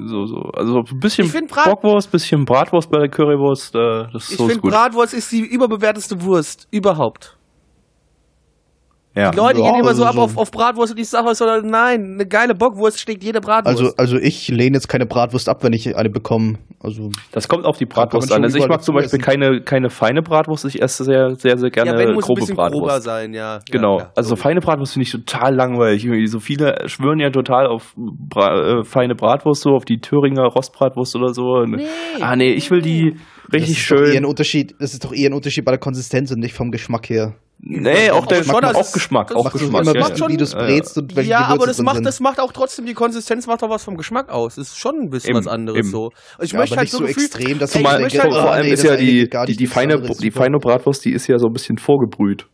So, 0.06 0.26
so. 0.26 0.36
Also 0.54 0.78
ein 0.78 0.98
bisschen 1.00 1.30
Bockwurst, 1.46 2.10
bisschen 2.10 2.44
Bratwurst 2.44 2.90
bei 2.90 2.98
der 2.98 3.08
Currywurst. 3.08 3.74
Äh, 3.74 4.12
das 4.12 4.24
ist 4.24 4.32
ich 4.32 4.36
so 4.38 4.48
finde. 4.48 4.68
Bratwurst 4.68 5.14
ist 5.14 5.32
die 5.32 5.40
überbewerteste 5.40 6.22
Wurst 6.22 6.68
überhaupt. 6.70 7.36
Ja. 9.14 9.30
Die 9.32 9.36
Leute 9.36 9.58
Ja, 9.60 9.64
gehen 9.72 9.80
immer 9.80 9.94
so 9.94 10.04
also 10.04 10.06
ab 10.06 10.14
so- 10.14 10.20
auf, 10.20 10.36
auf 10.38 10.50
Bratwurst 10.50 10.92
und 10.92 10.98
ich 11.00 11.08
sage 11.08 11.34
so, 11.34 11.44
nein, 11.44 12.12
eine 12.14 12.26
geile 12.26 12.54
Bockwurst 12.54 13.00
schlägt 13.00 13.24
jede 13.24 13.40
Bratwurst. 13.40 13.80
Also, 13.80 13.92
also 13.96 14.16
ich 14.16 14.48
lehne 14.48 14.76
jetzt 14.76 14.88
keine 14.88 15.06
Bratwurst 15.06 15.48
ab, 15.48 15.62
wenn 15.64 15.72
ich 15.72 15.96
eine 15.96 16.10
bekomme. 16.10 16.58
Also 16.78 17.10
Das 17.32 17.48
kommt 17.48 17.64
auf 17.66 17.76
die 17.76 17.86
Bratwurst 17.86 18.32
an. 18.32 18.42
Also 18.44 18.58
ich 18.58 18.68
mag 18.68 18.82
zum 18.82 18.94
Beispiel 18.94 19.18
keine, 19.18 19.60
keine 19.62 19.90
feine 19.90 20.22
Bratwurst. 20.22 20.64
Ich 20.64 20.80
esse 20.80 21.04
sehr, 21.04 21.34
sehr, 21.34 21.58
sehr 21.58 21.70
gerne 21.70 21.90
ja, 21.92 21.98
wenn 21.98 22.14
muss 22.14 22.24
ein 22.24 22.34
grobe 22.34 22.40
grober 22.46 22.70
Bratwurst. 22.70 23.02
sein, 23.02 23.34
ja. 23.34 23.58
Genau. 23.70 23.98
Ja, 23.98 24.12
also 24.14 24.36
feine 24.36 24.60
Bratwurst 24.60 24.92
finde 24.94 25.04
ich 25.04 25.10
total 25.12 25.54
langweilig. 25.54 26.06
So 26.30 26.38
viele 26.38 26.76
schwören 26.86 27.18
ja 27.18 27.30
total 27.30 27.66
auf 27.66 27.94
Bra 27.96 28.80
äh, 28.80 28.84
feine 28.84 29.14
Bratwurst, 29.14 29.62
so 29.62 29.70
auf 29.70 29.84
die 29.84 29.98
Thüringer 29.98 30.44
Rostbratwurst 30.44 31.16
oder 31.16 31.34
so. 31.34 31.42
Und, 31.42 31.82
ah 32.20 32.36
nee, 32.36 32.52
ich 32.52 32.70
will 32.70 32.80
die 32.80 33.16
das 33.50 33.60
richtig 33.62 33.88
doch 33.88 33.96
eher 33.96 34.06
ein 34.06 34.12
schön. 34.14 34.24
Unterschied. 34.24 34.74
Das 34.78 34.92
ist 34.92 35.04
doch 35.04 35.12
eher 35.12 35.30
ein 35.30 35.34
Unterschied 35.34 35.64
bei 35.64 35.72
der 35.72 35.80
Konsistenz 35.80 36.30
und 36.30 36.38
nicht 36.38 36.54
vom 36.54 36.70
Geschmack 36.70 37.10
her. 37.10 37.34
Nee, 37.62 38.10
auch 38.10 38.24
der 38.26 38.42
schon, 38.42 38.64
auch 38.64 38.92
Geschmack, 38.92 39.28
das 39.28 39.36
auch 39.36 39.52
Geschmack. 39.52 39.82
immer 39.86 39.94
ja, 39.94 40.16
schon- 40.16 40.28
wie 40.30 40.36
du 40.38 40.44
es 40.44 40.52
ja. 40.52 40.60
brätst 40.60 40.96
und 40.96 41.14
welche 41.14 41.30
ja, 41.30 41.40
aber 41.44 41.66
das 41.66 41.78
macht, 41.82 41.96
sind. 41.96 42.06
das 42.06 42.18
macht 42.20 42.40
auch 42.40 42.52
trotzdem, 42.52 42.86
die 42.86 42.94
Konsistenz 42.94 43.46
macht 43.46 43.62
auch 43.62 43.68
was 43.68 43.84
vom 43.84 43.96
Geschmack 43.96 44.30
aus. 44.30 44.54
Das 44.54 44.68
ist 44.68 44.78
schon 44.78 44.94
ein 44.98 45.10
bisschen 45.10 45.30
Eben, 45.30 45.38
was 45.40 45.46
anderes 45.46 45.78
eben. 45.80 45.90
so. 45.90 46.10
Ich 46.40 46.52
Ja, 46.52 46.58
möchte 46.58 46.76
halt 46.76 46.84
nicht 46.86 46.92
so 46.92 46.98
so 46.98 47.04
Gefühl, 47.04 47.24
extrem, 47.24 47.58
dass 47.58 47.74
Ey, 47.74 47.80
ich 47.82 47.82
ich 47.82 47.86
Zumal, 47.86 48.00
möchte 48.00 48.18
denke, 48.18 48.34
halt, 48.34 48.42
vor 48.44 48.52
allem 48.52 48.66
nee, 48.66 48.72
ist 48.72 48.82
ja 48.82 48.96
die, 48.96 49.28
die, 49.46 49.56
die, 49.56 49.66
feine, 49.66 50.00
die 50.00 50.30
feine 50.30 50.58
Bratwurst, 50.58 51.04
die 51.04 51.12
ist 51.12 51.26
ja 51.26 51.38
so 51.38 51.48
ein 51.48 51.52
bisschen 51.52 51.76
vorgebrüht. 51.76 52.46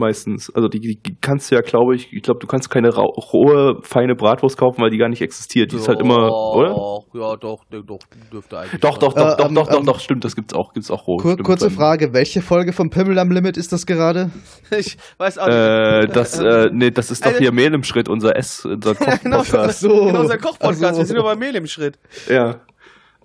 Meistens. 0.00 0.50
Also 0.54 0.68
die, 0.68 0.80
die 0.80 1.16
kannst 1.20 1.50
du 1.50 1.56
ja, 1.56 1.60
glaube 1.60 1.94
ich, 1.94 2.10
ich 2.12 2.22
glaube, 2.22 2.40
du 2.40 2.46
kannst 2.46 2.70
keine 2.70 2.88
rohe, 2.88 3.80
feine 3.82 4.14
Bratwurst 4.14 4.56
kaufen, 4.56 4.80
weil 4.82 4.88
die 4.90 4.96
gar 4.96 5.10
nicht 5.10 5.20
existiert. 5.20 5.72
Die 5.72 5.76
ist 5.76 5.88
halt 5.88 6.00
immer, 6.00 6.30
oder? 6.54 6.70
Ja, 7.12 7.36
doch, 7.36 7.64
doch, 7.70 7.84
doch, 7.86 7.98
dürfte 8.32 8.58
eigentlich. 8.58 8.80
Doch, 8.80 8.96
doch, 8.96 9.12
doch, 9.12 9.34
Äh, 9.34 9.36
doch, 9.36 9.48
ähm, 9.50 9.54
doch, 9.54 9.68
doch, 9.68 9.78
ähm, 9.80 9.84
doch, 9.86 10.00
stimmt, 10.00 10.24
das 10.24 10.34
gibt's 10.34 10.54
auch, 10.54 10.72
gibt's 10.72 10.90
auch 10.90 11.06
roh. 11.06 11.18
Kur 11.18 11.32
stimmt, 11.34 11.46
kurze 11.46 11.66
dann. 11.66 11.74
Frage, 11.76 12.14
welche 12.14 12.40
Folge 12.40 12.72
vom 12.72 12.88
Pimmel 12.88 13.18
am 13.18 13.30
Limit 13.30 13.56
ist 13.58 13.72
das 13.72 13.84
gerade? 13.86 14.30
Ich 14.76 14.96
weiß 15.18 15.36
auch 15.38 15.46
nicht. 15.46 15.54
Äh, 15.56 16.06
das, 16.08 16.38
äh, 16.40 16.70
nee, 16.72 16.90
das 16.90 17.10
ist 17.10 17.24
doch 17.26 17.30
Eine- 17.30 17.38
hier 17.40 17.52
Mehl 17.52 17.74
im 17.74 17.82
Schritt, 17.82 18.08
unser 18.08 18.36
Ess, 18.36 18.64
unser 18.64 18.94
genau, 19.22 19.38
Koch-Podcast. 19.38 19.80
so. 19.80 19.88
genau, 20.06 20.20
unser 20.20 20.38
Kochpodcast. 20.38 20.80
So. 20.94 20.98
Wir 20.98 21.04
sind 21.06 21.16
nur 21.16 21.24
bei 21.24 21.36
Mehl 21.36 21.54
im 21.56 21.66
Schritt. 21.66 21.98
Ja. 22.28 22.50
Ist 22.50 22.58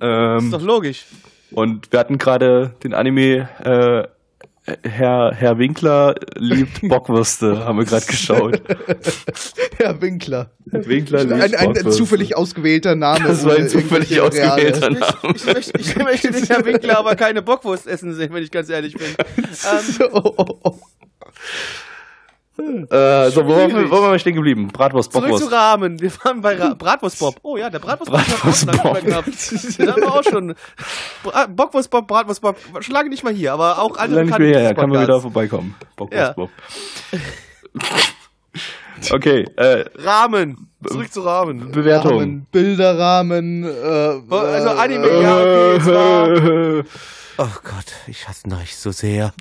Ähm, 0.02 0.52
doch 0.52 0.62
logisch. 0.62 1.06
und 1.54 1.90
wir 1.92 2.00
hatten 2.00 2.18
gerade 2.18 2.74
den 2.84 2.94
Anime, 2.94 3.48
äh, 3.64 4.08
Herr, 4.84 5.32
Herr 5.36 5.60
Winkler 5.60 6.16
liebt 6.36 6.82
Bockwürste, 6.88 7.64
haben 7.66 7.78
wir 7.78 7.86
gerade 7.86 8.06
geschaut. 8.06 8.62
Herr 9.78 10.02
Winkler. 10.02 10.50
Herr 10.72 10.86
Winkler 10.88 11.24
liebt 11.24 11.34
Ein, 11.34 11.54
ein, 11.56 11.78
ein 11.78 11.92
zufällig 11.92 12.36
ausgewählter 12.36 12.96
Name. 12.96 13.28
Das 13.28 13.46
war 13.46 13.56
ein 13.56 13.70
zufällig 13.70 14.12
Reale. 14.12 14.24
ausgewählter 14.28 14.90
Name. 14.90 15.36
Ich, 15.36 15.46
möchte, 15.46 15.80
ich 15.80 15.96
möchte 15.98 16.32
den 16.32 16.44
Herr 16.46 16.66
Winkler 16.66 16.98
aber 16.98 17.16
keine 17.16 17.44
Bockwurst 17.44 17.86
essen 17.86 18.14
sehen, 18.16 18.34
wenn 18.34 18.44
ich 18.44 18.50
ganz 18.52 18.70
ehrlich 18.70 18.96
bin. 18.96 19.08
Ähm, 19.38 19.94
So, 19.98 20.12
oh, 20.12 20.34
oh, 20.38 20.60
oh. 20.64 20.80
Äh, 22.58 23.30
so, 23.32 23.46
wo 23.46 23.50
waren 23.50 23.58
wir, 23.68 23.70
Schwierig. 23.70 23.92
wo 23.92 24.02
waren 24.02 24.12
wir 24.14 24.20
stehen 24.20 24.36
geblieben? 24.36 24.68
Bratwurst, 24.70 25.12
zurück 25.12 25.26
Bockwurst. 25.30 25.44
zu 25.46 25.52
Rahmen. 25.52 26.00
Wir 26.00 26.10
waren 26.24 26.42
bei 26.42 26.56
Ra 26.56 26.74
Bratwurstbob. 26.74 27.36
Oh 27.44 27.58
ja, 27.58 27.70
der 27.70 27.80
Bratwurstbob 27.80 28.20
hat 28.20 28.46
auch 28.46 28.56
schon 28.56 28.68
lange 28.70 28.82
Bratwurstbob. 28.82 28.94
nicht 28.96 29.04
mehr 29.04 29.22
gehabt. 29.24 29.80
Den 29.80 29.92
haben 29.92 30.02
wir 30.02 30.14
auch 30.14 30.24
schon. 30.24 30.56
Bra 31.24 31.46
Bockwurstbob, 31.48 32.08
Bratwurstbob. 32.08 32.58
Schon 32.80 32.94
lange 32.94 33.10
nicht 33.10 33.24
mal 33.24 33.34
hier, 33.34 33.52
aber 33.54 33.80
auch 33.80 33.98
andere 33.98 34.20
Lange 34.22 34.30
nicht 34.32 34.40
mehr 34.40 34.60
her, 34.62 34.74
kann 34.74 34.90
man 34.90 35.02
wieder 35.04 35.20
vorbeikommen. 35.20 35.76
Bockwurst, 35.98 36.28
Ja. 36.28 36.34
Bob. 36.34 36.50
Okay, 39.12 39.46
äh, 39.58 39.84
Rahmen. 39.98 40.70
Zurück 40.88 41.12
zu 41.12 41.22
Rahmen. 41.22 41.72
Bewertung. 41.72 42.20
Rahmen, 42.20 42.48
Bilderrahmen. 42.52 43.64
Äh, 43.66 43.68
Also 43.68 44.70
äh, 44.70 44.72
Anime, 44.72 45.22
ja, 45.22 46.24
okay. 46.24 46.84
Oh 47.38 47.48
Gott, 47.64 47.86
ich 48.08 48.28
hasse 48.28 48.48
euch 48.62 48.78
so 48.78 48.92
sehr. 48.92 49.34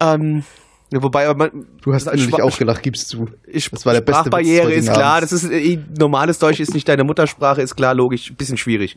ähm, 0.00 0.44
ja, 0.92 1.02
wobei, 1.02 1.26
aber 1.28 1.38
man, 1.38 1.66
Du 1.82 1.92
hast 1.94 2.08
Schwa- 2.08 2.42
auch 2.42 2.58
gelacht, 2.58 2.82
gibst 2.82 3.12
du. 3.12 3.28
Ich, 3.46 3.70
Das 3.70 3.86
war 3.86 3.92
der 3.92 4.00
beste 4.00 4.20
Sprachbarriere 4.22 4.72
ist 4.72 4.92
klar, 4.92 5.20
das 5.20 5.32
ist 5.32 5.44
äh, 5.50 5.78
normales 5.98 6.38
Deutsch 6.38 6.60
ist 6.60 6.74
nicht 6.74 6.88
deine 6.88 7.04
Muttersprache, 7.04 7.62
ist 7.62 7.76
klar, 7.76 7.94
logisch, 7.94 8.32
bisschen 8.36 8.56
schwierig. 8.56 8.96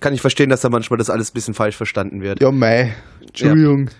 Kann 0.00 0.14
ich 0.14 0.20
verstehen, 0.20 0.50
dass 0.50 0.62
da 0.62 0.70
manchmal 0.70 0.98
das 0.98 1.10
alles 1.10 1.30
ein 1.30 1.34
bisschen 1.34 1.54
falsch 1.54 1.76
verstanden 1.76 2.22
wird. 2.22 2.40
Ja, 2.40 2.50
mei. 2.50 2.94
Entschuldigung. 3.20 3.90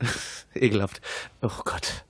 Ekelhaft. 0.54 1.00
Oh 1.42 1.48
Gott. 1.64 2.04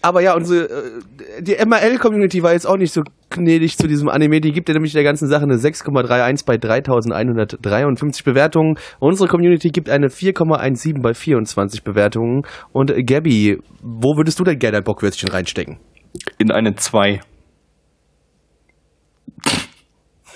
Aber 0.00 0.20
ja, 0.20 0.34
unsere 0.34 0.64
äh, 0.66 1.42
die 1.42 1.56
MRL-Community 1.56 2.42
war 2.42 2.52
jetzt 2.52 2.66
auch 2.66 2.76
nicht 2.76 2.92
so 2.92 3.02
gnädig 3.30 3.76
zu 3.76 3.88
diesem 3.88 4.08
Anime. 4.08 4.40
Die 4.40 4.52
gibt 4.52 4.68
ja 4.68 4.74
nämlich 4.74 4.92
der 4.92 5.02
ganzen 5.02 5.28
Sache 5.28 5.42
eine 5.42 5.56
6,31 5.56 6.46
bei 6.46 6.56
3153 6.56 8.24
Bewertungen. 8.24 8.78
Unsere 9.00 9.28
Community 9.28 9.70
gibt 9.70 9.90
eine 9.90 10.08
4,17 10.08 11.02
bei 11.02 11.14
24 11.14 11.82
Bewertungen. 11.82 12.42
Und 12.72 12.92
Gabby, 13.06 13.58
wo 13.82 14.16
würdest 14.16 14.38
du 14.38 14.44
denn 14.44 14.58
gerne 14.58 14.78
ein 14.78 14.84
Bockwürstchen 14.84 15.30
reinstecken? 15.30 15.78
In 16.38 16.52
eine 16.52 16.74
2. 16.74 17.20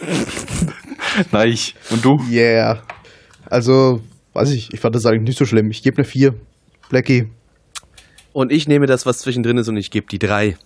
Nein, 1.32 1.48
ich. 1.48 1.76
Und 1.90 2.04
du? 2.04 2.18
Yeah. 2.30 2.82
Also, 3.48 4.00
weiß 4.32 4.50
ich, 4.52 4.72
ich 4.72 4.80
fand 4.80 4.94
das 4.94 5.06
eigentlich 5.06 5.22
nicht 5.22 5.38
so 5.38 5.44
schlimm. 5.44 5.70
Ich 5.70 5.82
gebe 5.82 5.98
eine 5.98 6.04
4. 6.04 6.34
Blackie. 6.88 7.28
Und 8.32 8.50
ich 8.52 8.66
nehme 8.68 8.86
das, 8.86 9.04
was 9.06 9.18
zwischendrin 9.18 9.58
ist, 9.58 9.68
und 9.68 9.76
ich 9.76 9.90
gebe 9.90 10.06
die 10.06 10.18
3. 10.18 10.56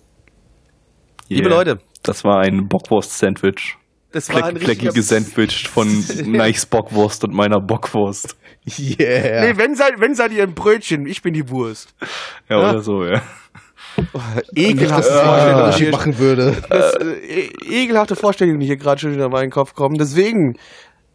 Liebe 1.28 1.48
Yeah. 1.48 1.56
Leute. 1.56 1.78
Das 2.02 2.22
war 2.24 2.40
ein 2.40 2.68
Bockwurst-Sandwich. 2.68 3.76
Das 4.12 4.32
war 4.32 4.44
ein 4.44 4.56
fleckiges 4.56 5.08
Sandwich 5.08 5.68
von 5.68 5.88
Neichs 6.26 6.64
Bockwurst 6.66 7.24
und 7.24 7.34
meiner 7.34 7.60
Bockwurst. 7.60 8.36
Yeah. 8.78 9.46
Nee, 9.52 9.58
wenn 9.58 9.74
seid, 9.74 9.94
wenn 9.98 10.14
seid 10.14 10.32
ihr 10.32 10.44
ein 10.44 10.54
Brötchen, 10.54 11.06
ich 11.06 11.22
bin 11.22 11.34
die 11.34 11.48
Wurst. 11.50 11.94
Ja, 12.48 12.60
Ja. 12.62 12.70
oder 12.70 12.80
so, 12.80 13.04
ja. 13.04 13.20
Dass 13.96 14.44
Ekelhafte 14.54 15.10
Unterschied 15.10 15.86
die- 15.88 15.90
machen 15.92 16.18
würde. 16.18 16.56
das, 16.68 16.94
äh, 16.94 17.04
e- 17.04 17.82
ekelhafte 17.84 18.14
Vorstellungen, 18.14 18.60
die 18.60 18.66
hier 18.66 18.76
gerade 18.76 19.00
schon 19.00 19.14
in 19.18 19.30
meinen 19.30 19.50
Kopf 19.50 19.74
kommen. 19.74 19.96
Deswegen, 19.98 20.56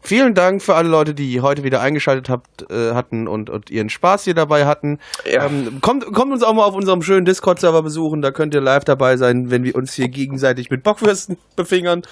vielen 0.02 0.34
Dank 0.34 0.60
für 0.62 0.74
alle 0.74 0.88
Leute, 0.88 1.14
die 1.14 1.40
heute 1.40 1.64
wieder 1.64 1.80
eingeschaltet 1.80 2.28
habt, 2.28 2.70
äh, 2.70 2.92
hatten 2.92 3.28
und, 3.28 3.48
und 3.50 3.70
ihren 3.70 3.88
Spaß 3.88 4.24
hier 4.24 4.34
dabei 4.34 4.66
hatten. 4.66 4.98
Ja. 5.30 5.46
Ähm, 5.46 5.78
kommt, 5.80 6.04
kommt 6.12 6.32
uns 6.32 6.42
auch 6.42 6.52
mal 6.54 6.64
auf 6.64 6.74
unserem 6.74 7.02
schönen 7.02 7.24
Discord-Server 7.24 7.82
besuchen, 7.82 8.20
da 8.22 8.30
könnt 8.30 8.52
ihr 8.54 8.60
live 8.60 8.84
dabei 8.84 9.16
sein, 9.16 9.50
wenn 9.50 9.64
wir 9.64 9.74
uns 9.74 9.94
hier 9.94 10.08
gegenseitig 10.08 10.70
mit 10.70 10.82
Bockwürsten 10.82 11.36
befingern 11.56 12.02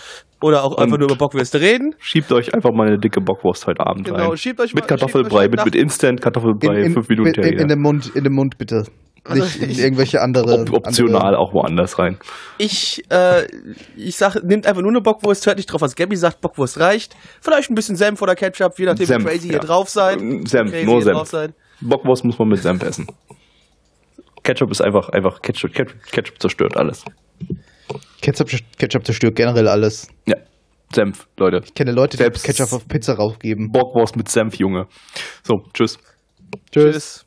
oder 0.41 0.65
auch 0.65 0.79
einfach 0.79 0.95
Und- 0.95 1.01
nur 1.01 1.09
über 1.11 1.17
Bockwürste 1.17 1.61
reden. 1.61 1.95
Schiebt 1.99 2.33
euch 2.33 2.55
einfach 2.55 2.73
mal 2.73 2.87
eine 2.87 2.99
dicke 2.99 3.21
Bockwurst 3.21 3.67
heute 3.67 3.87
Abend 3.87 4.07
Genau, 4.07 4.31
rein. 4.31 4.37
schiebt 4.37 4.61
euch 4.61 4.73
mit 4.73 4.85
mal- 4.85 4.89
Kartoffelbrei, 4.89 5.49
mit, 5.49 5.65
mit 5.65 5.75
Instant 5.75 6.21
Kartoffelbrei, 6.23 6.79
In, 6.81 6.87
in, 6.87 6.93
5 6.95 7.09
Minuten 7.09 7.41
in, 7.41 7.53
in, 7.53 7.59
in, 7.59 7.69
den 7.69 7.81
Mund, 7.81 8.11
in 8.15 8.25
den 8.25 8.33
Mund 8.33 8.57
bitte. 8.57 8.85
Also 9.25 9.43
nicht 9.43 9.61
in 9.61 9.71
irgendwelche 9.71 10.21
andere. 10.21 10.63
Op 10.63 10.73
optional 10.73 11.37
auch 11.37 11.53
woanders 11.53 11.99
rein. 11.99 12.19
Ich, 12.59 13.05
äh, 13.11 13.47
ich 13.97 14.17
sag, 14.17 14.43
nehmt 14.43 14.67
einfach 14.67 14.83
nur 14.83 14.91
eine 14.91 15.01
Bockwurst, 15.01 15.47
hört 15.47 15.59
nicht 15.59 15.67
drauf, 15.67 15.81
was 15.83 15.95
Gabby 15.95 16.17
sagt, 16.17 16.41
Bockwurst 16.41 16.81
reicht. 16.81 17.17
Vielleicht 17.41 17.71
ein 17.71 17.75
bisschen 17.75 17.97
Senf 17.97 18.23
oder 18.23 18.35
Ketchup, 18.35 18.79
je 18.79 18.87
nachdem, 18.87 19.07
Senf, 19.07 19.25
wie 19.25 19.29
crazy 19.29 19.49
ja. 19.49 19.55
ihr 19.55 19.61
drauf 19.61 19.89
seid. 19.91 20.21
Senf, 20.21 20.71
crazy 20.71 20.85
nur 20.85 21.03
Senf. 21.03 21.53
Bockwurst 21.81 22.25
muss 22.25 22.39
man 22.39 22.49
mit 22.49 22.63
Senf 22.63 22.83
essen. 22.83 23.07
Ketchup 24.43 24.71
ist 24.71 24.81
einfach, 24.81 25.11
einfach 25.11 25.43
Ketchup, 25.43 25.73
Ketchup, 25.73 26.03
Ketchup 26.11 26.41
zerstört 26.41 26.77
alles. 26.77 27.05
Ketchup, 28.23 28.49
Ketchup 28.79 29.05
zerstört 29.05 29.37
generell 29.37 29.69
alles. 29.69 30.09
Ja. 30.27 30.37
Senf, 30.95 31.29
Leute. 31.37 31.63
Ich 31.65 31.75
kenne 31.75 31.93
Leute, 31.93 32.17
die 32.17 32.23
Selbst- 32.23 32.45
Ketchup 32.45 32.73
auf 32.73 32.89
Pizza 32.89 33.15
raufgeben. 33.15 33.71
Bockwurst 33.71 34.17
mit 34.17 34.29
Senf, 34.29 34.57
Junge. 34.57 34.89
So, 35.43 35.65
tschüss. 35.73 35.99
Tschüss. 36.73 37.27